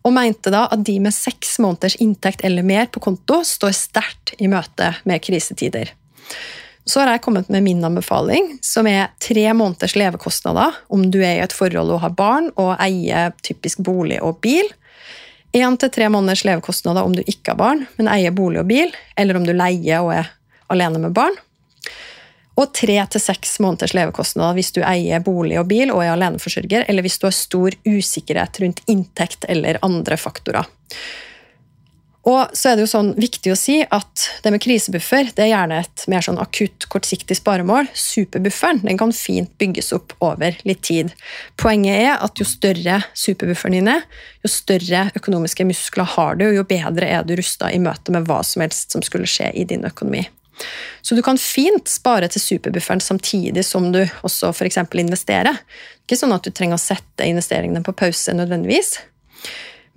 og 0.00 0.14
mente 0.16 0.52
da 0.52 0.64
at 0.72 0.80
de 0.86 0.96
med 1.04 1.12
seks 1.12 1.58
måneders 1.60 1.98
inntekt 2.00 2.44
eller 2.46 2.64
mer 2.64 2.88
på 2.88 3.02
konto 3.04 3.42
står 3.44 3.74
sterkt 3.76 4.32
i 4.40 4.48
møte 4.48 4.94
med 5.04 5.20
krisetider. 5.24 5.92
Så 6.88 7.02
har 7.02 7.12
jeg 7.12 7.22
kommet 7.26 7.50
med 7.52 7.62
min 7.62 7.84
anbefaling, 7.84 8.54
som 8.64 8.88
er 8.88 9.12
tre 9.20 9.44
måneders 9.52 9.94
levekostnader 10.00 10.78
om 10.88 11.04
du 11.12 11.20
er 11.20 11.36
i 11.36 11.44
et 11.44 11.54
forhold 11.54 11.92
og 11.92 12.00
har 12.06 12.16
barn 12.16 12.48
og 12.56 12.72
eier 12.80 13.34
typisk 13.44 13.84
bolig 13.84 14.22
og 14.24 14.40
bil. 14.40 14.64
Én 15.52 15.76
til 15.76 15.92
tre 15.92 16.08
måneders 16.08 16.46
levekostnader 16.48 17.04
om 17.04 17.12
du 17.12 17.20
ikke 17.26 17.52
har 17.52 17.60
barn, 17.60 17.84
men 17.98 18.08
eier 18.08 18.32
bolig 18.32 18.62
og 18.62 18.70
bil, 18.70 18.96
eller 19.20 19.36
om 19.36 19.44
du 19.44 19.52
leier 19.52 20.00
og 20.00 20.14
er 20.16 20.32
alene 20.72 21.02
med 21.02 21.12
barn 21.12 21.36
og 22.60 22.74
tre 22.76 22.98
til 23.12 23.22
seks 23.22 23.56
måneders 23.64 23.94
levekostnader 23.96 24.58
hvis 24.58 24.74
du 24.76 24.82
eier 24.84 25.24
bolig 25.24 25.58
og 25.60 25.68
bil 25.70 25.94
og 25.94 26.04
er 26.04 26.12
aleneforsørger, 26.12 26.86
eller 26.88 27.06
hvis 27.06 27.18
du 27.20 27.26
har 27.28 27.36
stor 27.36 27.76
usikkerhet 27.88 28.62
rundt 28.62 28.84
inntekt 28.90 29.48
eller 29.48 29.80
andre 29.86 30.20
faktorer. 30.20 30.68
Og 32.28 32.52
så 32.52 32.68
er 32.68 32.76
det 32.76 32.84
jo 32.84 32.90
sånn 32.90 33.14
viktig 33.16 33.52
å 33.54 33.56
si 33.56 33.78
at 33.80 34.24
det 34.44 34.50
med 34.52 34.60
krisebuffer 34.60 35.30
det 35.32 35.46
er 35.46 35.52
gjerne 35.54 35.78
et 35.80 36.02
mer 36.12 36.24
sånn 36.24 36.40
akutt, 36.42 36.84
kortsiktig 36.92 37.38
sparemål. 37.38 37.88
Superbufferen 37.96 38.82
den 38.84 39.00
kan 39.00 39.14
fint 39.16 39.54
bygges 39.60 39.88
opp 39.96 40.12
over 40.20 40.58
litt 40.68 40.82
tid. 40.84 41.14
Poenget 41.60 41.96
er 42.02 42.18
at 42.20 42.36
jo 42.40 42.44
større 42.48 42.98
superbufferen 43.16 43.78
din 43.78 43.88
er, 43.94 44.04
jo 44.44 44.52
større 44.52 45.06
økonomiske 45.16 45.64
muskler 45.70 46.12
har 46.18 46.36
du, 46.36 46.50
og 46.50 46.60
jo 46.60 46.66
bedre 46.68 47.08
er 47.08 47.24
du 47.24 47.32
rusta 47.40 47.72
i 47.72 47.80
møte 47.80 48.12
med 48.12 48.28
hva 48.28 48.42
som 48.44 48.66
helst 48.66 48.92
som 48.92 49.04
skulle 49.06 49.30
skje 49.30 49.48
i 49.56 49.64
din 49.72 49.88
økonomi. 49.88 50.26
Så 51.02 51.16
du 51.16 51.22
kan 51.24 51.38
fint 51.40 51.88
spare 51.88 52.28
til 52.30 52.42
superbufferen 52.42 53.02
samtidig 53.02 53.64
som 53.66 53.88
du 53.94 54.02
også 54.26 54.52
f.eks. 54.52 54.78
investerer. 55.00 55.62
Ikke 56.04 56.18
sånn 56.20 56.34
at 56.36 56.44
du 56.44 56.52
trenger 56.52 56.78
å 56.78 56.82
sette 56.82 57.28
investeringene 57.28 57.82
på 57.86 57.96
pause 57.96 58.34
nødvendigvis. 58.36 58.98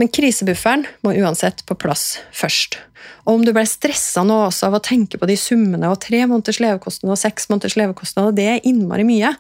Men 0.01 0.09
krisebufferen 0.09 0.88
må 1.05 1.14
uansett 1.22 1.66
på 1.70 1.78
plass 1.78 2.18
først. 2.34 2.80
Og 3.28 3.38
om 3.38 3.43
du 3.45 3.53
ble 3.55 3.64
stressa 3.68 4.24
nå 4.26 4.39
også 4.47 4.68
av 4.70 4.80
å 4.80 4.84
tenke 4.84 5.20
på 5.20 5.30
de 5.30 5.36
summene 5.39 5.91
og 5.91 6.01
tre 6.03 6.24
måneders 6.26 6.59
levekostnader 6.64 7.16
og 7.16 7.22
seks 7.22 7.47
måneders 7.51 7.78
levekostnader, 7.80 8.36
det 8.36 8.47
er 8.55 8.68
innmari 8.68 9.05
mye. 9.07 9.32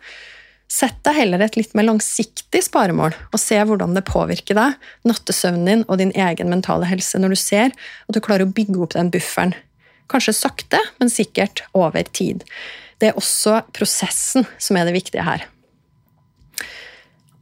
Sett 0.71 1.01
deg 1.05 1.17
heller 1.19 1.43
et 1.43 1.57
litt 1.59 1.75
mer 1.77 1.85
langsiktig 1.85 2.63
sparemål, 2.65 3.13
og 3.33 3.41
se 3.41 3.59
hvordan 3.59 3.93
det 3.97 4.05
påvirker 4.07 4.57
deg, 4.57 4.79
nattesøvnen 5.05 5.67
din 5.69 5.83
og 5.87 5.99
din 6.01 6.13
egen 6.15 6.49
mentale 6.49 6.87
helse 6.89 7.19
når 7.19 7.35
du 7.35 7.39
ser 7.39 7.75
at 7.75 8.15
du 8.15 8.21
klarer 8.23 8.47
å 8.47 8.55
bygge 8.55 8.79
opp 8.81 8.95
den 8.95 9.11
bufferen 9.13 9.53
Kanskje 10.11 10.35
sakte, 10.37 10.79
men 10.99 11.11
sikkert 11.11 11.63
over 11.77 12.03
tid. 12.13 12.43
Det 12.99 13.11
er 13.11 13.19
også 13.19 13.61
prosessen 13.75 14.47
som 14.61 14.79
er 14.79 14.87
det 14.87 14.95
viktige 14.95 15.25
her. 15.25 15.47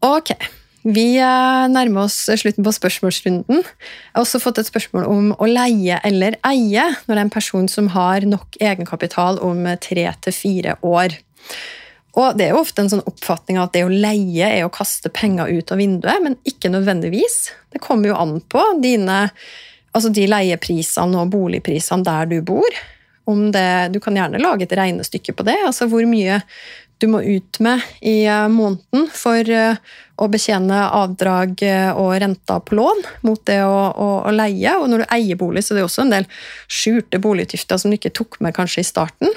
Ok, 0.02 0.34
vi 0.82 1.20
eh, 1.22 1.66
nærmer 1.70 2.08
oss 2.08 2.24
slutten 2.26 2.66
på 2.66 2.74
spørsmålsrunden. 2.74 3.60
Jeg 3.62 4.16
har 4.16 4.24
også 4.24 4.42
fått 4.42 4.62
et 4.62 4.70
spørsmål 4.70 5.06
om 5.06 5.28
å 5.38 5.50
leie 5.50 6.00
eller 6.08 6.40
eie 6.48 6.88
når 7.06 7.12
det 7.14 7.20
er 7.20 7.28
en 7.28 7.36
person 7.36 7.70
som 7.70 7.92
har 7.94 8.26
nok 8.26 8.58
egenkapital 8.58 9.38
om 9.46 9.68
tre 9.84 10.08
til 10.26 10.34
fire 10.34 10.80
år. 10.82 11.14
Og 12.18 12.36
Det 12.36 12.48
er 12.48 12.56
jo 12.56 12.64
ofte 12.64 12.84
en 12.84 12.90
sånn 12.92 13.06
oppfatning 13.08 13.60
at 13.62 13.72
det 13.76 13.86
å 13.86 13.92
leie 13.94 14.48
er 14.48 14.66
å 14.66 14.74
kaste 14.74 15.12
penger 15.14 15.48
ut 15.54 15.72
av 15.72 15.80
vinduet, 15.80 16.20
men 16.24 16.36
ikke 16.50 16.74
nødvendigvis. 16.74 17.52
Det 17.72 17.80
kommer 17.84 18.12
jo 18.12 18.18
an 18.20 18.42
på 18.52 18.64
dine 18.84 19.30
altså 19.92 20.12
de 20.14 20.28
leieprisene 20.30 21.20
og 21.22 21.32
boligprisene 21.34 22.06
der 22.08 22.30
du 22.32 22.40
bor. 22.46 22.82
Det, 23.32 23.94
du 23.94 24.00
kan 24.04 24.18
gjerne 24.18 24.42
lage 24.42 24.66
et 24.66 24.74
regnestykke 24.76 25.36
på 25.38 25.46
det. 25.48 25.56
altså 25.68 25.88
Hvor 25.88 26.04
mye 26.10 26.42
du 27.02 27.08
må 27.10 27.22
ut 27.24 27.58
med 27.64 27.82
i 28.06 28.26
eh, 28.30 28.48
måneden 28.52 29.08
for 29.14 29.48
eh, 29.50 29.78
å 30.22 30.28
betjene 30.30 30.84
avdrag 30.94 31.64
eh, 31.66 31.90
og 31.98 32.14
renter 32.22 32.60
på 32.62 32.78
lån 32.78 33.02
mot 33.26 33.42
det 33.50 33.58
å, 33.66 33.78
å, 33.90 34.10
å, 34.30 34.34
leie. 34.36 34.76
Og 34.78 34.92
når 34.92 35.04
du 35.04 35.14
eier 35.16 35.40
bolig, 35.40 35.64
så 35.66 35.74
det 35.74 35.82
er 35.82 35.88
også 35.88 36.06
en 36.06 36.14
del 36.14 36.28
skjulte 36.70 37.22
boligutgifter 37.24 37.82
som 37.82 37.90
du 37.90 37.98
ikke 37.98 38.14
tok 38.22 38.38
med 38.46 38.54
kanskje 38.58 38.84
i 38.84 38.90
starten. 38.92 39.34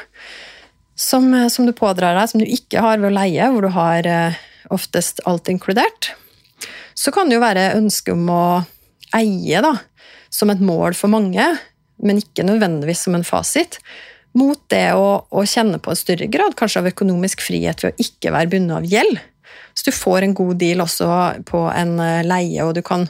Som, 0.94 1.32
som, 1.50 1.64
du 1.66 1.72
pådrar 1.74 2.18
deg, 2.18 2.28
som 2.30 2.42
du 2.42 2.46
ikke 2.46 2.84
har 2.84 3.00
ved 3.00 3.09
å 3.09 3.16
leie, 3.16 3.48
hvor 3.50 3.64
du 3.64 3.72
har 3.74 4.07
oftest 4.74 5.24
alt 5.26 5.48
inkludert. 5.50 6.12
Så 6.94 7.11
kan 7.16 7.26
det 7.26 7.38
jo 7.38 7.42
være 7.42 7.72
ønske 7.78 8.12
om 8.14 8.28
å 8.30 8.44
eie, 9.16 9.64
da 9.64 9.72
som 10.35 10.51
et 10.51 10.62
mål 10.62 10.97
for 10.99 11.12
mange, 11.12 11.47
men 12.03 12.18
ikke 12.20 12.47
nødvendigvis 12.47 13.07
som 13.07 13.14
en 13.16 13.26
fasit, 13.26 13.78
mot 14.35 14.59
det 14.72 14.89
å, 14.99 15.22
å 15.30 15.45
kjenne 15.47 15.78
på 15.78 15.93
en 15.93 15.99
større 15.99 16.26
grad 16.26 16.57
kanskje 16.59 16.82
av 16.82 16.91
økonomisk 16.91 17.45
frihet 17.45 17.85
ved 17.85 17.95
å 17.95 18.03
ikke 18.03 18.32
være 18.35 18.51
bundet 18.57 18.80
av 18.80 18.89
gjeld. 18.91 19.20
Så 19.74 19.91
du 19.91 19.95
får 19.95 20.26
en 20.26 20.35
god 20.35 20.59
deal 20.59 20.82
også 20.82 21.09
på 21.47 21.61
en 21.70 21.95
eh, 22.03 22.24
leie, 22.26 22.66
og 22.66 22.74
du 22.74 22.82
kan, 22.87 23.07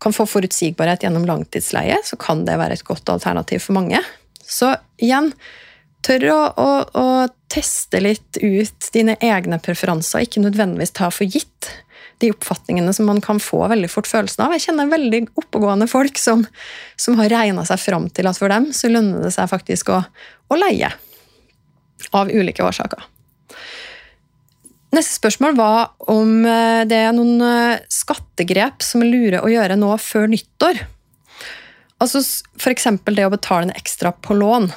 kan 0.00 0.16
få 0.16 0.26
forutsigbarhet 0.28 1.04
gjennom 1.04 1.26
langtidsleie, 1.28 2.00
så 2.04 2.16
kan 2.20 2.46
det 2.48 2.56
være 2.60 2.78
et 2.78 2.86
godt 2.88 3.12
alternativ 3.12 3.66
for 3.66 3.76
mange. 3.76 4.00
Så 4.40 4.72
igjen, 5.00 5.32
tør 6.04 6.28
å, 6.32 6.40
å, 6.60 6.70
å 7.00 7.06
teste 7.52 8.00
litt 8.00 8.40
ut 8.40 8.90
dine 8.96 9.16
egne 9.24 9.60
preferanser, 9.62 10.24
ikke 10.24 10.44
nødvendigvis 10.44 10.96
ta 10.96 11.10
for 11.12 11.28
gitt 11.28 11.70
de 12.24 12.32
oppfatningene 12.34 12.92
som 12.96 13.08
man 13.08 13.20
kan 13.24 13.40
få 13.42 13.62
veldig 13.70 13.90
fort 13.92 14.08
følelsen 14.10 14.46
av. 14.46 14.56
Jeg 14.56 14.66
kjenner 14.66 14.90
veldig 14.90 15.22
oppegående 15.40 15.88
folk 15.90 16.18
som, 16.20 16.44
som 16.96 17.18
har 17.20 17.32
regna 17.32 17.64
seg 17.68 17.82
fram 17.82 18.08
til 18.12 18.28
at 18.30 18.40
for 18.40 18.52
dem 18.52 18.70
så 18.76 18.90
lønner 18.92 19.26
det 19.26 19.34
seg 19.36 19.50
faktisk 19.52 19.92
å, 19.94 20.02
å 20.50 20.60
leie. 20.60 20.92
Av 22.14 22.28
ulike 22.28 22.64
årsaker. 22.64 23.04
Neste 24.94 25.16
spørsmål 25.16 25.56
var 25.58 25.94
om 26.12 26.44
eh, 26.46 26.82
det 26.86 26.98
er 27.08 27.14
noen 27.16 27.40
eh, 27.42 27.82
skattegrep 27.90 28.84
som 28.84 29.02
er 29.02 29.10
lure 29.10 29.40
å 29.42 29.50
gjøre 29.50 29.78
nå 29.80 29.94
før 30.02 30.28
nyttår. 30.30 30.84
Altså 32.02 32.20
F.eks. 32.60 32.86
det 33.08 33.26
å 33.26 33.32
betale 33.32 33.68
en 33.68 33.74
ekstra 33.74 34.12
på 34.12 34.36
lån. 34.38 34.68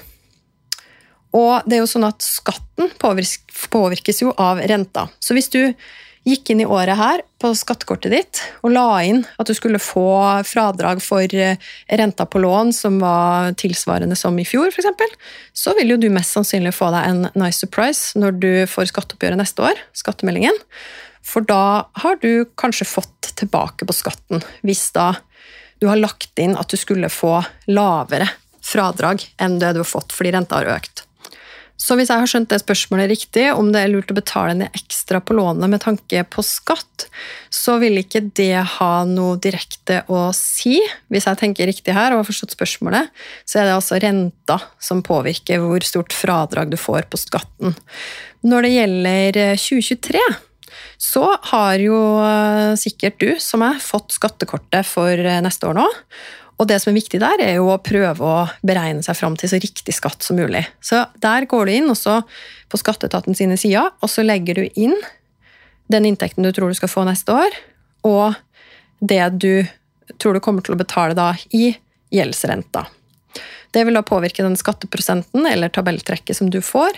Og 1.37 1.67
det 1.67 1.77
er 1.77 1.83
jo 1.83 1.91
sånn 1.91 2.07
at 2.07 2.23
Skatten 2.23 2.93
påvirkes 3.01 4.23
jo 4.23 4.33
av 4.41 4.61
renta. 4.69 5.07
Så 5.19 5.35
hvis 5.37 5.51
du 5.53 5.61
gikk 6.27 6.51
inn 6.51 6.61
i 6.63 6.67
året 6.67 6.99
her 6.99 7.23
på 7.41 7.53
skattekortet 7.55 8.11
ditt 8.11 8.41
og 8.65 8.73
la 8.73 8.85
inn 9.07 9.21
at 9.39 9.47
du 9.47 9.53
skulle 9.55 9.79
få 9.81 10.07
fradrag 10.47 11.01
for 11.03 11.23
eh, 11.23 11.59
renta 11.99 12.27
på 12.27 12.41
lån 12.43 12.73
som 12.75 12.99
var 13.01 13.53
tilsvarende 13.59 14.17
som 14.19 14.37
i 14.39 14.45
fjor, 14.47 14.69
f.eks., 14.73 15.15
så 15.55 15.73
vil 15.77 15.95
jo 15.95 15.99
du 16.01 16.09
mest 16.13 16.35
sannsynlig 16.35 16.75
få 16.75 16.91
deg 16.93 17.07
en 17.07 17.29
nice 17.39 17.63
surprise 17.63 18.19
når 18.19 18.39
du 18.41 18.51
får 18.69 18.91
skatteoppgjøret 18.91 19.39
neste 19.39 19.63
år, 19.69 19.79
skattemeldingen. 19.97 20.57
For 21.27 21.43
da 21.47 21.87
har 22.03 22.19
du 22.23 22.47
kanskje 22.59 22.87
fått 22.87 23.31
tilbake 23.39 23.87
på 23.87 23.95
skatten, 23.95 24.43
hvis 24.67 24.89
da 24.95 25.13
du 25.79 25.87
har 25.89 25.99
lagt 25.99 26.39
inn 26.41 26.57
at 26.57 26.71
du 26.71 26.79
skulle 26.79 27.11
få 27.13 27.39
lavere 27.69 28.29
fradrag 28.67 29.23
enn 29.39 29.59
det 29.61 29.75
du 29.75 29.83
har 29.83 29.89
fått 29.89 30.15
fordi 30.15 30.33
renta 30.35 30.59
har 30.59 30.75
økt. 30.77 31.06
Så 31.77 31.93
hvis 31.93 32.09
jeg 32.09 32.17
har 32.17 32.29
skjønt 32.29 32.49
det 32.49 32.57
spørsmålet 32.63 33.11
riktig, 33.11 33.43
om 33.53 33.69
det 33.71 33.83
er 33.83 33.91
lurt 33.91 34.09
å 34.09 34.17
betale 34.17 34.55
ned 34.57 34.73
ekstra 34.75 35.19
på 35.21 35.35
lånet 35.37 35.69
med 35.69 35.83
tanke 35.83 36.23
på 36.25 36.43
skatt, 36.45 37.05
så 37.53 37.77
vil 37.81 37.99
ikke 38.01 38.23
det 38.35 38.63
ha 38.79 38.91
noe 39.05 39.37
direkte 39.41 40.01
å 40.09 40.27
si. 40.35 40.79
Hvis 41.13 41.29
jeg 41.29 41.39
tenker 41.39 41.69
riktig 41.69 41.93
her 41.93 42.15
og 42.15 42.23
har 42.23 42.29
forstått 42.31 42.57
spørsmålet, 42.57 43.13
så 43.45 43.61
er 43.61 43.69
det 43.69 43.75
altså 43.77 44.01
renta 44.01 44.57
som 44.81 45.05
påvirker 45.05 45.61
hvor 45.61 45.85
stort 45.85 46.17
fradrag 46.17 46.73
du 46.73 46.79
får 46.81 47.05
på 47.13 47.21
skatten. 47.21 47.77
Når 48.47 48.65
det 48.65 48.73
gjelder 48.73 49.39
2023, 49.61 50.25
så 50.97 51.29
har 51.53 51.77
jo 51.77 52.01
sikkert 52.81 53.21
du, 53.21 53.29
som 53.41 53.61
jeg, 53.65 53.85
fått 53.85 54.17
skattekortet 54.17 54.85
for 54.89 55.29
neste 55.45 55.69
år 55.69 55.77
nå. 55.77 55.87
Og 56.57 56.65
det 56.69 56.79
som 56.81 56.91
er 56.91 56.97
viktig 56.97 57.19
der, 57.21 57.41
er 57.43 57.59
jo 57.59 57.69
å 57.69 57.77
prøve 57.81 58.25
å 58.25 58.37
beregne 58.65 59.05
seg 59.05 59.17
fram 59.19 59.35
til 59.37 59.51
så 59.51 59.59
riktig 59.61 59.93
skatt 59.93 60.25
som 60.25 60.39
mulig. 60.39 60.63
Så 60.81 61.03
der 61.21 61.45
går 61.49 61.67
du 61.67 61.73
inn 61.75 61.93
også 61.93 62.19
på 62.71 62.79
skatteetaten 62.81 63.37
sine 63.37 63.59
sider, 63.61 63.91
og 64.01 64.09
så 64.09 64.25
legger 64.25 64.57
du 64.57 64.79
inn 64.79 64.95
den 65.93 66.09
inntekten 66.09 66.43
du 66.43 66.51
tror 66.51 66.73
du 66.73 66.77
skal 66.79 66.91
få 66.91 67.05
neste 67.07 67.35
år, 67.35 67.59
og 68.07 68.35
det 68.99 69.21
du 69.37 69.67
tror 70.17 70.33
du 70.33 70.41
kommer 70.43 70.65
til 70.65 70.73
å 70.73 70.79
betale 70.79 71.15
da 71.17 71.33
i 71.53 71.69
gjeldsrenta. 72.13 72.87
Det 73.75 73.83
vil 73.85 73.97
da 73.99 74.03
påvirke 74.05 74.45
den 74.45 74.57
skatteprosenten 74.57 75.45
eller 75.45 75.69
tabelltrekket 75.69 76.39
som 76.39 76.49
du 76.49 76.61
får 76.63 76.97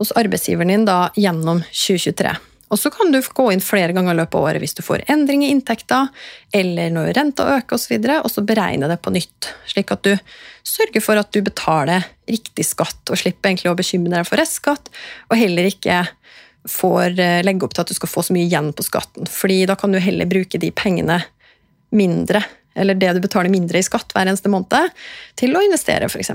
hos 0.00 0.10
arbeidsgiveren 0.18 0.72
din 0.72 0.86
da 0.88 1.08
gjennom 1.18 1.62
2023. 1.70 2.34
Og 2.68 2.78
så 2.80 2.90
kan 2.92 3.12
du 3.12 3.18
gå 3.22 3.46
inn 3.52 3.62
flere 3.64 3.94
ganger 3.96 4.12
i 4.12 4.18
løpet 4.18 4.36
av 4.36 4.46
året 4.50 4.62
hvis 4.62 4.76
du 4.76 4.82
får 4.84 5.06
endring 5.12 5.44
i 5.46 5.50
inntekter, 5.54 6.10
eller 6.54 6.92
når 6.92 7.14
renta 7.16 7.46
øker 7.56 7.78
osv., 7.78 7.94
og, 7.96 8.04
så 8.04 8.18
og 8.20 8.32
så 8.34 8.44
beregne 8.48 8.90
det 8.90 8.98
på 9.04 9.12
nytt. 9.14 9.50
Slik 9.70 9.94
at 9.94 10.04
du 10.04 10.12
sørger 10.68 11.04
for 11.04 11.20
at 11.20 11.32
du 11.32 11.40
betaler 11.44 12.04
riktig 12.28 12.66
skatt, 12.68 13.00
og 13.08 13.20
slipper 13.20 13.50
egentlig 13.50 13.72
å 13.72 13.78
bekymre 13.78 14.18
deg 14.18 14.28
for 14.28 14.40
restskatt, 14.40 14.92
og 15.30 15.40
heller 15.40 15.70
ikke 15.70 16.02
får 16.68 17.18
eh, 17.22 17.40
legge 17.46 17.64
opp 17.64 17.74
til 17.76 17.86
at 17.86 17.90
du 17.90 17.96
skal 17.96 18.12
få 18.12 18.24
så 18.26 18.36
mye 18.36 18.46
igjen 18.48 18.72
på 18.76 18.84
skatten. 18.84 19.28
fordi 19.30 19.64
da 19.66 19.76
kan 19.78 19.92
du 19.92 20.00
heller 20.02 20.28
bruke 20.28 20.60
de 20.60 20.70
pengene 20.74 21.22
mindre, 21.94 22.42
eller 22.78 22.94
det 22.94 23.14
du 23.16 23.20
betaler 23.24 23.50
mindre 23.50 23.80
i 23.80 23.86
skatt 23.86 24.12
hver 24.14 24.28
eneste 24.28 24.50
måned, 24.52 24.92
til 25.40 25.56
å 25.56 25.62
investere, 25.64 26.10
f.eks. 26.10 26.30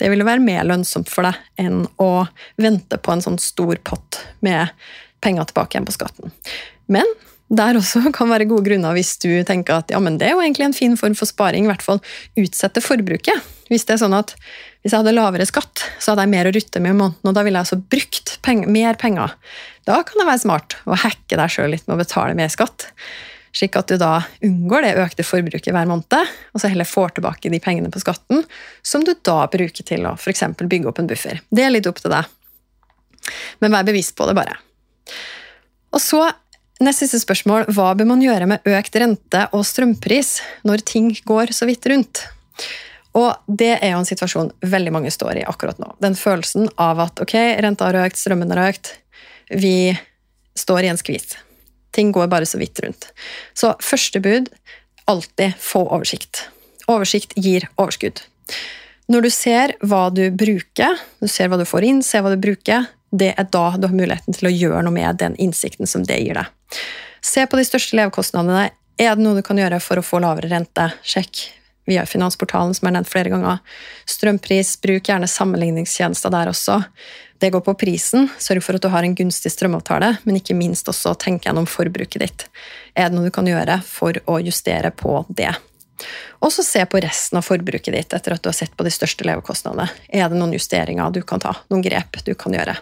Det 0.00 0.10
ville 0.10 0.26
være 0.26 0.42
mer 0.42 0.66
lønnsomt 0.66 1.10
for 1.10 1.28
deg 1.28 1.38
enn 1.62 1.84
å 2.02 2.26
vente 2.60 2.98
på 2.98 3.14
en 3.14 3.22
sånn 3.24 3.38
stor 3.40 3.78
pott 3.86 4.20
med 4.44 4.74
penger 5.24 5.48
tilbake 5.48 5.76
igjen 5.76 5.88
på 5.88 5.96
skatten. 5.96 6.34
Men 6.88 7.08
der 7.48 7.78
også 7.80 8.02
kan 8.16 8.30
være 8.30 8.48
gode 8.48 8.66
grunner 8.68 8.96
hvis 8.96 9.14
du 9.22 9.30
tenker 9.48 9.80
at 9.80 9.92
ja, 9.92 10.00
men 10.02 10.18
det 10.20 10.28
er 10.28 10.36
jo 10.36 10.42
egentlig 10.44 10.68
en 10.68 10.76
fin 10.76 10.96
form 11.00 11.16
for 11.18 11.28
sparing, 11.28 11.66
i 11.66 11.70
hvert 11.70 11.84
fall 11.84 12.02
utsette 12.38 12.84
forbruket. 12.84 13.54
Hvis 13.68 13.86
det 13.88 13.96
er 13.96 14.02
sånn 14.04 14.16
at 14.16 14.34
hvis 14.82 14.94
jeg 14.94 15.02
hadde 15.02 15.16
lavere 15.16 15.46
skatt, 15.48 15.82
så 16.00 16.12
hadde 16.12 16.24
jeg 16.26 16.34
mer 16.36 16.48
å 16.48 16.52
rutte 16.54 16.80
med 16.80 16.94
i 16.94 16.98
måneden, 17.00 17.28
og 17.28 17.34
da 17.36 17.42
ville 17.44 17.58
jeg 17.58 17.66
altså 17.66 17.80
brukt 17.96 18.36
penger, 18.46 18.70
mer 18.72 19.00
penger. 19.00 19.34
Da 19.88 19.98
kan 20.06 20.20
det 20.20 20.28
være 20.28 20.44
smart 20.44 20.78
å 20.88 21.00
hacke 21.02 21.40
deg 21.40 21.52
sjøl 21.52 21.74
litt 21.74 21.88
med 21.88 21.98
å 21.98 22.02
betale 22.02 22.36
mer 22.38 22.52
skatt. 22.52 22.88
Slik 23.56 23.76
at 23.80 23.90
du 23.90 23.96
da 24.00 24.20
unngår 24.44 24.84
det 24.84 24.94
økte 25.02 25.26
forbruket 25.26 25.72
hver 25.74 25.88
måned, 25.88 26.32
og 26.52 26.62
så 26.62 26.70
heller 26.70 26.88
får 26.88 27.16
tilbake 27.16 27.50
de 27.52 27.60
pengene 27.64 27.90
på 27.92 28.02
skatten, 28.04 28.44
som 28.86 29.04
du 29.04 29.14
da 29.26 29.40
bruker 29.50 29.88
til 29.88 30.06
å 30.06 30.14
f.eks. 30.16 30.44
bygge 30.60 30.90
opp 30.90 31.02
en 31.02 31.10
buffer. 31.10 31.42
Det 31.50 31.64
er 31.64 31.74
litt 31.74 31.88
opp 31.90 32.00
til 32.00 32.12
deg. 32.14 32.28
Men 33.64 33.74
vær 33.74 33.88
bevisst 33.88 34.14
på 34.16 34.28
det, 34.28 34.36
bare. 34.38 34.56
Og 35.94 36.02
så 36.04 36.26
Nest 36.78 37.02
siste 37.02 37.18
spørsmål 37.18 37.64
hva 37.74 37.88
bør 37.98 38.06
man 38.06 38.20
gjøre 38.22 38.46
med 38.46 38.68
økt 38.70 38.94
rente 39.02 39.40
og 39.50 39.64
strømpris 39.66 40.36
når 40.68 40.84
ting 40.86 41.08
går 41.26 41.50
så 41.56 41.66
vidt 41.66 41.88
rundt? 41.90 42.20
Og 43.18 43.32
det 43.50 43.72
er 43.80 43.96
jo 43.96 44.02
en 44.02 44.06
situasjon 44.06 44.52
veldig 44.62 44.92
mange 44.94 45.10
står 45.10 45.40
i 45.40 45.46
akkurat 45.50 45.80
nå. 45.82 45.90
Den 45.98 46.14
følelsen 46.14 46.68
av 46.78 47.00
at 47.02 47.18
ok, 47.24 47.34
renta 47.64 47.88
har 47.88 47.98
økt, 48.04 48.20
strømmen 48.20 48.54
har 48.54 48.68
økt, 48.68 48.92
vi 49.50 49.90
står 50.58 50.86
i 50.86 50.92
en 50.92 51.00
skvis. 51.00 51.34
Ting 51.94 52.12
går 52.14 52.30
bare 52.30 52.46
så 52.46 52.60
vidt 52.60 52.78
rundt. 52.84 53.08
Så 53.58 53.72
første 53.82 54.22
bud 54.22 54.46
alltid 55.10 55.58
få 55.58 55.82
oversikt. 55.88 56.44
Oversikt 56.86 57.34
gir 57.34 57.66
overskudd. 57.74 58.22
Når 59.08 59.24
du 59.24 59.30
ser 59.32 59.74
hva 59.82 60.08
du 60.14 60.28
bruker, 60.30 61.00
du 61.18 61.26
ser 61.32 61.50
hva 61.50 61.58
du 61.58 61.66
får 61.66 61.86
inn, 61.88 62.04
ser 62.04 62.22
hva 62.22 62.30
du 62.34 62.38
bruker, 62.38 62.86
det 63.10 63.32
er 63.36 63.48
da 63.48 63.70
du 63.76 63.86
har 63.88 63.94
muligheten 63.94 64.36
til 64.36 64.50
å 64.50 64.54
gjøre 64.54 64.82
noe 64.86 64.94
med 64.94 65.20
den 65.20 65.36
innsikten 65.40 65.88
som 65.88 66.04
det 66.06 66.18
gir 66.20 66.38
deg. 66.38 66.80
Se 67.24 67.44
på 67.46 67.58
de 67.58 67.66
største 67.66 67.96
levekostnadene. 67.98 68.70
Er 68.98 69.14
det 69.14 69.22
noe 69.22 69.38
du 69.38 69.44
kan 69.46 69.58
gjøre 69.58 69.78
for 69.82 70.00
å 70.00 70.04
få 70.04 70.20
lavere 70.22 70.50
rente? 70.50 70.90
Sjekk 71.06 71.46
via 71.88 72.04
Finansportalen, 72.06 72.74
som 72.76 72.88
er 72.88 72.98
nevnt 72.98 73.08
flere 73.08 73.32
ganger. 73.32 73.62
Strømpris, 74.08 74.74
bruk 74.82 75.08
gjerne 75.08 75.28
sammenligningstjenester 75.30 76.32
der 76.34 76.50
også. 76.52 76.82
Det 77.40 77.52
går 77.54 77.62
på 77.64 77.74
prisen. 77.80 78.28
Sørg 78.42 78.64
for 78.66 78.76
at 78.76 78.84
du 78.84 78.90
har 78.92 79.06
en 79.06 79.14
gunstig 79.16 79.54
strømavtale, 79.54 80.16
men 80.26 80.40
ikke 80.40 80.56
minst 80.58 80.90
også 80.90 81.14
tenk 81.22 81.46
gjennom 81.46 81.68
forbruket 81.70 82.24
ditt. 82.24 82.46
Er 82.98 83.08
det 83.08 83.16
noe 83.16 83.30
du 83.30 83.34
kan 83.34 83.48
gjøre 83.48 83.78
for 83.86 84.18
å 84.26 84.40
justere 84.42 84.90
på 84.92 85.22
det? 85.28 85.54
Og 86.44 86.52
så 86.54 86.62
se 86.62 86.84
på 86.86 87.00
resten 87.02 87.40
av 87.40 87.46
forbruket 87.46 87.94
ditt 87.94 88.14
etter 88.14 88.36
at 88.36 88.42
du 88.42 88.50
har 88.50 88.58
sett 88.58 88.76
på 88.76 88.86
de 88.86 88.92
største 88.94 89.26
levekostnadene. 89.26 89.88
Er 90.08 90.28
det 90.28 90.38
noen 90.38 90.54
justeringer 90.54 91.14
du 91.14 91.22
kan 91.26 91.42
ta? 91.42 91.56
Noen 91.72 91.82
grep 91.86 92.20
du 92.26 92.34
kan 92.38 92.54
gjøre? 92.54 92.76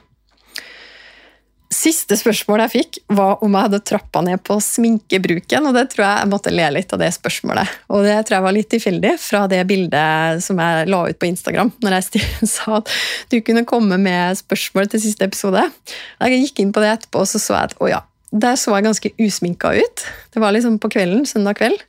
Siste 1.73 2.15
spørsmål 2.15 2.61
jeg 2.63 2.73
fikk, 2.73 2.99
var 3.11 3.41
om 3.43 3.55
jeg 3.57 3.67
hadde 3.67 3.81
trappa 3.89 4.21
ned 4.23 4.39
på 4.47 4.59
sminkebruken. 4.63 5.67
og 5.67 5.75
det 5.75 5.89
tror 5.91 6.05
jeg 6.05 6.21
jeg 6.21 6.31
måtte 6.31 6.53
le 6.55 6.69
litt 6.77 6.93
av 6.95 7.01
det 7.03 7.11
spørsmålet. 7.17 7.73
Og 7.91 8.07
det 8.07 8.15
tror 8.23 8.37
jeg 8.37 8.47
var 8.47 8.55
litt 8.55 8.71
tilfeldig 8.71 9.15
fra 9.19 9.41
det 9.51 9.63
bildet 9.67 10.45
som 10.47 10.63
jeg 10.63 10.87
la 10.93 11.01
ut 11.11 11.19
på 11.19 11.31
Instagram. 11.31 11.73
når 11.83 11.99
jeg 11.99 12.23
sa 12.57 12.79
at 12.79 12.93
du 13.33 13.41
kunne 13.41 13.67
komme 13.67 13.99
med 13.99 14.39
spørsmål 14.39 14.93
til 14.93 15.03
siste 15.09 15.27
episode. 15.27 15.65
Jeg 16.23 16.45
gikk 16.47 16.63
inn 16.63 16.73
på 16.77 16.85
det 16.85 16.93
etterpå 16.95 17.25
og 17.25 17.31
så 17.31 17.43
så 17.43 17.59
jeg 17.59 17.73
at 17.73 17.77
å 17.83 17.91
ja, 17.91 18.01
der 18.31 18.57
så 18.59 18.77
jeg 18.77 18.87
ganske 18.87 19.13
usminka 19.19 19.75
ut. 19.75 20.07
Det 20.35 20.43
var 20.43 20.55
liksom 20.55 20.79
på 20.79 20.91
kvelden, 20.95 21.27
søndag 21.27 21.59
kveld. 21.59 21.83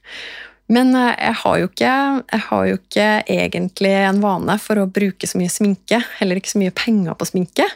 Men 0.73 0.93
eh, 0.95 1.15
jeg 1.15 1.35
har, 1.41 1.63
ikke, 1.63 1.95
jeg 2.33 2.45
har, 2.49 2.63
jo 2.67 2.77
ikke, 2.79 3.09
egentlig 3.37 3.93
en 4.03 4.21
vane 4.23 4.57
for 4.61 4.81
å 4.81 4.89
bruke 4.91 5.29
så 5.29 5.39
mye 5.39 5.51
sminke. 5.51 6.01
Heller 6.19 6.39
ikke 6.39 6.55
så 6.55 6.61
mye 6.61 6.75
penger 6.75 7.17
på 7.17 7.29
sminke. 7.29 7.67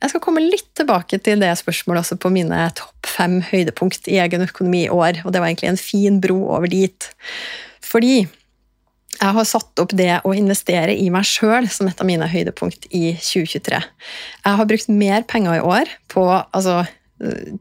Jeg 0.00 0.12
skal 0.12 0.22
komme 0.24 0.42
litt 0.44 0.68
tilbake 0.78 1.18
til 1.20 1.42
det 1.42 1.52
spørsmålet 1.60 2.06
også 2.06 2.16
på 2.22 2.32
mine 2.32 2.64
topp 2.78 3.08
fem 3.10 3.40
høydepunkt 3.44 4.08
i 4.08 4.20
egen 4.22 4.46
økonomi 4.46 4.86
i 4.86 4.92
år, 4.92 5.22
og 5.24 5.34
det 5.34 5.42
var 5.42 5.50
egentlig 5.50 5.72
en 5.74 5.80
fin 5.80 6.20
bro 6.22 6.38
over 6.56 6.70
dit. 6.72 7.10
Fordi 7.84 8.22
jeg 9.20 9.36
har 9.36 9.44
satt 9.44 9.82
opp 9.82 9.92
det 9.96 10.22
å 10.24 10.32
investere 10.32 10.94
i 10.96 11.10
meg 11.12 11.26
sjøl 11.28 11.68
som 11.68 11.90
et 11.90 12.00
av 12.00 12.08
mine 12.08 12.28
høydepunkt 12.30 12.86
i 12.88 13.10
2023. 13.18 13.80
Jeg 14.46 14.60
har 14.60 14.70
brukt 14.70 14.88
mer 14.88 15.26
penger 15.28 15.58
i 15.58 15.64
år 15.74 15.92
på 16.12 16.24
altså, 16.32 16.80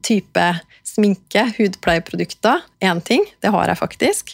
type 0.06 0.46
sminke, 0.88 1.44
hudpleieprodukter, 1.58 2.64
én 2.80 3.02
ting. 3.04 3.26
Det 3.44 3.52
har 3.52 3.68
jeg 3.68 3.82
faktisk. 3.82 4.34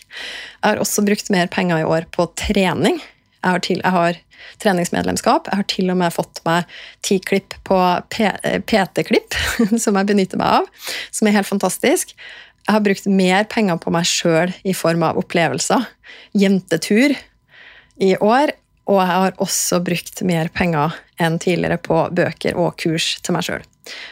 Jeg 0.62 0.66
har 0.68 0.82
også 0.82 1.06
brukt 1.08 1.32
mer 1.34 1.50
penger 1.52 1.82
i 1.82 1.90
år 1.90 2.06
på 2.14 2.28
trening. 2.38 3.02
Jeg 3.46 3.54
har, 3.54 3.62
til, 3.62 3.82
jeg 3.84 3.94
har 3.94 4.18
treningsmedlemskap. 4.64 5.52
Jeg 5.52 5.62
har 5.62 5.68
til 5.70 5.92
og 5.94 6.00
med 6.00 6.14
fått 6.16 6.42
meg 6.48 6.72
ti 7.06 7.20
klipp 7.22 7.54
på 7.68 7.78
PT-klipp, 8.10 9.38
som 9.84 10.00
jeg 10.00 10.10
benytter 10.10 10.42
meg 10.42 10.64
av, 10.64 10.90
som 11.14 11.30
er 11.30 11.38
helt 11.38 11.50
fantastisk. 11.50 12.16
Jeg 12.66 12.74
har 12.74 12.82
brukt 12.82 13.06
mer 13.06 13.46
penger 13.46 13.78
på 13.78 13.94
meg 13.94 14.10
sjøl 14.10 14.54
i 14.66 14.74
form 14.74 15.06
av 15.06 15.22
opplevelser. 15.22 15.86
Jentetur 16.34 17.14
i 18.02 18.16
år. 18.18 18.56
Og 18.86 19.00
jeg 19.02 19.10
har 19.10 19.40
også 19.42 19.80
brukt 19.82 20.20
mer 20.26 20.50
penger 20.54 20.94
enn 21.22 21.40
tidligere 21.42 21.80
på 21.82 22.04
bøker 22.14 22.58
og 22.62 22.76
kurs 22.82 23.16
til 23.26 23.34
meg 23.34 23.46
sjøl. 23.48 23.64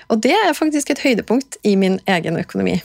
Og 0.09 0.21
det 0.25 0.33
er 0.33 0.57
faktisk 0.57 0.89
et 0.93 1.01
høydepunkt 1.03 1.59
i 1.65 1.75
min 1.77 1.99
egen 2.09 2.39
økonomi. 2.41 2.79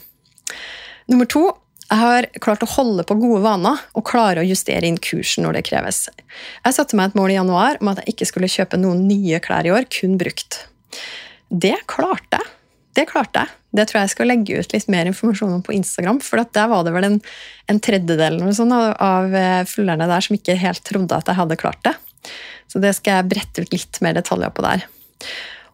Nummer 1.08 1.28
to 1.28 1.46
jeg 1.88 2.00
har 2.02 2.26
klart 2.44 2.64
å 2.64 2.68
holde 2.68 3.04
på 3.08 3.16
gode 3.16 3.40
vaner 3.46 3.80
og 3.96 4.04
klare 4.08 4.42
å 4.42 4.48
justere 4.48 4.84
inn 4.84 4.98
kursen 5.00 5.46
når 5.46 5.58
det 5.58 5.64
kreves. 5.70 6.02
Jeg 6.64 6.76
satte 6.76 6.98
meg 6.98 7.10
et 7.10 7.16
mål 7.16 7.32
i 7.32 7.38
januar 7.38 7.80
om 7.80 7.88
at 7.92 8.02
jeg 8.02 8.14
ikke 8.14 8.28
skulle 8.28 8.50
kjøpe 8.52 8.80
noen 8.80 9.06
nye 9.08 9.40
klær 9.44 9.64
i 9.64 9.72
år, 9.72 9.88
kun 9.88 10.18
brukt. 10.20 10.66
Det 11.48 11.76
klarte 11.88 12.42
jeg. 12.42 12.54
Det 12.98 13.06
klarte 13.08 13.44
jeg. 13.44 13.54
Det 13.78 13.84
tror 13.88 13.98
jeg 13.98 14.08
jeg 14.08 14.14
skal 14.14 14.30
legge 14.30 14.60
ut 14.60 14.74
litt 14.74 14.88
mer 14.92 15.08
informasjon 15.08 15.54
om 15.58 15.64
på 15.64 15.74
Instagram, 15.76 16.20
for 16.24 16.40
der 16.42 16.70
var 16.70 16.84
det 16.84 16.92
vel 16.94 17.06
en, 17.08 17.18
en 17.68 17.80
tredjedel 17.84 18.40
sånn 18.56 18.72
av 18.74 18.96
av 19.04 19.36
følgerne 19.68 20.08
der 20.08 20.24
som 20.24 20.36
ikke 20.36 20.56
helt 20.60 20.82
trodde 20.88 21.16
at 21.16 21.28
jeg 21.28 21.38
hadde 21.38 21.60
klart 21.60 21.80
det. 21.86 21.94
Så 22.68 22.82
det 22.84 22.94
skal 22.98 23.20
jeg 23.20 23.30
brette 23.32 23.64
ut 23.64 23.72
litt 23.72 24.00
mer 24.04 24.16
detaljer 24.16 24.52
på 24.52 24.64
der. 24.64 24.84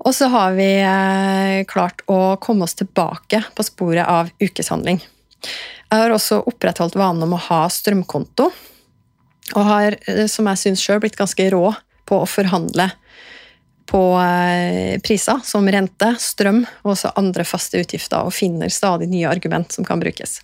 Og 0.04 0.14
så 0.14 0.28
har 0.30 0.54
vi 0.58 0.68
eh, 0.82 1.64
klart 1.70 2.02
å 2.10 2.36
komme 2.42 2.66
oss 2.66 2.76
tilbake 2.78 3.40
på 3.54 3.66
sporet 3.66 4.06
av 4.10 4.30
ukeshandling. 4.42 5.00
Jeg 5.44 6.02
har 6.02 6.14
også 6.14 6.40
opprettholdt 6.48 6.96
vanen 6.98 7.26
om 7.26 7.36
å 7.36 7.42
ha 7.48 7.64
strømkonto, 7.70 8.50
og 9.54 9.66
har, 9.68 9.96
eh, 10.08 10.26
som 10.30 10.48
jeg 10.50 10.62
syns 10.62 10.82
sjøl, 10.82 11.02
blitt 11.04 11.18
ganske 11.18 11.50
rå 11.52 11.68
på 12.08 12.20
å 12.20 12.28
forhandle 12.28 12.90
på 13.90 14.00
eh, 14.20 15.00
priser 15.04 15.42
som 15.44 15.68
rente, 15.68 16.14
strøm 16.18 16.64
og 16.82 16.94
også 16.94 17.12
andre 17.20 17.44
faste 17.46 17.82
utgifter, 17.82 18.24
og 18.24 18.34
finner 18.34 18.72
stadig 18.72 19.10
nye 19.12 19.28
argument 19.30 19.72
som 19.72 19.86
kan 19.86 20.02
brukes. 20.02 20.40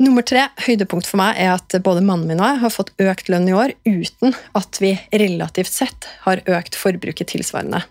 Nummer 0.00 0.24
tre, 0.24 0.46
høydepunkt 0.64 1.04
for 1.04 1.20
meg, 1.20 1.36
er 1.36 1.52
at 1.58 1.76
både 1.84 2.00
mannen 2.00 2.30
min 2.30 2.40
og 2.40 2.48
jeg 2.48 2.60
har 2.62 2.72
fått 2.72 2.92
økt 3.04 3.28
lønn 3.28 3.50
i 3.50 3.56
år 3.56 3.74
uten 3.84 4.32
at 4.56 4.80
vi 4.80 4.94
relativt 5.12 5.74
sett 5.74 6.08
har 6.24 6.40
økt 6.48 6.78
forbruket 6.80 7.28
tilsvarende. 7.34 7.82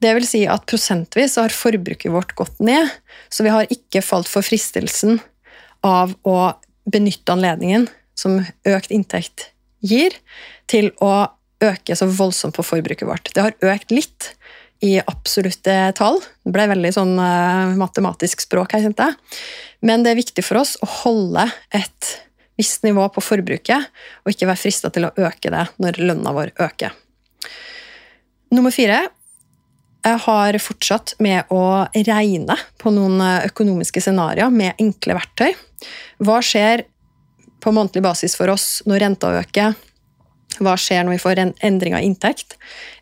Det 0.00 0.14
vil 0.16 0.26
si 0.26 0.44
at 0.48 0.64
prosentvis 0.68 1.36
har 1.40 1.52
forbruket 1.52 2.12
vårt 2.12 2.32
gått 2.38 2.60
ned, 2.64 2.88
så 3.28 3.44
vi 3.44 3.52
har 3.52 3.68
ikke 3.72 4.02
falt 4.04 4.30
for 4.30 4.44
fristelsen 4.44 5.20
av 5.84 6.14
å 6.24 6.38
benytte 6.90 7.34
anledningen 7.34 7.86
som 8.16 8.40
økt 8.68 8.92
inntekt 8.94 9.50
gir, 9.84 10.14
til 10.68 10.90
å 11.04 11.28
øke 11.60 11.96
så 11.96 12.08
voldsomt 12.08 12.56
på 12.56 12.64
forbruket 12.64 13.08
vårt. 13.08 13.32
Det 13.34 13.44
har 13.44 13.72
økt 13.74 13.92
litt 13.92 14.32
i 14.84 14.96
absolutte 15.00 15.74
tall. 15.96 16.20
Det 16.44 16.52
ble 16.54 16.66
veldig 16.70 16.92
sånn 16.96 17.14
uh, 17.20 17.76
matematisk 17.76 18.40
språk 18.46 18.72
her, 18.76 18.86
kjente 18.86 19.10
jeg. 19.10 19.38
Men 19.84 20.04
det 20.04 20.14
er 20.14 20.20
viktig 20.20 20.44
for 20.44 20.62
oss 20.62 20.76
å 20.80 20.88
holde 21.02 21.44
et 21.76 22.14
visst 22.60 22.84
nivå 22.84 23.06
på 23.12 23.24
forbruket, 23.24 23.88
og 24.24 24.32
ikke 24.32 24.48
være 24.48 24.60
frista 24.60 24.90
til 24.92 25.08
å 25.08 25.14
øke 25.20 25.52
det 25.52 25.66
når 25.80 26.00
lønna 26.00 26.32
vår 26.36 26.52
øker. 26.60 26.96
Nummer 28.56 28.72
fire 28.74 29.04
jeg 30.00 30.20
har 30.24 30.56
fortsatt 30.62 31.14
med 31.20 31.50
å 31.52 31.84
regne 31.92 32.56
på 32.80 32.92
noen 32.94 33.20
økonomiske 33.44 34.00
scenarioer 34.00 34.52
med 34.54 34.80
enkle 34.80 35.16
verktøy. 35.18 35.52
Hva 36.24 36.40
skjer 36.44 36.86
på 37.60 37.72
månedlig 37.76 38.02
basis 38.04 38.36
for 38.38 38.52
oss 38.52 38.80
når 38.88 39.04
renta 39.04 39.32
øker? 39.42 39.76
Hva 40.60 40.74
skjer 40.80 41.04
når 41.04 41.16
vi 41.16 41.22
får 41.22 41.42
en 41.42 41.54
endring 41.64 41.96
av 41.96 42.04
inntekt? 42.04 42.56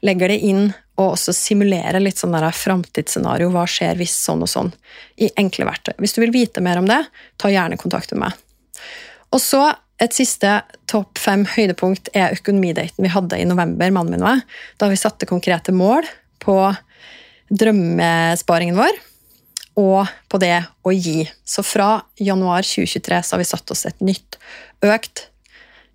Legger 0.07 0.33
det 0.33 0.43
inn 0.47 0.69
og 0.99 1.15
også 1.15 1.33
simulere 1.35 2.01
litt 2.03 2.19
sånn 2.19 2.35
framtidsscenario. 2.35 3.51
Hva 3.55 3.65
skjer 3.71 3.99
hvis 3.99 4.17
sånn 4.19 4.43
og 4.43 4.51
sånn? 4.51 4.73
I 5.23 5.31
enkle 5.39 5.69
verktøy. 5.69 5.95
Hvis 6.03 6.17
du 6.17 6.23
vil 6.25 6.35
vite 6.35 6.63
mer 6.65 6.81
om 6.81 6.89
det, 6.91 7.01
ta 7.39 7.51
gjerne 7.51 7.79
kontakt 7.79 8.15
med 8.15 8.27
meg. 8.27 8.83
Og 9.31 9.43
så 9.43 9.69
et 10.03 10.15
siste 10.15 10.61
topp 10.91 11.19
fem 11.19 11.45
høydepunkt 11.57 12.11
er 12.15 12.35
økonomidaten 12.37 13.03
vi 13.03 13.11
hadde 13.11 13.39
i 13.39 13.47
november, 13.47 13.91
mannen 13.95 14.15
min 14.15 14.23
og 14.23 14.37
jeg, 14.37 14.45
da 14.79 14.91
vi 14.91 14.99
satte 14.99 15.27
konkrete 15.27 15.75
mål 15.75 16.07
på 16.43 16.59
drømmesparingen 17.49 18.79
vår 18.79 18.99
og 19.79 20.11
på 20.31 20.41
det 20.43 20.57
å 20.83 20.93
gi. 20.93 21.23
Så 21.47 21.63
fra 21.67 22.01
januar 22.19 22.67
2023 22.67 23.21
så 23.23 23.37
har 23.37 23.43
vi 23.43 23.49
satt 23.49 23.75
oss 23.75 23.87
et 23.87 24.01
nytt 24.05 24.39
økt, 24.85 25.29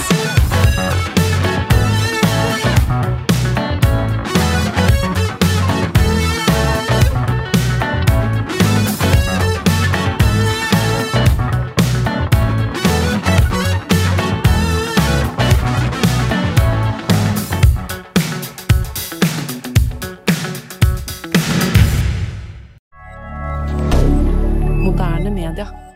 milliardaire 25.51 25.90